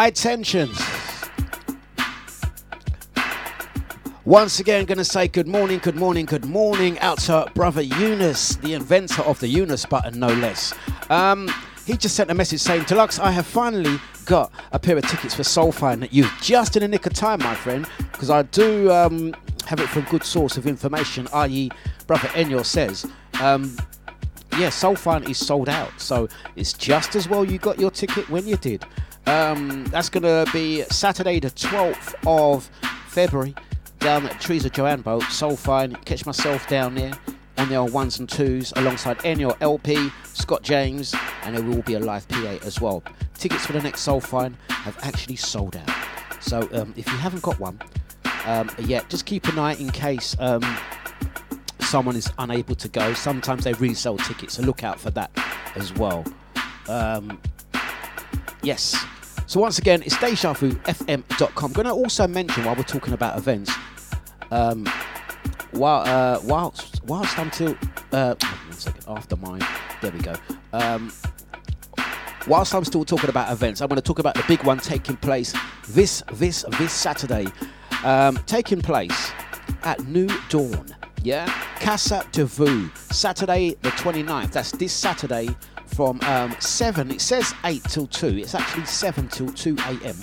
High 0.08 0.12
tensions. 0.12 0.80
Once 4.24 4.58
again, 4.58 4.86
going 4.86 4.96
to 4.96 5.04
say 5.04 5.28
good 5.28 5.46
morning, 5.46 5.78
good 5.80 5.96
morning, 5.96 6.24
good 6.24 6.46
morning 6.46 6.98
out 7.00 7.18
to 7.18 7.46
brother 7.54 7.82
Eunice, 7.82 8.56
the 8.56 8.72
inventor 8.72 9.20
of 9.24 9.38
the 9.40 9.48
Eunice 9.48 9.84
button, 9.84 10.18
no 10.18 10.28
less. 10.28 10.72
Um, 11.10 11.52
he 11.84 11.94
just 11.94 12.16
sent 12.16 12.30
a 12.30 12.34
message 12.34 12.60
saying, 12.60 12.84
Dlux, 12.84 13.20
I 13.20 13.30
have 13.32 13.46
finally 13.46 14.00
got 14.24 14.50
a 14.72 14.78
pair 14.78 14.96
of 14.96 15.06
tickets 15.06 15.34
for 15.34 15.42
Soulfine 15.42 16.00
that 16.00 16.14
you 16.14 16.26
just 16.40 16.74
in 16.74 16.80
the 16.80 16.88
nick 16.88 17.04
of 17.04 17.12
time, 17.12 17.40
my 17.40 17.54
friend, 17.54 17.86
because 18.10 18.30
I 18.30 18.44
do 18.44 18.90
um, 18.90 19.34
have 19.66 19.78
it 19.78 19.90
from 19.90 20.04
good 20.04 20.24
source 20.24 20.56
of 20.56 20.66
information, 20.66 21.28
i.e., 21.34 21.68
brother 22.06 22.28
Enyo 22.28 22.64
says. 22.64 23.04
Um, 23.42 23.76
yeah, 24.52 24.70
Soulfine 24.70 25.28
is 25.28 25.36
sold 25.38 25.68
out, 25.68 26.00
so 26.00 26.28
it's 26.56 26.72
just 26.72 27.14
as 27.14 27.28
well 27.28 27.44
you 27.44 27.58
got 27.58 27.78
your 27.78 27.90
ticket 27.90 28.28
when 28.30 28.46
you 28.46 28.56
did. 28.56 28.86
Um, 29.28 29.84
that's 29.90 30.08
going 30.08 30.22
to 30.22 30.50
be 30.54 30.84
Saturday, 30.84 31.38
the 31.38 31.50
12th 31.50 32.14
of 32.26 32.70
February, 33.08 33.54
down 33.98 34.24
at 34.24 34.40
Teresa 34.40 34.70
Joanne 34.70 35.02
Boat, 35.02 35.22
Soulfine. 35.24 36.02
Catch 36.06 36.24
myself 36.24 36.66
down 36.66 36.94
there 36.94 37.12
on 37.58 37.68
the 37.68 37.74
old 37.74 37.92
ones 37.92 38.18
and 38.18 38.26
twos 38.26 38.72
alongside 38.76 39.18
Enyo 39.18 39.54
LP, 39.60 40.10
Scott 40.24 40.62
James, 40.62 41.14
and 41.42 41.54
there 41.54 41.62
will 41.62 41.82
be 41.82 41.92
a 41.92 41.98
live 41.98 42.26
PA 42.28 42.56
as 42.64 42.80
well. 42.80 43.02
Tickets 43.34 43.66
for 43.66 43.74
the 43.74 43.82
next 43.82 44.06
Soulfine 44.06 44.54
have 44.70 44.96
actually 45.02 45.36
sold 45.36 45.76
out. 45.76 45.90
So 46.40 46.66
um, 46.72 46.94
if 46.96 47.06
you 47.06 47.18
haven't 47.18 47.42
got 47.42 47.60
one 47.60 47.78
um, 48.46 48.70
yet, 48.78 49.10
just 49.10 49.26
keep 49.26 49.46
an 49.48 49.58
eye 49.58 49.74
in 49.74 49.90
case 49.90 50.36
um, 50.38 50.62
someone 51.80 52.16
is 52.16 52.32
unable 52.38 52.76
to 52.76 52.88
go. 52.88 53.12
Sometimes 53.12 53.64
they 53.64 53.74
resell 53.74 54.16
tickets, 54.16 54.54
so 54.54 54.62
look 54.62 54.84
out 54.84 54.98
for 54.98 55.10
that 55.10 55.30
as 55.76 55.92
well. 55.92 56.24
Um, 56.88 57.38
yes. 58.62 58.96
So 59.48 59.60
once 59.60 59.78
again, 59.78 60.02
it's 60.04 60.14
DejaVuFM.com. 60.16 61.72
Going 61.72 61.86
to 61.86 61.92
also 61.92 62.28
mention 62.28 62.66
while 62.66 62.76
we're 62.76 62.82
talking 62.82 63.14
about 63.14 63.38
events, 63.38 63.72
um, 64.50 64.84
while 65.70 66.06
uh, 66.06 66.38
whilst 66.44 67.02
whilst 67.06 67.38
until 67.38 67.74
uh, 68.12 68.34
one 68.34 68.72
second 68.72 69.04
after 69.08 69.36
mine, 69.36 69.62
there 70.02 70.12
we 70.12 70.18
go. 70.18 70.34
Um, 70.74 71.10
whilst 72.46 72.74
I'm 72.74 72.84
still 72.84 73.06
talking 73.06 73.30
about 73.30 73.50
events, 73.50 73.80
I'm 73.80 73.88
going 73.88 73.96
to 73.96 74.02
talk 74.02 74.18
about 74.18 74.34
the 74.34 74.44
big 74.46 74.64
one 74.64 74.80
taking 74.80 75.16
place 75.16 75.54
this 75.88 76.22
this 76.34 76.66
this 76.78 76.92
Saturday, 76.92 77.46
um, 78.04 78.36
taking 78.44 78.82
place 78.82 79.30
at 79.82 80.06
New 80.08 80.28
Dawn. 80.50 80.94
Yeah, 81.22 81.46
Casa 81.80 82.22
de 82.32 82.44
Vu, 82.44 82.90
Saturday 82.94 83.70
the 83.80 83.92
29th. 83.92 84.52
That's 84.52 84.72
this 84.72 84.92
Saturday 84.92 85.48
from 85.98 86.20
um, 86.26 86.54
7. 86.60 87.10
It 87.10 87.20
says 87.20 87.52
8 87.64 87.82
till 87.82 88.06
2. 88.06 88.28
It's 88.38 88.54
actually 88.54 88.84
7 88.84 89.26
till 89.26 89.48
2 89.48 89.76
a.m. 89.78 90.16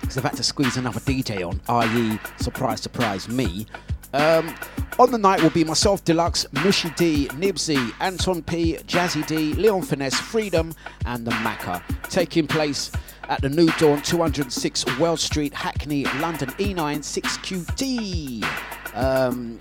Because 0.00 0.16
I've 0.16 0.22
had 0.22 0.36
to 0.36 0.44
squeeze 0.44 0.76
another 0.76 1.00
DJ 1.00 1.44
on, 1.44 1.60
i.e., 1.68 2.16
surprise, 2.40 2.80
surprise, 2.80 3.28
me. 3.28 3.66
Um, 4.14 4.54
on 5.00 5.10
the 5.10 5.18
night 5.18 5.42
will 5.42 5.50
be 5.50 5.64
myself, 5.64 6.04
Dlux, 6.04 6.46
Mushy 6.62 6.90
D, 6.90 7.26
Nibsy, 7.32 7.92
Anton 7.98 8.40
P, 8.40 8.76
Jazzy 8.86 9.26
D, 9.26 9.54
Leon 9.54 9.82
Finesse, 9.82 10.20
Freedom, 10.20 10.72
and 11.06 11.26
the 11.26 11.32
Macca. 11.32 11.82
Taking 12.08 12.46
place 12.46 12.92
at 13.28 13.42
the 13.42 13.48
New 13.48 13.68
Dawn 13.80 14.00
206 14.00 14.98
Wells 15.00 15.22
Street, 15.22 15.54
Hackney, 15.54 16.04
London 16.20 16.50
E9 16.50 16.98
6QD. 17.00 18.94
Um, 18.94 19.58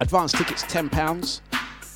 advance 0.00 0.32
tickets 0.32 0.62
£10. 0.62 1.42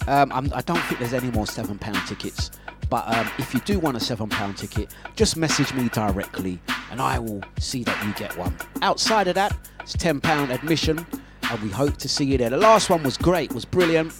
Um, 0.06 0.32
I 0.32 0.60
don't 0.60 0.80
think 0.82 1.00
there's 1.00 1.14
any 1.14 1.30
more 1.30 1.44
£7 1.44 2.06
tickets. 2.06 2.50
But 2.90 3.08
um, 3.16 3.30
if 3.38 3.54
you 3.54 3.60
do 3.60 3.78
want 3.78 3.96
a 3.96 4.00
£7 4.00 4.56
ticket, 4.56 4.94
just 5.16 5.36
message 5.36 5.72
me 5.74 5.88
directly 5.88 6.60
and 6.90 7.00
I 7.00 7.18
will 7.18 7.42
see 7.58 7.82
that 7.84 8.06
you 8.06 8.12
get 8.14 8.36
one. 8.36 8.56
Outside 8.82 9.26
of 9.28 9.34
that, 9.34 9.56
it's 9.80 9.96
£10 9.96 10.50
admission 10.50 11.04
and 11.50 11.62
we 11.62 11.70
hope 11.70 11.96
to 11.98 12.08
see 12.08 12.24
you 12.24 12.38
there. 12.38 12.50
The 12.50 12.56
last 12.56 12.90
one 12.90 13.02
was 13.02 13.16
great, 13.16 13.52
was 13.52 13.64
brilliant. 13.64 14.12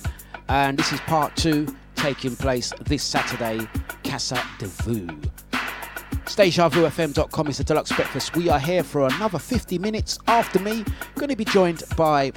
And 0.49 0.78
this 0.78 0.93
is 0.93 1.01
part 1.01 1.37
two 1.37 1.74
taking 1.97 2.37
place 2.37 2.72
this 2.80 3.03
Saturday, 3.03 3.61
Casa 4.03 4.43
de 4.59 4.66
Vu. 4.66 5.07
DejaVuFM.com 6.26 7.49
is 7.49 7.59
the 7.59 7.64
Dlux 7.64 7.95
breakfast. 7.95 8.35
We 8.35 8.49
are 8.49 8.59
here 8.59 8.82
for 8.82 9.07
another 9.07 9.39
50 9.39 9.78
minutes 9.78 10.18
after 10.26 10.59
me. 10.59 10.85
Going 11.14 11.28
to 11.28 11.37
be 11.37 11.45
joined 11.45 11.85
by 11.97 12.32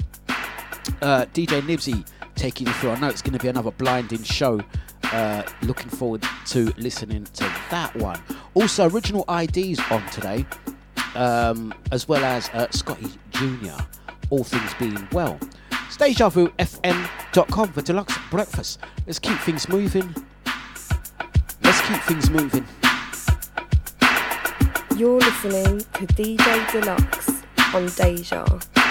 uh, 1.02 1.26
DJ 1.34 1.62
Nibsy 1.62 2.06
taking 2.38 2.66
you 2.66 2.72
through. 2.74 2.90
I 2.90 3.00
know 3.00 3.08
it's 3.08 3.22
going 3.22 3.36
to 3.36 3.38
be 3.38 3.48
another 3.48 3.72
blinding 3.72 4.22
show. 4.22 4.60
Uh, 5.04 5.42
looking 5.62 5.90
forward 5.90 6.22
to 6.46 6.72
listening 6.76 7.24
to 7.24 7.44
that 7.70 7.94
one. 7.96 8.20
Also, 8.54 8.88
original 8.88 9.24
IDs 9.28 9.80
on 9.90 10.06
today, 10.10 10.46
um, 11.14 11.74
as 11.92 12.08
well 12.08 12.24
as 12.24 12.48
uh, 12.50 12.68
Scotty 12.70 13.08
Jr. 13.30 13.82
All 14.30 14.44
things 14.44 14.74
being 14.74 15.08
well. 15.12 15.38
DejaVuFM.com 15.98 17.72
for 17.72 17.82
Dlux 17.82 18.30
breakfast. 18.30 18.78
Let's 19.06 19.18
keep 19.18 19.36
things 19.38 19.68
moving. 19.68 20.14
Let's 21.62 21.80
keep 21.88 22.00
things 22.02 22.30
moving. 22.30 22.64
You're 24.96 25.18
listening 25.18 25.78
to 25.78 26.06
DJ 26.06 26.36
Dlux 26.66 27.44
on 27.74 27.86
Deja. 27.86 28.87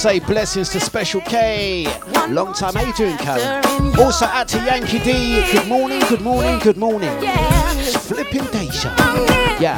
Say 0.00 0.18
blessings 0.18 0.70
to 0.70 0.80
Special 0.80 1.20
K. 1.20 1.84
Long 2.30 2.54
time, 2.54 2.72
how 2.72 2.86
you 2.86 2.94
doing, 2.94 3.18
Karen? 3.18 3.62
Also 3.98 4.24
out 4.24 4.48
to 4.48 4.56
Yankee 4.64 4.98
D. 4.98 5.44
Good 5.52 5.68
morning, 5.68 6.00
good 6.08 6.22
morning, 6.22 6.58
good 6.60 6.78
morning. 6.78 7.10
Flipping 8.08 8.46
Deja. 8.46 8.94
Yeah. 9.60 9.76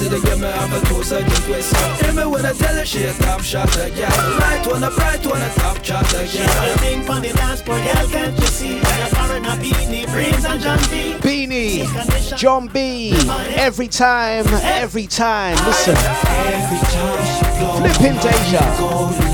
see 0.00 0.08
the 0.08 0.20
game 0.26 0.40
have 0.40 0.72
a 0.72 0.86
course 0.88 1.12
I 1.12 1.22
think 1.22 1.62
so 1.62 2.04
Hear 2.04 2.14
me 2.14 2.24
when 2.24 2.46
I 2.46 2.52
tell 2.52 2.74
her 2.74 2.86
she 2.86 3.04
a 3.04 3.12
top 3.12 3.42
shot 3.42 3.74
again. 3.76 4.10
Right 4.40 4.66
one, 4.66 4.82
a 4.82 4.90
bright 4.90 5.26
one, 5.26 5.42
a 5.42 5.50
top 5.54 5.84
shot 5.84 6.10
again. 6.12 6.28
She 6.28 6.40
a 6.40 6.76
thing 6.78 7.08
on 7.08 7.22
dance 7.22 7.60
floor, 7.60 7.76
girl, 7.78 8.08
can't 8.08 8.38
you 8.38 8.46
see? 8.46 8.80
Like 8.80 9.00
a 9.00 9.14
foreigner, 9.14 9.56
Beanie, 9.62 10.06
and 10.08 10.60
John 10.62 10.78
B. 10.90 11.14
Beanie, 11.24 12.36
John 12.38 12.68
B, 12.68 13.12
every 13.56 13.88
time, 13.88 14.46
every 14.62 15.06
time, 15.06 15.56
listen. 15.66 15.96
Every 15.96 16.78
time 16.78 17.24
she 17.34 17.44
blows 17.58 17.80
Flipping 17.80 18.16
Deja. 18.20 19.29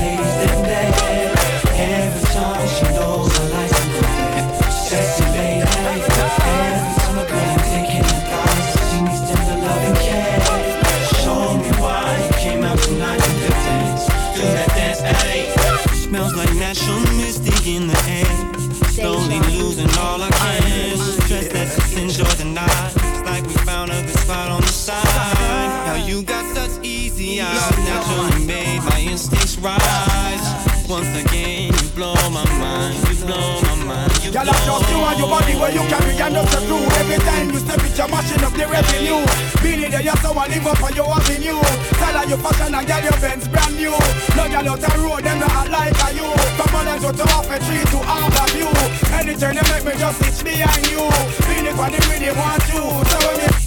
rise. 29.59 30.67
Once 30.87 31.11
again, 31.19 31.67
you 31.67 31.89
blow 31.91 32.15
my 32.31 32.47
mind, 32.59 32.95
you 33.11 33.25
blow 33.25 33.61
my 33.61 33.75
mind. 33.83 34.11
You 34.23 34.31
Girl, 34.31 34.47
I 34.47 34.55
just 34.63 34.87
you 34.87 35.03
and 35.03 35.19
your 35.19 35.27
body 35.27 35.53
where 35.59 35.71
you 35.75 35.83
carry 35.91 36.15
and 36.15 36.33
not 36.33 36.47
be 36.47 36.57
clue. 36.63 36.87
Every 36.95 37.19
time 37.27 37.51
you 37.51 37.59
step 37.59 37.83
it, 37.83 37.97
you're 37.97 38.07
mashing 38.07 38.43
up 38.43 38.53
the 38.55 38.65
revenue. 38.71 39.19
Being 39.59 39.91
there, 39.91 40.01
you're 40.01 40.15
so 40.23 40.31
I 40.31 40.47
live 40.47 40.67
up 40.67 40.79
on 40.79 40.95
your 40.95 41.11
avenue. 41.11 41.59
Tell 41.99 42.15
her 42.15 42.25
your 42.31 42.39
fashion 42.39 42.71
and 42.71 42.87
get 42.87 43.03
your 43.03 43.19
Benz 43.19 43.47
brand 43.51 43.75
new. 43.75 43.91
No, 44.39 44.43
you're 44.47 44.63
not 44.63 44.79
a 44.79 44.91
road, 45.03 45.23
them 45.27 45.39
not 45.43 45.67
like 45.67 45.99
a 45.99 46.07
you. 46.15 46.31
From 46.55 46.71
one 46.71 46.87
end 46.87 47.03
to 47.03 47.23
off 47.35 47.51
a 47.51 47.57
tree 47.59 47.83
to 47.83 47.99
half 48.07 48.31
of 48.31 48.51
you. 48.55 48.71
Anything 49.11 49.59
they 49.59 49.65
make 49.75 49.83
me 49.83 49.93
just 49.99 50.23
itch 50.23 50.39
behind 50.39 50.87
you. 50.87 51.03
Being 51.51 51.67
it 51.67 51.75
for 51.75 51.91
the 51.91 51.99
really 52.07 52.31
want 52.31 52.63
you. 52.71 52.83
So 53.11 53.17
when 53.27 53.43
you 53.43 53.66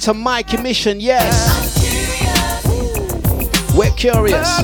to 0.00 0.14
my 0.14 0.42
commission, 0.42 0.98
yes. 0.98 1.76
We're 3.76 3.90
curious. 3.92 4.60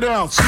Lay 0.00 0.47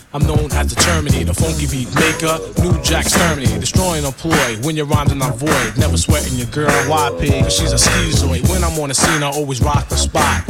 I'm 0.13 0.27
known 0.27 0.51
as 0.51 0.67
the 0.67 0.75
Terminator, 0.75 1.31
the 1.31 1.33
funky 1.33 1.67
beat 1.71 1.87
maker, 1.95 2.35
new 2.59 2.75
jack 2.83 3.05
exterminator, 3.05 3.57
destroying 3.57 4.03
a 4.03 4.11
ploy 4.11 4.57
when 4.61 4.75
your 4.75 4.85
rhymes 4.85 5.13
are 5.13 5.15
not 5.15 5.37
void. 5.37 5.77
Never 5.77 5.95
sweating 5.95 6.37
your 6.37 6.47
girl, 6.47 6.67
YP, 6.67 7.43
cause 7.43 7.55
she's 7.55 7.71
a 7.71 7.79
schizoid. 7.79 8.49
When 8.49 8.61
I'm 8.61 8.77
on 8.77 8.89
the 8.89 8.95
scene, 8.95 9.23
I 9.23 9.31
always 9.31 9.61
rock 9.61 9.87
the 9.87 9.95
spot. 9.95 10.43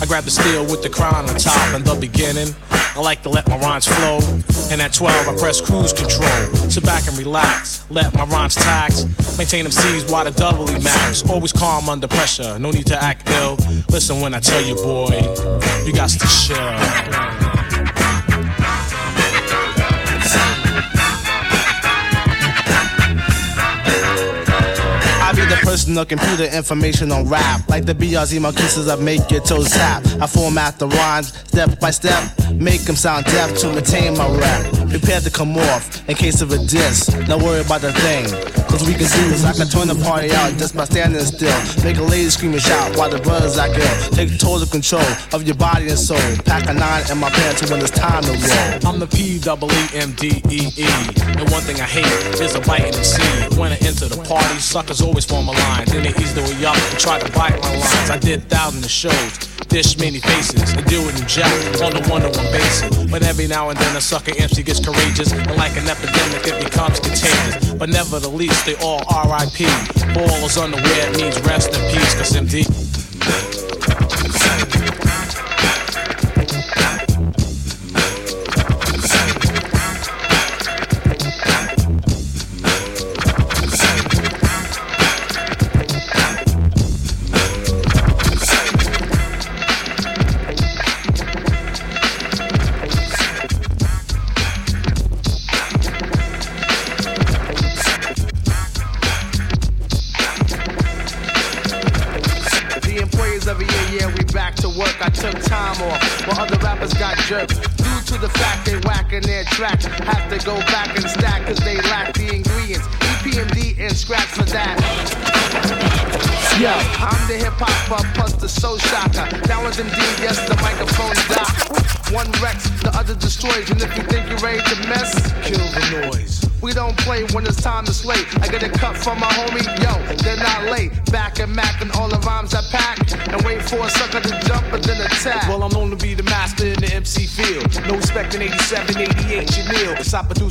I 0.00 0.06
grab 0.06 0.24
the 0.24 0.30
steel 0.30 0.64
with 0.64 0.82
the 0.82 0.88
crown 0.88 1.28
on 1.28 1.36
top 1.36 1.74
in 1.76 1.84
the 1.84 1.94
beginning. 1.94 2.56
I 2.70 3.00
like 3.00 3.22
to 3.24 3.28
let 3.28 3.46
my 3.48 3.58
rhymes 3.58 3.86
flow. 3.86 4.20
And 4.72 4.80
at 4.80 4.94
12, 4.94 5.28
I 5.28 5.36
press 5.36 5.60
cruise 5.60 5.92
control. 5.92 6.70
Sit 6.70 6.82
back 6.82 7.06
and 7.06 7.16
relax, 7.18 7.84
let 7.90 8.14
my 8.14 8.24
rhymes 8.24 8.54
tax. 8.54 9.04
Maintain 9.36 9.64
them 9.64 9.72
C's 9.72 10.10
while 10.10 10.24
the 10.24 10.30
doubly 10.30 10.72
max. 10.80 11.22
Always 11.28 11.52
calm 11.52 11.90
under 11.90 12.08
pressure, 12.08 12.58
no 12.58 12.70
need 12.70 12.86
to 12.86 12.96
act 13.02 13.28
ill. 13.28 13.56
Listen 13.90 14.22
when 14.22 14.32
I 14.32 14.40
tell 14.40 14.62
you, 14.64 14.74
boy, 14.76 15.20
you 15.84 15.92
got 15.92 16.08
to 16.08 16.18
chill. 16.18 17.21
Personal 25.62 26.04
computer 26.04 26.44
information 26.44 27.10
on 27.10 27.28
rap. 27.28 27.68
Like 27.68 27.86
the 27.86 27.94
BRZ 27.94 28.40
Marquises, 28.40 28.88
I 28.88 28.96
make 28.96 29.30
your 29.30 29.40
toes 29.40 29.70
tap. 29.70 30.04
I 30.20 30.26
format 30.26 30.78
the 30.78 30.88
rhymes 30.88 31.28
step 31.48 31.80
by 31.80 31.90
step, 31.90 32.22
make 32.52 32.82
them 32.82 32.96
sound 32.96 33.24
deaf 33.26 33.56
to 33.58 33.72
maintain 33.72 34.16
my 34.16 34.28
rap. 34.38 34.81
Prepare 34.92 35.20
to 35.20 35.30
come 35.30 35.56
off 35.56 36.06
in 36.06 36.14
case 36.14 36.42
of 36.42 36.52
a 36.52 36.58
diss. 36.58 37.06
Don't 37.26 37.42
worry 37.42 37.62
about 37.62 37.80
the 37.80 37.92
thing, 38.04 38.24
cause 38.68 38.86
we 38.86 38.92
can 38.92 39.08
do 39.08 39.22
this. 39.32 39.42
I 39.42 39.54
can 39.54 39.66
turn 39.66 39.88
the 39.88 39.96
party 40.04 40.30
out 40.32 40.52
just 40.58 40.76
by 40.76 40.84
standing 40.84 41.18
still. 41.24 41.56
Make 41.82 41.96
a 41.96 42.02
lady 42.02 42.28
scream 42.28 42.52
and 42.52 42.60
shout 42.60 42.94
while 42.96 43.08
the 43.08 43.18
brothers 43.18 43.56
act 43.56 43.72
ill. 43.72 44.10
Take 44.12 44.38
total 44.38 44.66
control 44.66 45.08
of 45.32 45.44
your 45.44 45.56
body 45.56 45.88
and 45.88 45.98
soul. 45.98 46.20
Pack 46.44 46.68
a 46.68 46.74
nine 46.74 47.04
in 47.10 47.16
my 47.16 47.30
pants 47.30 47.70
when 47.70 47.80
it's 47.80 47.90
time 47.90 48.22
to 48.24 48.32
roll. 48.36 48.92
I'm 48.92 49.00
the 49.00 49.06
P 49.06 49.38
double 49.38 49.72
E 49.72 49.84
M 49.94 50.12
D 50.12 50.42
E 50.52 50.68
E. 50.76 50.88
And 51.40 51.48
one 51.48 51.64
thing 51.64 51.80
I 51.80 51.88
hate 51.88 52.12
is 52.38 52.54
a 52.54 52.60
bite 52.60 52.84
in 52.84 52.92
the 52.92 53.00
MC. 53.00 53.56
When 53.58 53.72
I 53.72 53.76
enter 53.80 54.12
the 54.12 54.20
party, 54.28 54.58
suckers 54.60 55.00
always 55.00 55.24
form 55.24 55.48
a 55.48 55.52
line. 55.52 55.86
Then 55.86 56.04
they 56.04 56.12
ease 56.20 56.34
their 56.34 56.44
way 56.44 56.66
up 56.66 56.76
and 56.76 56.98
try 57.00 57.18
to 57.18 57.32
bite 57.32 57.56
my 57.64 57.72
lines. 57.80 58.10
I 58.10 58.18
did 58.18 58.44
thousands 58.50 58.84
of 58.84 58.90
shows, 58.90 59.38
dish 59.72 59.96
many 59.98 60.20
faces, 60.20 60.72
and 60.76 60.84
deal 60.84 61.00
with 61.00 61.16
them 61.16 61.26
jack 61.26 61.48
on 61.80 61.96
the 61.96 62.04
one 62.12 62.20
to 62.22 62.28
one 62.28 62.52
basis. 62.52 62.92
But 63.10 63.22
every 63.22 63.46
now 63.48 63.70
and 63.70 63.78
then 63.78 63.96
a 63.96 64.00
sucker 64.00 64.32
MC 64.38 64.62
gets 64.62 64.81
courageous, 64.82 65.32
and 65.32 65.46
like 65.56 65.76
an 65.76 65.88
epidemic, 65.88 66.46
it 66.46 66.64
becomes 66.64 67.00
contagious. 67.00 67.72
But 67.74 67.88
never 67.88 68.18
the 68.18 68.28
least, 68.28 68.66
they 68.66 68.74
all 68.76 69.02
R.I.P. 69.08 69.66
All 70.18 70.44
is 70.44 70.58
unaware, 70.58 71.10
it 71.10 71.16
means 71.16 71.40
rest 71.42 71.74
in 71.74 71.80
peace, 71.90 72.14
cause 72.14 72.32
MD. 72.32 72.81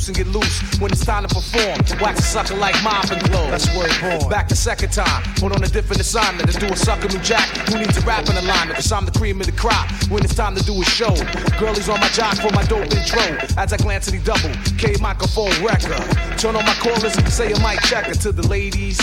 Produce 0.02 0.08
and 0.08 0.16
get 0.16 0.34
loose 0.34 0.80
when 0.80 0.90
it's 0.90 1.04
time 1.04 1.26
to 1.26 1.34
perform. 1.34 1.78
Wax 2.00 2.20
a 2.20 2.22
sucker 2.22 2.56
like 2.56 2.74
mop 2.82 3.10
and 3.10 3.22
glow. 3.30 3.50
That's 3.50 3.66
where 3.76 3.86
it 3.86 4.00
born. 4.00 4.30
Back 4.30 4.48
the 4.48 4.56
second 4.56 4.92
time, 4.92 5.22
put 5.36 5.52
on 5.52 5.62
a 5.62 5.68
different 5.68 6.00
assignment 6.00 6.50
to 6.50 6.58
do 6.58 6.66
a 6.66 6.76
sucker 6.76 7.08
new 7.08 7.18
jack. 7.20 7.46
Who 7.68 7.78
needs 7.78 7.96
a 7.96 8.00
rap 8.02 8.28
in 8.28 8.36
alignment? 8.36 8.76
Cause 8.76 8.90
I'm 8.90 9.04
the 9.04 9.12
cream 9.12 9.40
of 9.40 9.46
the 9.46 9.52
crop 9.52 9.90
when 10.10 10.24
it's 10.24 10.34
time 10.34 10.56
to 10.56 10.64
do 10.64 10.80
a 10.80 10.84
show. 10.84 11.14
Girlies 11.58 11.88
on 11.88 12.00
my 12.00 12.08
jock 12.08 12.36
for 12.36 12.50
my 12.52 12.64
dope 12.64 12.90
intro. 12.90 13.22
As 13.56 13.72
I 13.72 13.76
glance 13.76 14.08
at 14.08 14.14
the 14.14 14.22
double, 14.24 14.50
K 14.78 14.96
microphone 15.00 15.52
record. 15.62 16.02
Turn 16.38 16.56
on 16.56 16.64
my 16.64 16.74
callers, 16.82 17.14
say 17.32 17.52
a 17.52 17.58
mic 17.60 17.80
checker 17.82 18.14
to 18.14 18.32
the 18.32 18.46
ladies 18.48 18.98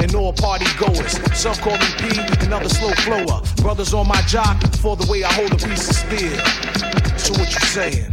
and 0.00 0.14
all 0.14 0.32
party 0.32 0.66
goers. 0.78 1.16
Some 1.38 1.54
call 1.56 1.78
me 1.78 1.88
P, 1.98 2.20
another 2.44 2.68
slow 2.68 2.92
flower. 3.06 3.42
Brothers 3.62 3.94
on 3.94 4.06
my 4.08 4.20
jock 4.22 4.60
for 4.76 4.96
the 4.96 5.10
way 5.10 5.24
I 5.24 5.32
hold 5.32 5.52
a 5.52 5.56
piece 5.56 5.88
of 5.88 5.96
steel. 5.96 6.36
So 7.16 7.32
what 7.38 7.48
you 7.48 7.60
saying? 7.60 8.12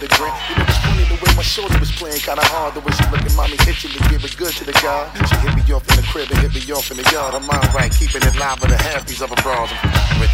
With 0.00 0.12
a 0.12 0.16
grin. 0.16 0.32
You 0.48 0.56
know, 0.56 0.64
it's 0.64 0.78
funny 0.80 1.04
the 1.04 1.16
way 1.20 1.32
my 1.36 1.42
shorty 1.42 1.78
was 1.78 1.92
playing 1.92 2.20
kinda 2.20 2.44
hard. 2.48 2.74
The 2.74 2.80
way 2.80 2.92
she 2.92 3.04
looked 3.10 3.24
at 3.24 3.34
mommy 3.36 3.56
itching 3.68 3.92
to 3.92 4.00
give 4.08 4.24
it 4.24 4.36
good 4.36 4.52
to 4.56 4.64
the 4.64 4.72
guy. 4.72 5.04
She 5.28 5.36
hit 5.44 5.52
me 5.54 5.62
off 5.72 5.84
in 5.88 5.96
the 5.96 6.06
crib 6.08 6.30
and 6.30 6.40
hit 6.40 6.52
me 6.54 6.62
off 6.72 6.90
in 6.90 6.96
the 6.96 7.06
yard. 7.12 7.34
I'm 7.34 7.46
mind 7.46 7.68
right, 7.74 7.92
keeping 7.92 8.22
it 8.22 8.36
live 8.36 8.60
with 8.60 8.70
the 8.70 8.80
these 9.06 9.22
other 9.22 9.36
bras. 9.42 9.70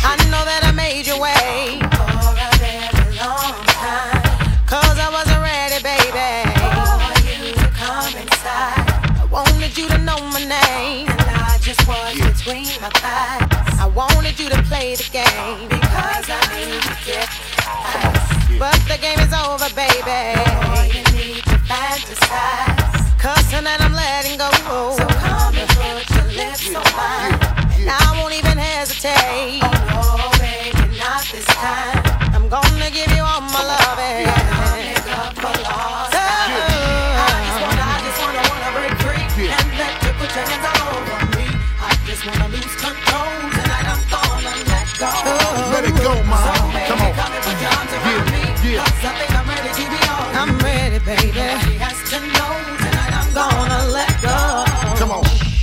I 0.06 0.14
know 0.30 0.43
that 0.44 0.62
I 0.62 0.72
made 0.72 1.06
you 1.06 1.18
wait 1.18 1.82
for 1.98 2.06
a 2.06 2.51
very 2.62 3.18
long 3.18 3.59
time. 3.74 4.22
Cause 4.66 4.98
I 4.98 5.09
wasn't 5.10 5.43
ready, 5.43 5.78
baby. 5.82 6.30
For 6.86 7.14
you 7.26 7.55
to 7.55 7.68
come 7.74 8.14
inside. 8.22 8.86
I 9.22 9.26
wanted 9.30 9.76
you 9.76 9.88
to 9.88 9.98
know 9.98 10.18
my 10.30 10.43
name. 10.43 11.09
And 11.10 11.20
I 11.22 11.59
just 11.60 11.86
was 11.86 12.14
between 12.14 12.66
my 12.82 12.90
thighs. 13.02 13.78
I 13.78 13.86
wanted 13.86 14.38
you 14.38 14.48
to 14.51 14.62
play 14.64 14.94
the 14.94 15.09
game. 15.10 15.68
Because 15.68 16.26
I 16.30 16.40
knew 16.55 16.74
you 16.74 17.26
But 18.59 18.81
the 18.89 18.97
game 18.97 19.20
is 19.20 19.33
over, 19.37 19.69
baby. 19.77 20.33
Boy, 20.65 20.89
you 20.89 21.05
need 21.12 21.45
to 21.45 21.61
fantasize. 21.69 23.20
Cause 23.20 23.45
tonight 23.53 23.81
I'm 23.85 23.93
letting 23.93 24.39
go. 24.41 24.49
So 24.97 25.05
come 25.05 25.53
and 25.53 25.69
put 25.77 26.09
your 26.16 26.24
lips 26.33 26.65
on 26.73 26.81
mine. 26.97 27.37
And 27.77 27.93
I 27.93 28.16
won't 28.16 28.33
even 28.33 28.57
hesitate. 28.57 29.61
Oh 29.93 30.16
no, 30.16 30.33
baby, 30.41 30.73
not 30.97 31.20
this 31.28 31.45
time. 31.53 32.01
I'm 32.33 32.49
gonna 32.49 32.89
give 32.89 33.12
you 33.12 33.20
all 33.20 33.45
my 33.45 33.61
loving. 33.61 34.24
Make 34.24 35.05
up 35.05 35.37
for 35.37 35.53
loss. 35.61 36.16
Oh, 36.16 36.16
I 36.16 37.37
just 37.45 37.61
wanna, 37.61 37.85
I 37.85 37.97
just 38.09 38.19
wanna, 38.24 38.41
wanna 38.41 38.70
break 38.73 38.95
free 39.05 39.53
and 39.53 39.69
let 39.77 39.93
you 40.01 40.12
put 40.16 40.33
your 40.33 40.49
hands 40.49 40.65
all 40.65 40.97
over 40.97 41.20
me. 41.37 41.45
I 41.85 41.93
just 42.09 42.24
wanna 42.24 42.49
lose 42.49 42.73
control 42.81 43.37
tonight. 43.53 43.85
I'm 43.85 44.01
gonna 44.09 44.55
let 44.65 44.89
go. 44.97 45.12
Let 45.77 45.85
it 45.85 45.97
go, 46.01 46.24
mom. 46.24 46.56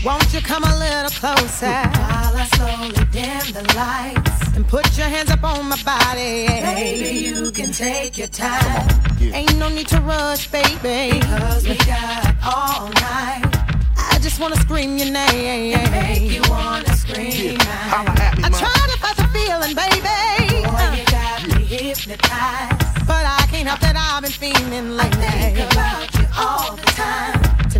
Won't 0.04 0.34
you 0.34 0.42
come 0.42 0.66
a 0.66 0.80
little 0.80 1.10
closer 1.12 1.66
while 1.66 2.36
I 2.36 2.46
slowly 2.56 3.06
dim 3.12 3.54
the 3.54 3.64
lights 3.74 4.54
and 4.54 4.68
put 4.68 4.98
your 4.98 5.08
hands 5.08 5.32
up 5.32 5.46
on 5.46 5.70
my 5.70 5.82
body? 5.84 6.46
Baby, 6.48 7.20
you 7.20 7.52
can 7.52 7.72
take 7.72 8.18
your 8.18 8.28
time. 8.28 8.90
Ain't 9.22 9.58
no 9.58 9.70
need 9.70 9.88
to 9.88 10.02
rush, 10.02 10.52
baby, 10.52 11.20
because 11.20 11.66
we 11.66 11.78
got 11.78 12.36
all 12.44 12.90
night. 12.90 13.48
I 13.96 14.20
just 14.22 14.42
wanna 14.42 14.58
scream 14.58 14.98
your 14.98 15.10
name. 15.10 15.78
And 15.78 15.92
make 15.92 16.32
you 16.34 16.42
wanna 16.50 16.94
scream 16.98 17.58
out. 17.62 18.10
I 18.44 18.50
try 18.50 18.76
to 18.92 18.98
fight 19.00 19.16
the 19.16 19.28
feeling, 19.32 19.74
baby. 19.74 20.66
Boy, 20.68 20.98
you 20.98 21.04
uh. 21.04 21.12
got 21.12 21.48
me 21.48 21.64
hypnotized. 21.64 23.08
But 23.08 23.26
I 23.26 23.48
can't 23.50 23.70
help 23.70 23.80
that 23.80 23.96
I've 23.96 24.22
been 24.22 24.32
feeling 24.32 24.98
lately. 24.98 25.26
I 25.26 25.54
think 25.54 25.72
about 25.72 26.14
you 26.16 26.24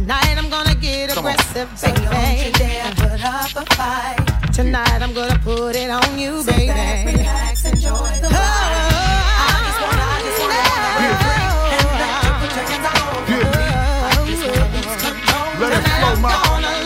aggressive, 0.10 1.70
baby. 1.70 1.78
So 1.78 1.88
don't 1.88 2.38
you 2.46 2.52
dare 2.54 2.92
put 2.96 3.24
up 3.24 3.56
a 3.56 3.76
fight. 3.76 4.54
Tonight 4.54 5.02
I'm 5.02 5.14
gonna 5.14 5.40
put 5.40 5.76
it 5.76 5.90
on 5.90 6.20
you, 6.20 6.44
Sit 6.44 6.56
baby. 6.56 6.68
back, 6.68 7.06
relax, 7.06 7.66
enjoy 7.66 7.90
the 8.22 8.28
Oh, 8.28 8.34
I 8.34 9.60
just 9.66 9.80
wanna, 9.82 10.04
I 10.04 10.20
just 10.24 10.40
wanna, 10.42 10.60
wanna 10.94 11.16
free. 11.24 11.48
And 11.74 11.88
let 12.02 12.14
you 12.24 12.34
put 12.42 12.52
your 12.54 12.66
hands 12.70 12.88
all 12.92 13.02
over 13.18 13.32
me. 13.32 13.40
I 14.04 14.20
just 14.28 14.44
wanna 14.44 14.68
lose 14.76 14.96
control. 15.04 15.48
Let 15.62 15.72
it 15.74 15.84
flow, 15.88 16.16
ma. 16.22 16.30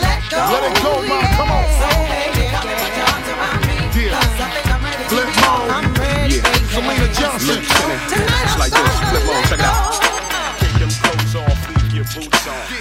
Let 0.04 0.20
go. 0.30 0.38
Let 0.52 0.62
it 0.68 0.74
go, 0.82 0.92
ma. 1.08 1.18
Come 1.36 1.50
on. 1.50 1.64
So 1.78 1.88
baby, 2.08 2.44
come 2.54 2.68
and 2.68 2.78
put 2.78 2.92
your 2.98 3.08
arms 3.12 3.28
around 3.34 3.60
me. 3.66 3.74
Yeah. 3.98 4.14
'Cause 4.14 4.40
I 4.40 4.48
think 4.54 4.66
I'm 4.72 4.82
ready 4.84 5.02
to 5.02 5.08
Flip 5.10 5.26
be 5.26 5.34
mode. 5.42 5.70
I'm 5.76 5.86
ready, 5.94 6.34
Yeah. 6.34 6.42
baby. 6.46 6.66
Selena 6.72 7.08
Johnson. 7.18 7.60
Tonight 8.08 8.44
It's 8.46 8.58
like 8.62 8.72
this. 8.72 8.94
Flip 9.10 9.24
mode. 9.26 9.44
Check 9.50 9.58
it 9.60 9.66
out. 9.66 10.00
Kick 10.60 10.72
them 10.80 10.90
clothes 11.02 11.34
off, 11.42 11.60
leave 11.68 11.92
your 11.98 12.06
boots 12.14 12.46
on. 12.46 12.77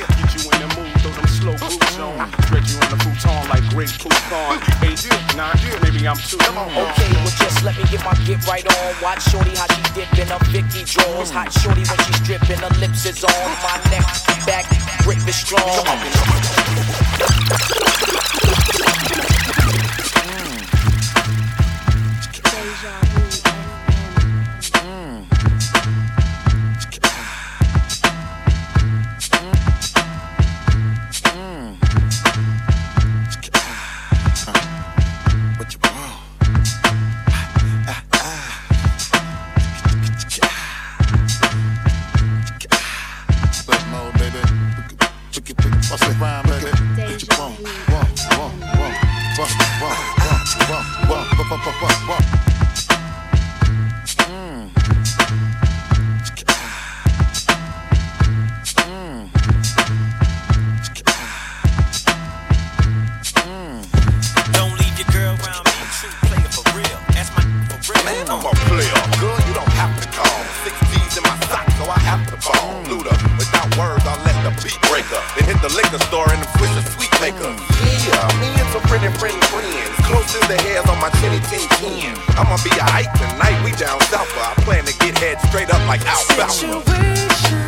Like 3.78 4.00
great 4.00 4.12
Poupon. 4.12 4.58
Eight, 4.84 5.06
nine, 5.38 5.54
maybe 5.84 6.08
I'm 6.08 6.18
two. 6.18 6.38
Okay, 6.38 7.12
well 7.14 7.34
just 7.38 7.64
let 7.64 7.78
me 7.78 7.84
get 7.92 8.04
my 8.04 8.14
get 8.26 8.46
right 8.48 8.66
on. 8.66 8.96
Watch 9.02 9.24
Shorty 9.30 9.52
how 9.56 9.68
she 9.68 9.82
dipping 9.94 10.28
her 10.28 10.40
Vicky 10.50 10.84
draws. 10.84 11.30
Hot 11.30 11.52
Shorty 11.54 11.84
when 11.86 12.00
she's 12.06 12.20
dripping, 12.22 12.58
her 12.58 12.74
lips 12.80 13.06
is 13.06 13.24
on. 13.24 13.48
My 13.62 13.78
neck, 13.92 14.06
back, 14.46 14.66
grip 15.04 15.22
is 15.28 15.36
strong. 15.36 15.86
What's 45.90 46.06
the 46.06 46.14
rhyme, 46.20 46.44
baby? 46.44 46.72
Get 46.98 47.24
your. 47.24 47.48
Mm. 54.28 54.70
Mm. 63.48 63.84
Don't 64.52 64.76
leave 64.78 64.98
your 65.00 65.08
girl 65.14 65.36
around 65.40 65.64
me. 65.66 65.72
True 65.96 66.12
player 66.28 66.50
for 66.52 66.68
real. 66.76 67.00
That's 67.16 67.32
my 67.32 67.44
for 67.80 67.94
real. 67.94 68.04
Man, 68.04 68.28
I'm 68.30 68.46
a 68.46 68.52
player. 68.68 68.92
Girl, 69.22 69.40
you 69.48 69.54
don't 69.54 69.72
have 69.80 69.96
to 70.02 70.08
call. 70.12 70.44
Six 70.64 70.76
G's 70.92 71.18
in 71.18 71.24
my 71.24 71.40
sock, 71.48 71.70
so 71.72 71.86
I 71.90 72.00
have 72.00 72.28
to 72.28 72.36
ball. 72.44 72.84
Luda, 72.92 73.27
beat 74.64 74.80
breaker. 74.90 75.22
Then 75.36 75.46
hit 75.46 75.60
the 75.62 75.72
liquor 75.74 76.00
store 76.10 76.30
and 76.32 76.42
the 76.42 76.50
Swisher 76.58 76.86
sweet 76.96 77.14
maker. 77.22 77.52
Yeah, 78.08 78.28
me 78.42 78.50
and 78.58 78.70
some 78.74 78.86
pretty 78.90 79.10
friend 79.20 79.38
friends. 79.52 79.94
Close 80.08 80.32
as 80.36 80.46
the 80.48 80.58
hairs 80.64 80.88
on 80.88 81.00
my 81.00 81.10
chinny 81.20 81.42
chin 81.50 81.66
chin. 81.78 82.16
I'ma 82.38 82.58
be 82.64 82.72
a 82.78 82.86
hype 82.88 83.12
tonight. 83.20 83.58
We 83.64 83.72
down 83.76 84.00
south, 84.08 84.30
but 84.36 84.46
I 84.46 84.54
plan 84.64 84.86
to 84.86 84.94
get 84.98 85.18
head 85.18 85.38
straight 85.50 85.70
up 85.70 85.82
like 85.88 86.02
alfalfa. 86.06 86.68
We'll 86.68 87.67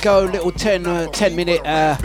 go, 0.00 0.24
little 0.24 0.50
10, 0.50 0.86
uh, 0.86 1.06
10 1.08 1.36
minute 1.36 1.64
uh, 1.66 1.96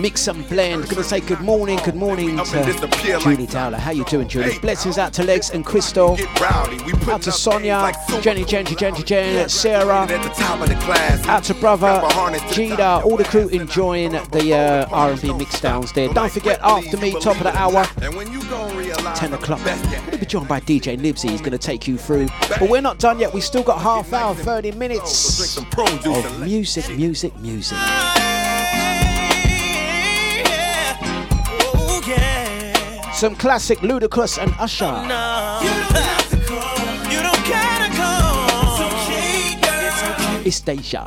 mix 0.00 0.26
and 0.28 0.48
blend. 0.48 0.88
Gonna 0.88 1.04
say 1.04 1.20
good 1.20 1.40
morning, 1.40 1.78
good 1.84 1.94
morning 1.94 2.36
to 2.36 3.18
Julie 3.20 3.46
Dowler. 3.46 3.78
How 3.78 3.90
you 3.90 4.04
doing, 4.04 4.28
Julie? 4.28 4.58
Blessings 4.58 4.98
out 4.98 5.12
to 5.14 5.22
Legs 5.22 5.50
and 5.50 5.64
Crystal. 5.64 6.16
Out 6.40 7.22
to 7.22 7.32
Sonia, 7.32 7.92
Jenny, 8.20 8.44
Jenny, 8.44 8.74
Jenny, 8.74 9.02
Jenny, 9.02 9.48
Sarah. 9.48 10.06
Out 11.28 11.44
to 11.44 11.54
brother 11.54 12.00
Gina, 12.52 13.00
all 13.00 13.16
the 13.16 13.24
crew 13.24 13.48
enjoying 13.48 14.12
the 14.12 14.54
uh, 14.54 14.94
R&B 14.94 15.32
mix 15.34 15.60
downs 15.60 15.92
there. 15.92 16.08
Don't 16.12 16.32
forget, 16.32 16.60
after 16.62 16.96
me, 16.96 17.12
top 17.20 17.36
of 17.36 17.44
the 17.44 17.56
hour, 17.56 17.84
10 19.14 19.34
o'clock. 19.34 19.60
We'll 20.10 20.18
be 20.18 20.26
joined 20.26 20.48
by 20.48 20.60
DJ 20.60 20.98
Nibsy. 20.98 21.30
He's 21.30 21.40
to 21.40 21.58
take 21.58 21.86
you 21.86 21.96
through. 21.96 22.28
But 22.48 22.68
we're 22.68 22.80
not 22.80 22.98
done 22.98 23.18
yet. 23.18 23.32
We 23.32 23.40
still 23.40 23.62
got 23.62 23.80
half 23.80 24.12
hour, 24.12 24.34
30 24.34 24.72
minutes 24.72 25.58
of 25.86 26.40
music, 26.40 26.88
music, 26.96 27.36
music. 27.38 27.78
Some 33.12 33.36
classic 33.36 33.78
Ludacris 33.80 34.38
and 34.38 34.52
Usher. 34.58 34.86
You 34.86 35.70
don't 37.22 37.46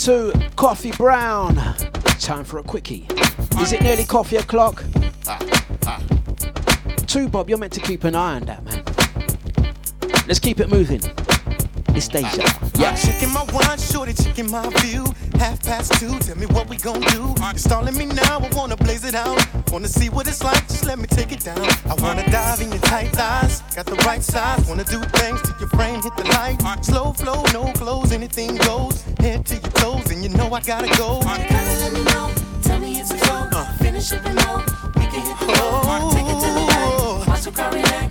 Into 0.00 0.32
Coffee 0.56 0.92
Brown. 0.92 1.56
Time 2.18 2.42
for 2.42 2.56
a 2.56 2.62
quickie. 2.62 3.06
Is 3.60 3.74
it 3.74 3.82
nearly 3.82 4.04
coffee 4.04 4.36
o'clock? 4.36 4.82
Two, 7.06 7.28
Bob, 7.28 7.50
you're 7.50 7.58
meant 7.58 7.74
to 7.74 7.80
keep 7.80 8.04
an 8.04 8.14
eye 8.14 8.36
on 8.36 8.46
that, 8.46 8.64
man. 8.64 8.82
Let's 10.26 10.38
keep 10.38 10.58
it 10.58 10.70
moving. 10.70 11.02
It's 11.88 12.08
Deja. 12.08 12.42
Yeah. 12.78 12.94
Checking 12.94 13.30
my 13.30 13.44
one, 13.52 13.78
shorty, 13.78 14.14
checking 14.14 14.50
my 14.50 14.70
view. 14.80 15.04
Half 15.40 15.62
past 15.62 15.98
two, 15.98 16.18
tell 16.18 16.36
me 16.36 16.44
what 16.52 16.68
we 16.68 16.76
gon' 16.76 17.00
do. 17.00 17.34
You're 17.40 17.56
stalling 17.56 17.96
me 17.96 18.04
now, 18.04 18.40
I 18.40 18.50
wanna 18.54 18.76
blaze 18.76 19.06
it 19.06 19.14
out. 19.14 19.40
Wanna 19.72 19.88
see 19.88 20.10
what 20.10 20.28
it's 20.28 20.44
like, 20.44 20.68
just 20.68 20.84
let 20.84 20.98
me 20.98 21.06
take 21.06 21.32
it 21.32 21.40
down. 21.40 21.64
I 21.86 21.94
wanna 22.02 22.30
dive 22.30 22.60
in 22.60 22.68
your 22.68 22.82
tight 22.82 23.08
thighs, 23.12 23.62
got 23.74 23.86
the 23.86 23.96
right 24.04 24.22
size. 24.22 24.68
Wanna 24.68 24.84
do 24.84 25.00
things 25.00 25.40
to 25.40 25.56
your 25.58 25.70
frame, 25.70 26.02
hit 26.02 26.14
the 26.18 26.24
light. 26.24 26.58
Slow 26.84 27.14
flow, 27.14 27.42
no 27.54 27.72
clothes, 27.72 28.12
anything 28.12 28.56
goes. 28.56 29.00
Head 29.18 29.46
to 29.46 29.54
your 29.54 29.72
toes, 29.80 30.10
and 30.10 30.22
you 30.22 30.28
know 30.28 30.52
I 30.52 30.60
gotta 30.60 30.94
go. 30.98 31.22
Gotta 31.22 31.54
let 31.54 31.92
me 31.94 32.04
know, 32.04 32.30
tell 32.60 32.78
me 32.78 33.00
it's 33.00 33.10
a 33.10 33.16
go. 33.16 33.48
Uh. 33.50 33.64
Finish 33.78 34.12
it 34.12 34.22
below, 34.22 34.58
we 34.96 35.06
can 35.06 35.22
hit 35.24 35.38
the 35.40 35.46
road. 35.46 36.12
Take 36.12 36.26
it 36.26 36.38
to 36.44 36.50
the 36.52 36.66
back, 36.68 36.86
oh. 37.00 37.24
watch 37.26 37.46
your 37.46 37.54
car 37.54 37.72
react. 37.72 38.09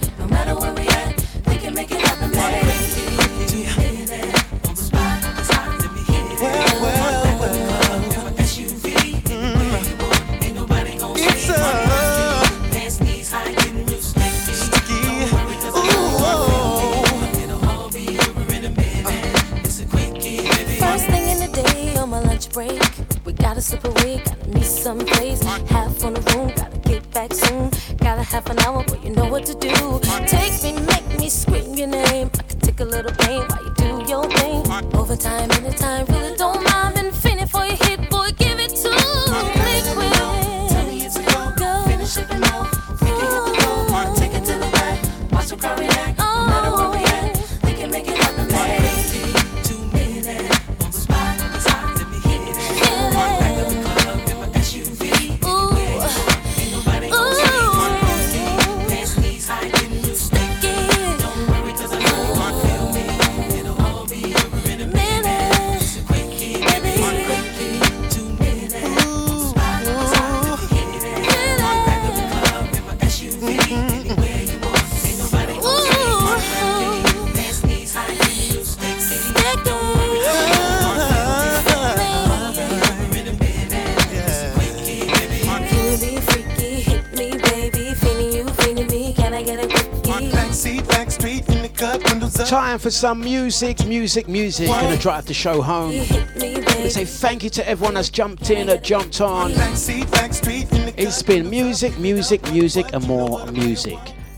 Some 92.99 93.21
music, 93.21 93.85
music, 93.85 94.27
music. 94.27 94.67
Gonna 94.67 94.97
drive 94.97 95.25
the 95.25 95.33
show 95.33 95.61
home. 95.61 95.93
Gonna 96.37 96.89
say 96.89 97.05
thank 97.05 97.45
you 97.45 97.49
to 97.51 97.65
everyone 97.65 97.93
that's 97.93 98.09
jumped 98.09 98.49
in, 98.49 98.67
that 98.67 98.83
jumped 98.83 99.21
on. 99.21 99.53
Backseat, 99.53 100.11
back 100.11 100.33
street, 100.33 100.69
in 100.73 100.87
the 100.87 100.93
It's 101.01 101.23
been 101.23 101.49
music, 101.49 101.97
music, 101.97 102.43
music, 102.51 102.91
and 102.91 103.07
more 103.07 103.45
music. 103.53 103.97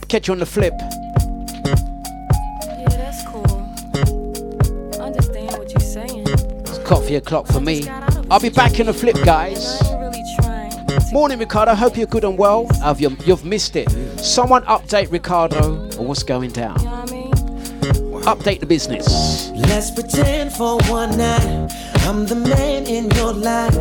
Catch 0.09 0.27
you 0.27 0.33
on 0.35 0.39
the 0.41 0.45
flip. 0.45 0.75
Yeah, 0.77 0.93
that's 2.87 3.25
cool. 3.25 3.43
Understand 5.01 5.57
what 5.57 5.71
you're 5.71 5.79
saying. 5.79 6.27
It's 6.27 6.77
coffee 6.87 7.15
o'clock 7.15 7.47
for 7.47 7.61
me. 7.61 7.89
I'll 8.29 8.39
be 8.39 8.49
back 8.49 8.79
in 8.79 8.85
the 8.85 8.93
flip, 8.93 9.15
guys. 9.25 9.81
Morning, 11.11 11.39
Ricardo. 11.39 11.73
Hope 11.73 11.97
you're 11.97 12.05
good 12.05 12.25
and 12.25 12.37
well. 12.37 12.67
You've 12.99 13.43
missed 13.43 13.75
it. 13.75 13.89
Someone 14.19 14.61
update 14.65 15.11
Ricardo 15.11 15.89
or 15.97 16.05
what's 16.05 16.21
going 16.21 16.51
down. 16.51 16.77
Update 18.23 18.59
the 18.59 18.65
business. 18.65 19.51
Let's 19.55 19.91
pretend 19.91 20.51
for 20.53 20.77
one 20.89 21.17
night 21.17 21.71
I'm 22.07 22.25
the 22.25 22.35
man 22.35 22.87
in 22.87 23.09
your 23.11 23.31
life, 23.31 23.75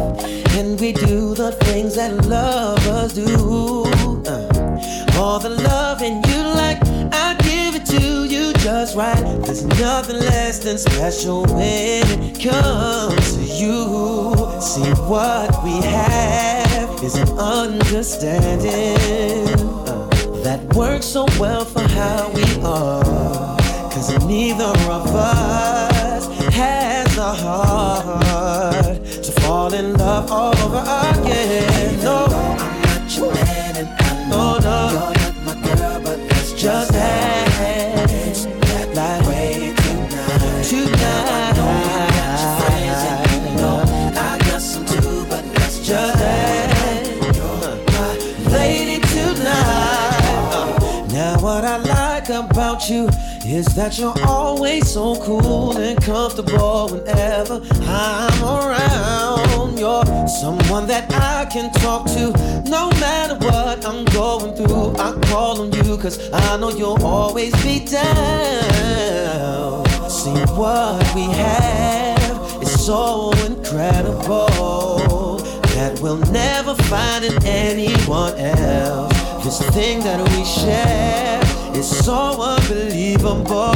and 0.57 0.79
we 0.81 0.93
do 0.93 1.35
the 1.35 1.53
things 1.53 1.95
that 1.97 2.27
lovers 2.27 3.15
do. 3.15 3.85
Uh, 4.27 5.19
all 5.19 5.39
the 5.39 5.49
love 5.51 6.03
and 6.03 6.25
you 6.27 6.43
like, 6.55 6.79
I 7.13 7.35
give 7.41 7.77
it 7.77 7.87
to 7.87 8.25
you 8.25 8.53
just 8.55 8.97
right. 8.97 9.23
There's 9.45 9.65
nothing 9.65 10.17
less 10.17 10.59
than 10.59 10.77
special 10.79 11.45
when 11.47 12.05
it 12.23 12.41
comes 12.41 13.37
to 13.37 13.43
you. 13.43 14.35
See 14.61 14.91
what 15.09 15.63
we 15.65 15.81
have 15.87 17.03
is 17.03 17.15
an 17.17 17.29
understanding 17.39 19.49
uh, 19.89 20.09
that 20.45 20.61
works 20.75 21.07
so 21.07 21.25
well 21.39 21.65
for 21.65 21.81
how 21.83 22.31
we 22.33 22.45
are. 22.63 23.50
Cause 24.01 24.17
neither 24.25 24.65
of 24.65 25.15
us 25.15 26.27
has 26.55 27.15
the 27.15 27.23
heart 27.23 29.05
to 29.05 29.33
fall 29.43 29.75
in 29.75 29.93
love 29.93 30.33
all 30.33 30.57
over 30.61 30.79
again. 30.79 32.01
No, 32.03 32.25
I'm 32.25 32.81
not 32.81 33.15
your 33.15 33.35
man 33.35 33.77
and 33.77 33.89
I 33.89 34.29
know 34.31 34.59
no, 34.59 34.89
you're 34.89 35.13
not 35.21 35.37
my 35.45 35.53
girl, 35.61 36.01
but 36.01 36.19
let's 36.19 36.55
just 36.55 36.95
act 36.95 38.47
like 38.97 39.27
way 39.29 39.75
tonight. 39.77 40.65
Tonight, 40.65 41.57
just 45.83 46.17
act 46.17 47.39
my 47.93 48.17
lady 48.51 48.99
tonight. 49.01 51.07
Now 51.13 51.37
what 51.43 51.67
I 51.67 51.77
like 51.77 52.31
about 52.31 52.89
you 52.89 53.11
is 53.53 53.67
that 53.75 53.99
you're 53.99 54.15
always 54.27 54.89
so 54.89 55.21
cool 55.25 55.77
and 55.77 56.01
comfortable 56.03 56.89
whenever 56.89 57.61
I'm 57.83 58.45
around. 58.45 59.77
You're 59.77 60.05
someone 60.29 60.87
that 60.87 61.13
I 61.13 61.47
can 61.47 61.73
talk 61.73 62.07
to 62.07 62.31
no 62.71 62.91
matter 63.01 63.35
what 63.45 63.85
I'm 63.85 64.05
going 64.07 64.55
through. 64.55 64.95
I 64.97 65.19
call 65.27 65.63
on 65.63 65.73
you 65.73 65.99
cause 65.99 66.31
I 66.33 66.57
know 66.59 66.71
you'll 66.71 67.05
always 67.05 67.53
be 67.65 67.85
down. 67.85 69.85
See 70.09 70.31
what 70.55 71.15
we 71.17 71.23
have 71.23 72.63
is 72.63 72.87
so 72.87 73.33
incredible 73.47 75.39
that 75.75 75.99
we'll 76.01 76.19
never 76.31 76.77
find 76.85 77.25
in 77.25 77.45
anyone 77.45 78.39
else. 78.39 79.13
This 79.43 79.61
thing 79.71 80.01
that 80.01 80.21
we 80.31 80.45
share 80.45 81.50
is 81.75 82.05
so 82.05 82.41
unbelievable 82.43 83.73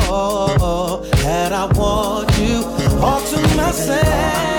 that 1.22 1.52
I 1.52 1.66
want 1.76 2.36
you 2.38 2.64
all 3.00 3.20
to 3.20 3.56
myself. 3.56 4.53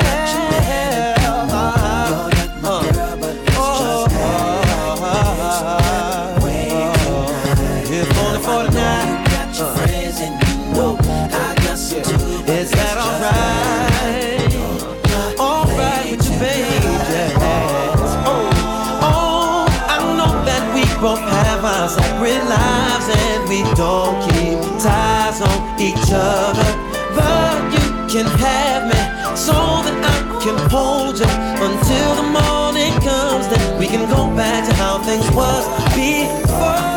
We 23.56 23.64
don't 23.74 24.20
keep 24.28 24.60
ties 24.84 25.40
on 25.40 25.80
each 25.80 26.12
other. 26.12 26.70
But 27.16 27.72
you 27.74 27.86
can 28.12 28.26
have 28.26 28.84
me 28.92 29.02
so 29.36 29.54
that 29.86 29.98
I 30.14 30.44
can 30.44 30.58
hold 30.70 31.18
you 31.18 31.32
until 31.68 32.10
the 32.20 32.28
morning 32.38 32.94
comes. 33.02 33.48
Then 33.48 33.80
we 33.80 33.88
can 33.88 34.10
go 34.10 34.28
back 34.36 34.68
to 34.68 34.74
how 34.76 35.00
things 35.00 35.30
was 35.32 35.64
before. 35.96 36.95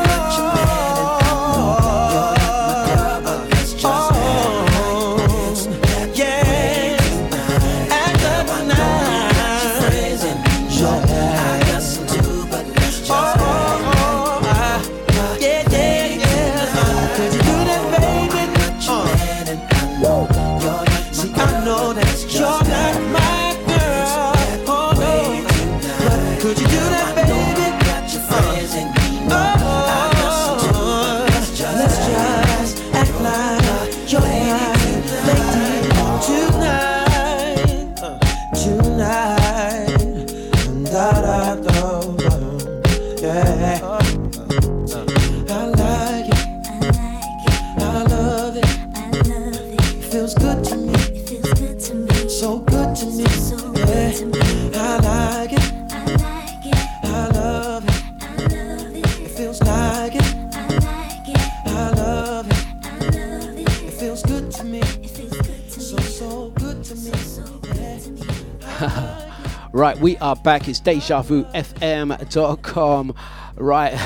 Are 70.28 70.36
back. 70.36 70.68
It's 70.68 70.80
DejaVuFM.com. 70.82 73.14
Right. 73.56 73.92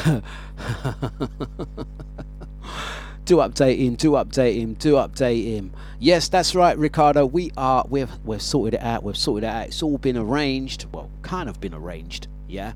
do 3.24 3.36
update 3.39 3.78
him, 3.78 3.97
do 3.97 4.12
update 4.12 4.61
him, 4.61 4.74
do 4.74 4.93
update 4.94 5.44
him. 5.44 5.73
Yes, 5.99 6.28
that's 6.28 6.55
right, 6.55 6.78
Ricardo. 6.78 7.27
We 7.27 7.51
are 7.57 7.85
we've 7.89 8.09
we've 8.24 8.40
sorted 8.40 8.74
it 8.74 8.82
out. 8.82 9.03
We've 9.03 9.16
sorted 9.16 9.43
it 9.43 9.49
out. 9.49 9.66
It's 9.66 9.82
all 9.82 9.99
been 9.99 10.16
arranged. 10.16 10.86
Well, 10.93 11.11
kind 11.23 11.49
of 11.49 11.61
been 11.61 11.74
arranged. 11.74 12.28
Yeah. 12.47 12.74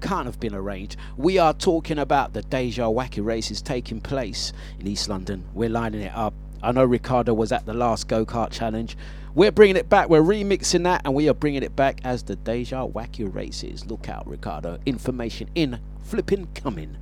Kind 0.00 0.26
of 0.26 0.40
been 0.40 0.56
arranged. 0.56 0.96
We 1.16 1.38
are 1.38 1.54
talking 1.54 2.00
about 2.00 2.32
the 2.32 2.42
Deja 2.42 2.86
Wacky 2.86 3.24
races 3.24 3.62
taking 3.62 4.00
place 4.00 4.52
in 4.80 4.88
East 4.88 5.08
London. 5.08 5.44
We're 5.54 5.68
lining 5.68 6.00
it 6.00 6.16
up. 6.16 6.34
I 6.64 6.72
know 6.72 6.84
Ricardo 6.84 7.32
was 7.32 7.52
at 7.52 7.64
the 7.64 7.74
last 7.74 8.08
go 8.08 8.26
kart 8.26 8.50
challenge. 8.50 8.96
We're 9.38 9.52
bringing 9.52 9.76
it 9.76 9.88
back. 9.88 10.08
We're 10.08 10.20
remixing 10.20 10.82
that, 10.82 11.02
and 11.04 11.14
we 11.14 11.28
are 11.28 11.32
bringing 11.32 11.62
it 11.62 11.76
back 11.76 12.00
as 12.02 12.24
the 12.24 12.34
Deja 12.34 12.84
Wacky 12.88 13.32
races. 13.32 13.86
Look 13.86 14.08
out, 14.08 14.26
Ricardo. 14.26 14.80
Information 14.84 15.48
in, 15.54 15.78
flipping 16.02 16.48
coming. 16.56 16.96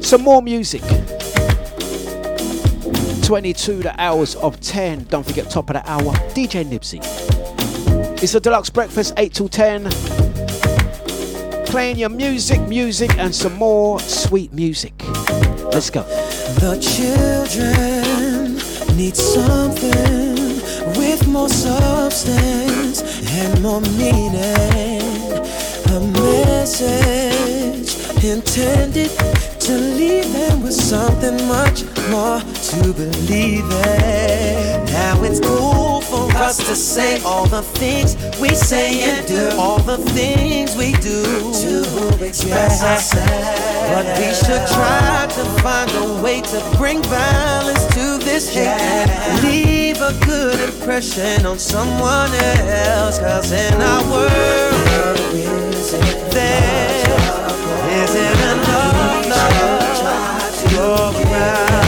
Some 0.00 0.22
more 0.22 0.40
music. 0.40 0.82
22 3.24 3.82
the 3.82 3.92
hours 3.98 4.36
of 4.36 4.60
10. 4.60 5.02
Don't 5.06 5.26
forget, 5.26 5.50
top 5.50 5.68
of 5.68 5.74
the 5.74 5.90
hour, 5.90 6.12
DJ 6.30 6.64
Nibsy. 6.64 7.00
It's 8.22 8.36
a 8.36 8.40
Dlux 8.40 8.72
breakfast, 8.72 9.14
8 9.16 9.34
till 9.34 9.48
10. 9.48 9.90
Playing 11.66 11.98
your 11.98 12.08
music, 12.08 12.60
music, 12.68 13.18
and 13.18 13.34
some 13.34 13.54
more 13.54 13.98
sweet 13.98 14.52
music. 14.52 14.94
Let's 15.72 15.90
go. 15.90 16.02
The 16.60 16.78
children 16.78 18.54
need 18.96 19.16
something 19.16 20.31
with 21.12 21.28
more 21.28 21.48
substance 21.48 23.02
and 23.32 23.62
more 23.62 23.82
meaning. 24.00 25.02
A 25.96 26.00
message 26.22 27.90
intended 28.24 29.10
to 29.60 29.72
leave 29.98 30.32
them 30.32 30.62
with 30.62 30.72
something 30.72 31.36
much 31.46 31.84
more 32.10 32.40
to 32.40 32.92
believe 32.92 33.64
in. 33.64 34.84
Now 34.86 35.22
it's 35.22 35.40
cool 35.40 36.00
for 36.00 36.30
us 36.36 36.58
to 36.58 36.74
say 36.74 37.20
all 37.22 37.46
the 37.46 37.62
things 37.62 38.16
we 38.40 38.50
say 38.50 39.02
and 39.02 39.26
do, 39.26 39.50
all 39.58 39.78
the 39.78 39.98
things 39.98 40.76
we 40.76 40.92
do 40.92 41.22
to 41.62 42.24
express 42.24 42.82
ourselves. 42.82 43.72
But 43.90 44.06
we 44.18 44.34
should 44.34 44.66
try 44.68 45.26
to 45.36 45.44
find 45.62 45.90
a 45.92 46.22
way 46.22 46.40
to 46.40 46.76
bring 46.76 47.02
balance 47.02 47.84
to 47.94 48.18
this 48.24 48.52
hate 48.54 48.66
and 48.66 49.42
leave 49.42 50.00
a 50.00 50.12
good 50.26 50.58
impression 50.60 51.46
on 51.46 51.58
someone 51.58 52.32
else. 52.34 53.18
Cause 53.18 53.52
in 53.52 53.74
our 53.74 54.02
world, 54.10 55.16
there 56.32 57.02
isn't 58.02 58.40
enough 58.52 59.26
love 59.28 60.62
to 60.62 60.74
go 60.74 61.12
around. 61.30 61.81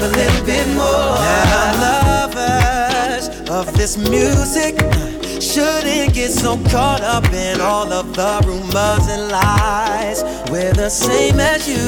Give 0.00 0.12
a 0.12 0.16
little 0.16 0.46
bit 0.46 0.66
more. 0.68 1.16
Now, 1.20 2.28
lovers 2.32 3.28
of 3.50 3.72
this 3.76 3.96
music 3.96 4.78
shouldn't 5.40 6.14
get 6.14 6.30
so 6.30 6.56
caught 6.70 7.02
up 7.02 7.24
in 7.32 7.60
all 7.60 7.92
of 7.92 8.14
the 8.14 8.42
rumors 8.46 9.06
and 9.08 9.30
lies. 9.30 10.22
We're 10.50 10.72
the 10.72 10.88
same 10.88 11.40
as 11.40 11.68
you. 11.68 11.86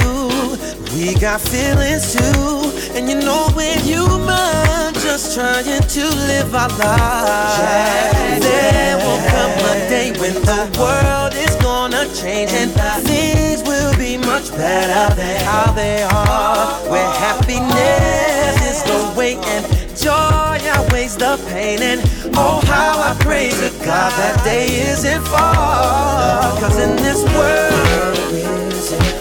We 0.94 1.14
got 1.18 1.40
feelings 1.40 2.12
too, 2.12 2.72
and 2.94 3.08
you 3.08 3.16
know 3.16 3.48
we're 3.56 3.80
human, 3.80 4.92
just 4.94 5.34
trying 5.34 5.64
to 5.64 6.04
live 6.28 6.54
our 6.54 6.68
lives. 6.68 8.44
There 8.44 8.96
will 8.98 9.22
come 9.32 9.54
a 9.70 9.88
day 9.88 10.12
when 10.20 10.34
the 10.34 10.62
world 10.78 11.34
gonna 11.62 12.04
change 12.14 12.50
and 12.52 12.70
things 13.06 13.62
will 13.62 13.96
be 13.96 14.18
much 14.18 14.50
better 14.50 15.14
than 15.14 15.44
how 15.44 15.72
they 15.72 16.02
are. 16.02 16.66
Where 16.90 17.10
happiness 17.14 18.56
is 18.70 18.82
the 18.82 19.14
way 19.16 19.36
and 19.36 19.64
joy 19.96 20.58
outweighs 20.74 21.16
the 21.16 21.38
pain. 21.48 21.80
And 21.80 22.00
oh, 22.34 22.60
how 22.66 22.98
I 23.00 23.16
pray 23.20 23.50
to 23.50 23.70
God 23.84 24.10
that 24.20 24.42
day 24.44 24.66
isn't 24.90 25.22
far. 25.22 26.58
Cause 26.60 26.78
in 26.78 26.96
this 26.96 27.22
world, 27.34 28.18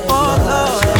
oh 0.10 0.36
Lord, 0.50 0.91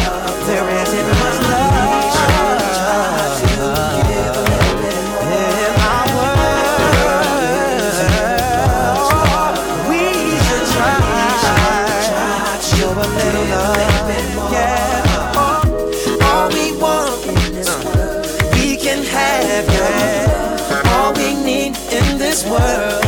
this 22.42 22.50
world, 22.50 23.01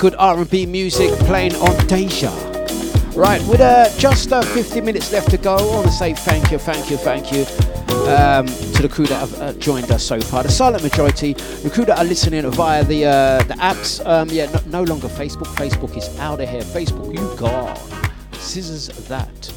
good 0.00 0.14
R&B 0.18 0.64
music 0.64 1.10
playing 1.20 1.54
on 1.56 1.86
Deja. 1.86 2.30
Right, 3.14 3.42
with 3.46 3.60
uh, 3.60 3.94
just 3.98 4.32
uh, 4.32 4.40
50 4.40 4.80
minutes 4.80 5.12
left 5.12 5.30
to 5.30 5.36
go, 5.36 5.56
I 5.56 5.62
want 5.62 5.86
to 5.86 5.92
say 5.92 6.14
thank 6.14 6.50
you, 6.50 6.56
thank 6.56 6.90
you, 6.90 6.96
thank 6.96 7.30
you 7.30 7.44
um, 8.08 8.46
to 8.46 8.82
the 8.82 8.88
crew 8.88 9.06
that 9.06 9.20
have 9.20 9.40
uh, 9.40 9.52
joined 9.54 9.90
us 9.90 10.02
so 10.02 10.18
far. 10.18 10.42
The 10.42 10.50
silent 10.50 10.82
majority, 10.82 11.34
the 11.34 11.68
crew 11.68 11.84
that 11.84 11.98
are 11.98 12.04
listening 12.04 12.50
via 12.50 12.82
the 12.82 13.04
uh, 13.04 13.42
the 13.42 13.54
apps. 13.54 14.04
Um, 14.06 14.28
yeah, 14.30 14.46
no, 14.66 14.82
no 14.82 14.82
longer 14.84 15.08
Facebook. 15.08 15.48
Facebook 15.54 15.94
is 15.96 16.18
out 16.18 16.40
of 16.40 16.48
here. 16.48 16.62
Facebook, 16.62 17.12
you 17.12 17.36
gone. 17.38 17.76
Scissors 18.38 18.88
that. 19.08 19.52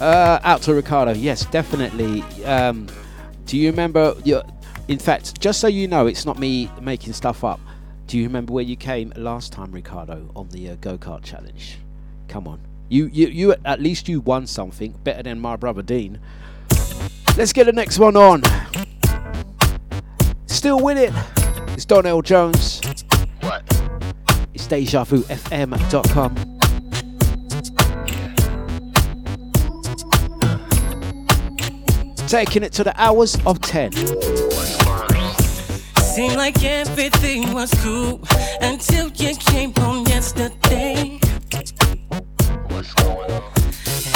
Uh, 0.00 0.38
out 0.44 0.62
to 0.62 0.74
Ricardo. 0.74 1.14
Yes, 1.14 1.46
definitely. 1.46 2.22
Um, 2.44 2.88
do 3.46 3.58
you 3.58 3.70
remember? 3.70 4.14
Your, 4.24 4.44
in 4.86 4.98
fact, 4.98 5.40
just 5.40 5.60
so 5.60 5.66
you 5.66 5.88
know, 5.88 6.06
it's 6.06 6.24
not 6.24 6.38
me 6.38 6.70
making 6.80 7.12
stuff 7.12 7.42
up. 7.42 7.60
Do 8.10 8.18
you 8.18 8.24
remember 8.24 8.52
where 8.52 8.64
you 8.64 8.74
came 8.74 9.12
last 9.14 9.52
time, 9.52 9.70
Ricardo, 9.70 10.32
on 10.34 10.48
the 10.48 10.70
uh, 10.70 10.74
go 10.80 10.98
kart 10.98 11.22
challenge? 11.22 11.78
Come 12.26 12.48
on, 12.48 12.60
you, 12.88 13.06
you, 13.06 13.28
you. 13.28 13.54
At 13.64 13.80
least 13.80 14.08
you 14.08 14.20
won 14.20 14.48
something 14.48 14.96
better 15.04 15.22
than 15.22 15.38
my 15.38 15.54
brother 15.54 15.80
Dean. 15.80 16.18
Let's 17.36 17.52
get 17.52 17.66
the 17.66 17.72
next 17.72 18.00
one 18.00 18.16
on. 18.16 18.42
Still 20.46 20.80
with 20.80 20.98
it. 20.98 21.12
It's 21.74 21.84
Donell 21.84 22.20
Jones. 22.20 22.80
What? 23.42 23.62
It's 24.54 24.66
DejaVuFM.com. 24.66 26.34
Taking 32.26 32.64
it 32.64 32.72
to 32.72 32.82
the 32.82 32.92
hours 33.00 33.38
of 33.46 33.60
10. 33.60 33.92
Seemed 36.20 36.36
like 36.36 36.62
everything 36.62 37.54
was 37.54 37.72
cool 37.82 38.20
until 38.60 39.08
you 39.08 39.34
came 39.36 39.72
home 39.76 40.06
yesterday. 40.06 41.18
What's 42.68 42.92
going 42.92 43.30
on? 43.30 43.42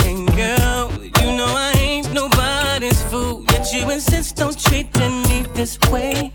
And 0.05 0.29
girl, 0.37 0.93
you 1.23 1.35
know 1.35 1.49
I 1.49 1.73
ain't 1.79 2.13
nobody's 2.13 3.01
fool, 3.05 3.43
yet 3.53 3.73
you 3.73 3.91
insist 3.91 4.39
on 4.43 4.53
treating 4.55 5.23
me 5.23 5.47
this 5.55 5.79
way. 5.91 6.31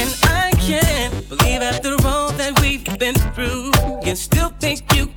And 0.00 0.10
I 0.22 0.52
can't 0.60 1.28
believe 1.28 1.62
after 1.62 1.96
all 2.06 2.30
that 2.38 2.60
we've 2.60 2.84
been 3.00 3.16
through, 3.34 3.72
you 4.04 4.14
still 4.14 4.50
think 4.60 4.82
you 4.94 5.08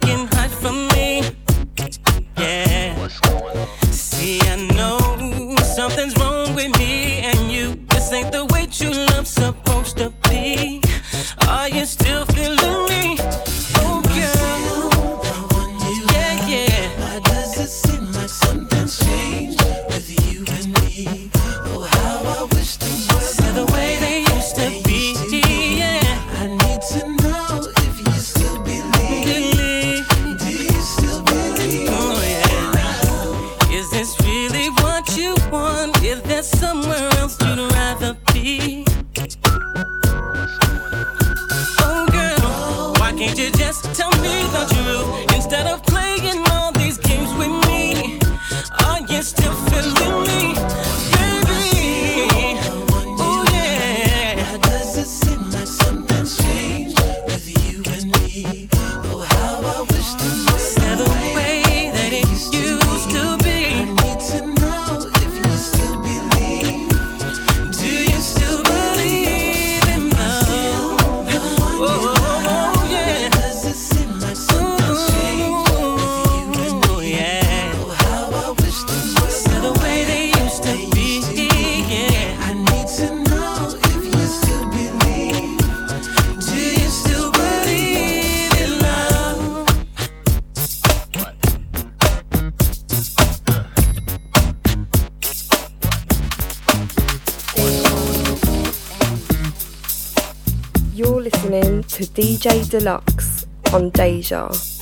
on 104.31 104.76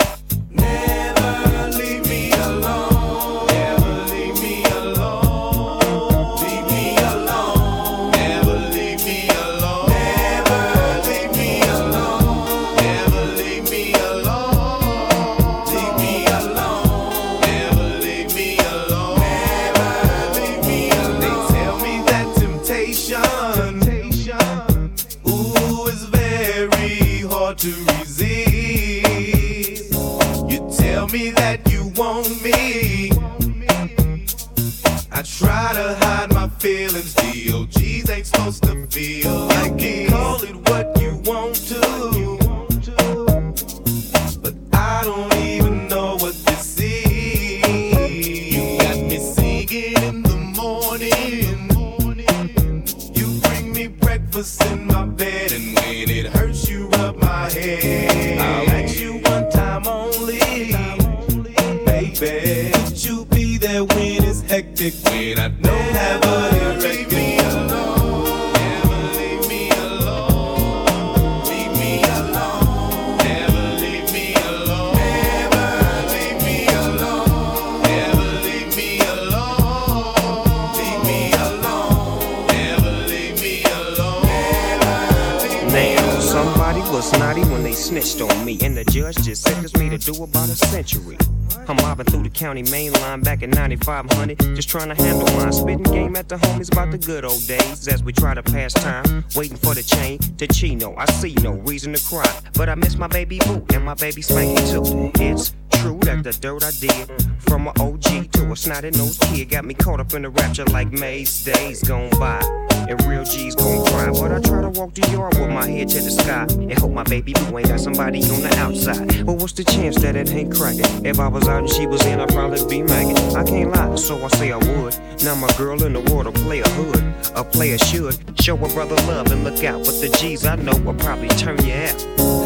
county 92.55 92.71
main 92.71 92.93
line 93.01 93.21
back 93.21 93.41
in 93.41 93.49
9500, 93.49 94.55
just 94.55 94.69
trying 94.69 94.87
to 94.87 94.95
handle 94.95 95.27
mine. 95.37 95.51
Spitting 95.51 95.83
game 95.83 96.15
at 96.15 96.29
the 96.29 96.35
homies 96.35 96.71
about 96.71 96.91
the 96.91 96.97
good 96.97 97.25
old 97.25 97.45
days 97.47 97.87
as 97.87 98.03
we 98.03 98.13
try 98.13 98.33
to 98.33 98.43
pass 98.43 98.73
time, 98.73 99.25
waiting 99.35 99.57
for 99.57 99.73
the 99.73 99.83
chain 99.83 100.19
to 100.37 100.47
Chino. 100.47 100.95
I 100.95 101.05
see 101.05 101.33
no 101.41 101.51
reason 101.51 101.93
to 101.93 102.03
cry, 102.05 102.29
but 102.53 102.69
I 102.69 102.75
miss 102.75 102.97
my 102.97 103.07
baby 103.07 103.39
boo 103.39 103.65
and 103.73 103.83
my 103.83 103.95
baby 103.95 104.21
Spanky 104.21 104.71
too. 104.71 105.11
It's 105.21 105.53
true 105.71 105.99
that 106.03 106.23
the 106.23 106.31
dirt 106.31 106.63
I 106.63 106.71
did 106.79 107.11
from 107.41 107.67
an 107.67 107.73
OG 107.79 108.31
to 108.31 108.51
a 108.51 108.55
snotty 108.55 108.91
nosed 108.91 109.21
kid 109.23 109.49
got 109.49 109.65
me 109.65 109.73
caught 109.73 109.99
up 109.99 110.13
in 110.13 110.21
the 110.21 110.29
rapture 110.29 110.65
like 110.65 110.91
Maze 110.91 111.43
days 111.43 111.83
gone 111.83 112.09
by. 112.19 112.64
And 112.87 113.03
real 113.05 113.23
G's 113.23 113.55
gon' 113.55 113.85
cry, 113.87 114.11
but 114.11 114.31
I 114.31 114.39
try 114.39 114.61
to 114.61 114.69
walk 114.69 114.93
the 114.93 115.09
yard 115.11 115.37
with 115.39 115.49
my 115.49 115.67
head 115.67 115.89
to 115.89 116.01
the 116.01 116.11
sky 116.11 116.45
and 116.49 116.73
hope 116.73 116.91
my 116.91 117.03
baby 117.03 117.33
boo 117.33 117.57
ain't 117.57 117.69
got 117.69 117.79
somebody 117.79 118.21
on 118.23 118.41
the 118.41 118.55
outside. 118.59 119.25
But 119.25 119.33
what's 119.33 119.53
the 119.53 119.63
chance 119.63 119.99
that 120.01 120.15
it 120.15 120.29
ain't 120.31 120.55
cracking? 120.55 121.05
If 121.05 121.19
I 121.19 121.27
was 121.27 121.47
out 121.47 121.63
and 121.63 121.69
she 121.69 121.87
was 121.87 122.05
in, 122.05 122.19
I'd 122.19 122.29
probably 122.29 122.63
be 122.67 122.83
magging. 122.83 123.17
I 123.35 123.43
can't 123.43 123.71
lie, 123.71 123.95
so 123.95 124.23
I 124.23 124.27
say 124.29 124.51
I 124.51 124.57
would. 124.57 124.95
Now 125.23 125.35
my 125.35 125.51
girl 125.57 125.83
in 125.83 125.93
the 125.93 126.01
world 126.01 126.25
will 126.25 126.33
play 126.33 126.59
a 126.59 126.69
hood, 126.69 127.03
a 127.35 127.43
player 127.43 127.77
should 127.79 128.15
show 128.39 128.55
a 128.55 128.69
brother 128.69 128.95
love 129.07 129.31
and 129.31 129.43
look 129.43 129.63
out. 129.63 129.79
But 129.79 129.99
the 130.01 130.15
G's 130.19 130.45
I 130.45 130.55
know 130.55 130.77
will 130.77 130.93
probably 130.93 131.29
turn 131.29 131.63
you 131.65 131.73
out. 131.73 131.99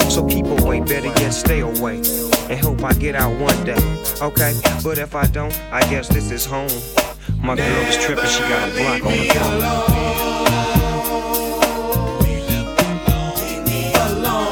So 0.10 0.26
keep 0.26 0.46
away, 0.46 0.80
better 0.80 1.08
yet 1.08 1.32
stay 1.32 1.60
away, 1.60 1.98
and 2.50 2.60
hope 2.60 2.82
I 2.84 2.94
get 2.94 3.16
out 3.16 3.38
one 3.40 3.64
day. 3.66 3.78
Okay, 4.22 4.54
but 4.84 4.98
if 4.98 5.16
I 5.16 5.26
don't, 5.28 5.58
I 5.72 5.82
guess 5.90 6.08
this 6.08 6.32
is 6.32 6.46
home. 6.46 6.70
My 7.38 7.56
girl 7.56 7.88
is 7.88 7.98
tripping, 7.98 8.26
she 8.26 8.40
got 8.42 8.70
a 8.70 8.72
block 8.74 9.06
on 9.06 9.12
the 9.12 9.28
phone. 9.34 9.60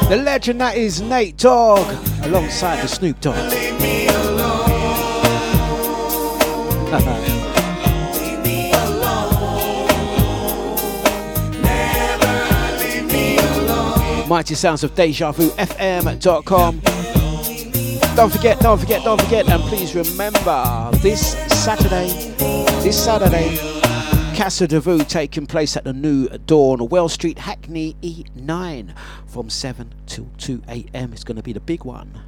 The 0.08 0.16
legend 0.16 0.60
that 0.60 0.76
is 0.76 1.02
Nate 1.02 1.36
Dogg 1.36 1.86
alongside 2.24 2.82
the 2.82 2.88
Snoop 2.88 3.20
Dogg. 3.20 3.34
Mighty 14.28 14.54
sounds 14.54 14.84
of 14.84 14.94
DejaVuFM.com. 14.94 16.80
Don't 18.14 18.30
forget, 18.32 18.60
don't 18.60 18.78
forget, 18.78 19.02
don't 19.02 19.20
forget, 19.22 19.48
and 19.48 19.62
please 19.62 19.94
remember 19.94 20.90
this 20.98 21.32
Saturday, 21.48 22.08
this 22.88 23.04
Saturday, 23.04 23.54
Casa 24.34 24.66
de 24.66 24.80
Vu 24.80 25.04
taking 25.04 25.46
place 25.46 25.76
at 25.76 25.84
the 25.84 25.92
New 25.92 26.26
Dawn, 26.46 26.88
Well 26.88 27.10
Street, 27.10 27.38
Hackney 27.38 27.94
E9 28.02 28.94
from 29.26 29.50
7 29.50 29.92
till 30.06 30.30
2 30.38 30.62
a.m. 30.70 31.12
It's 31.12 31.22
going 31.22 31.36
to 31.36 31.42
be 31.42 31.52
the 31.52 31.60
big 31.60 31.84
one. 31.84 32.18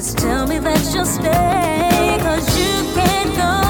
Just 0.00 0.16
tell 0.16 0.46
me 0.46 0.58
that 0.58 0.94
you'll 0.94 1.04
stay, 1.04 2.16
cause 2.22 2.58
you 2.58 2.94
can't 2.94 3.36
go. 3.36 3.69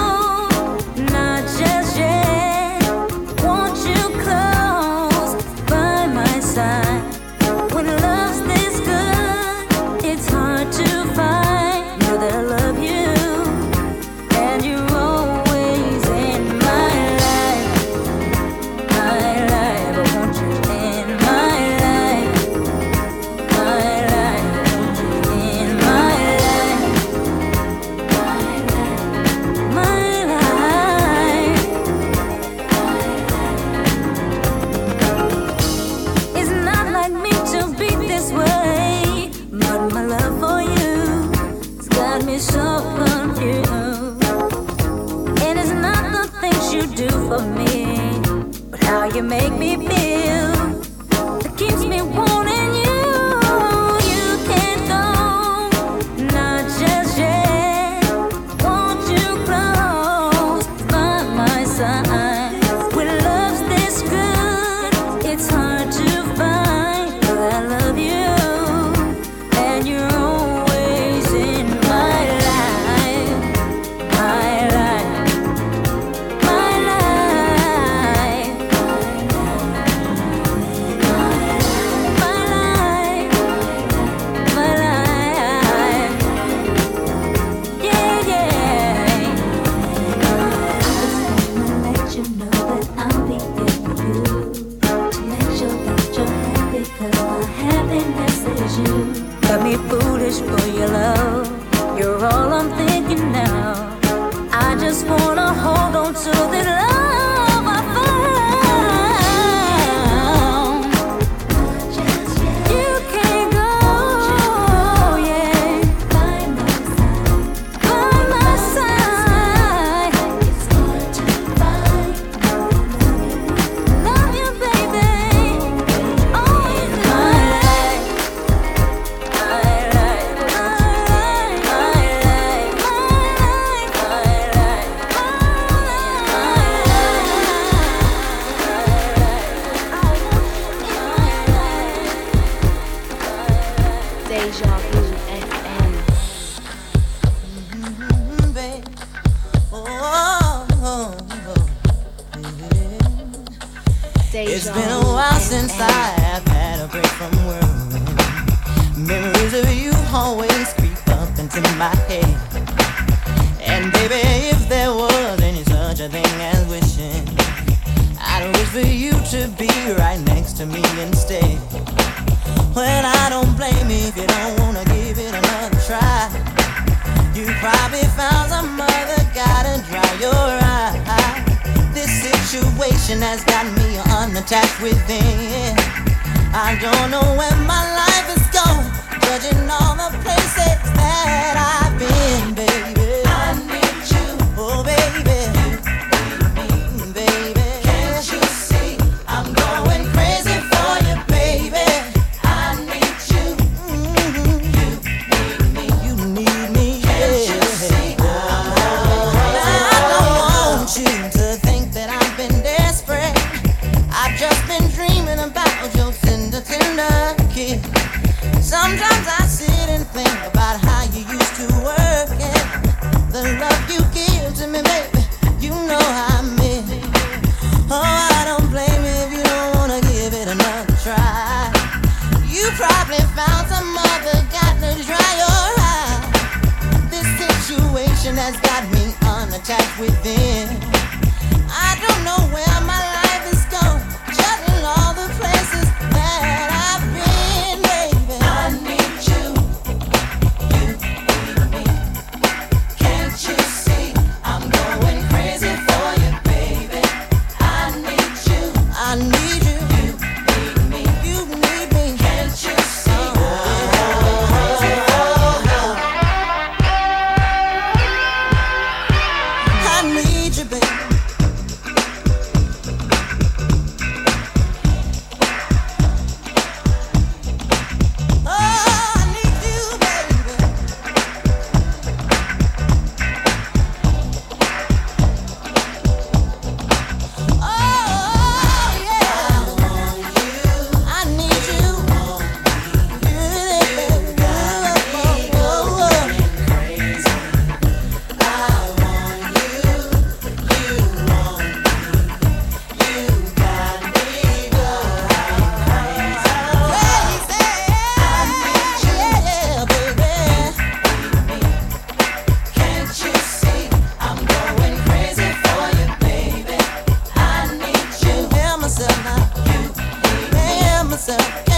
yourself 321.30 321.69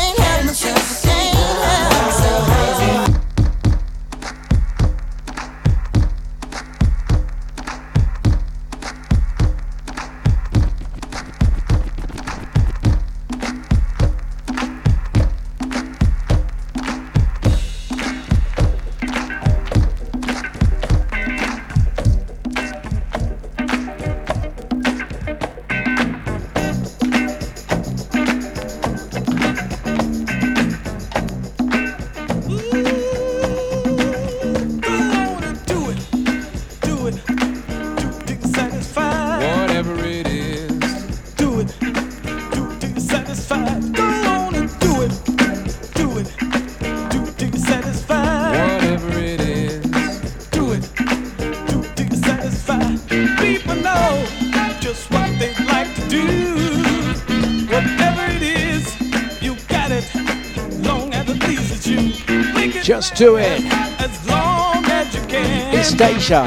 Make 63.22 63.28
it 63.28 63.30
do 63.30 63.36
it. 63.36 63.72
as 64.00 64.28
long 64.28 64.84
as 64.86 65.14
you 65.14 65.20
can. 65.28 65.74
It's 65.74 65.92
Deja. 65.92 66.44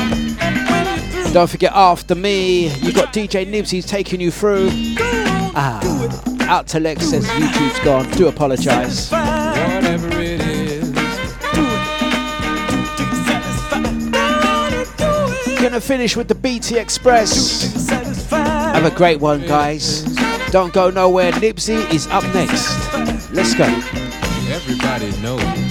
Don't 1.32 1.50
forget, 1.50 1.72
after 1.74 2.16
me, 2.16 2.68
you 2.80 2.92
got 2.92 3.14
DJ 3.14 3.48
Nibsy's 3.48 3.86
taking 3.86 4.20
you 4.20 4.30
through. 4.30 4.70
Ah, 5.58 5.80
out 6.50 6.68
to 6.68 6.80
Lex 6.82 7.10
says 7.10 7.26
YouTube's 7.28 7.80
gone. 7.86 8.10
Do 8.12 8.28
apologise. 8.28 9.10
Whatever 9.10 10.10
it 10.20 10.42
is, 10.42 10.90
Gonna 15.62 15.82
finish 15.82 16.18
with 16.18 16.28
the 16.28 16.36
BT 16.36 16.78
Express. 16.78 17.90
Have 18.30 18.86
a 18.86 18.92
great 18.92 19.22
one, 19.22 19.48
guys. 19.48 20.04
Don't 20.52 20.74
go 20.74 20.90
nowhere. 20.90 21.32
Nibsy 21.32 21.90
is 21.94 22.08
up 22.08 22.24
next. 22.34 23.32
Let's 23.32 23.56
go. 23.56 23.64
Everybody 24.52 25.12
knows 25.22 25.65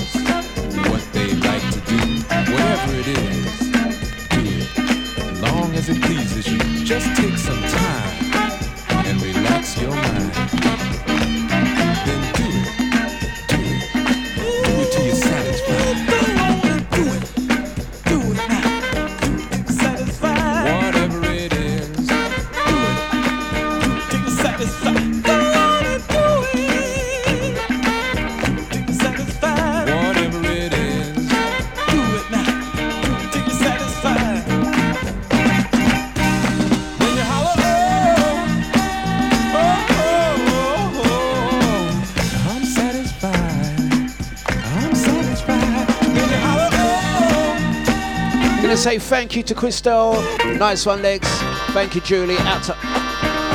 say 48.95 49.09
thank 49.09 49.37
you 49.37 49.43
to 49.43 49.55
Christelle. 49.55 50.15
Nice 50.59 50.87
one, 50.87 51.03
Legs. 51.03 51.29
Thank 51.73 51.95
you, 51.95 52.01
Julie. 52.01 52.37
Out 52.39 52.63
to 52.65 52.73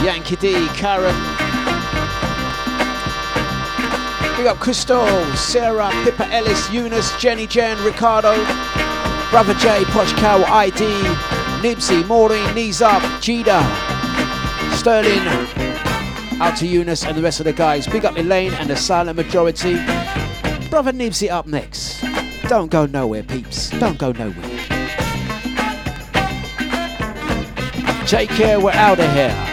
Yankee 0.04 0.36
D, 0.36 0.68
Karen. 0.70 1.16
Big 4.38 4.48
up 4.48 4.58
Christelle, 4.58 5.36
Sarah, 5.36 5.90
Pippa 6.04 6.26
Ellis, 6.34 6.72
Eunice, 6.72 7.16
Jenny 7.22 7.46
Jen, 7.48 7.82
Ricardo, 7.84 8.34
Brother 9.30 9.54
J, 9.56 9.84
Posh 9.86 10.14
Cow, 10.14 10.44
ID, 10.46 10.86
Nibsy, 11.62 12.06
Maureen, 12.08 12.54
Knees 12.56 12.82
Up, 12.82 13.02
Jida, 13.22 13.62
Sterling. 14.76 15.26
Out 16.42 16.58
to 16.58 16.68
Eunice 16.68 17.06
and 17.06 17.18
the 17.18 17.22
rest 17.22 17.40
of 17.40 17.46
the 17.46 17.54
guys. 17.54 17.86
Big 17.86 18.06
up 18.06 18.18
Elaine 18.18 18.54
and 18.54 18.70
the 18.70 18.76
silent 18.76 19.18
majority. 19.18 19.76
Brother 20.70 20.94
Nibsy 20.94 21.30
up 21.30 21.48
next. 21.48 22.02
Don't 22.48 22.72
go 22.72 22.86
nowhere, 22.86 23.24
peeps. 23.24 23.70
Don't 23.72 23.98
go 23.98 24.12
nowhere. 24.14 24.49
Take 28.10 28.32
care, 28.32 28.60
we're 28.60 28.72
out 28.72 29.00
of 29.00 29.14
here. 29.14 29.49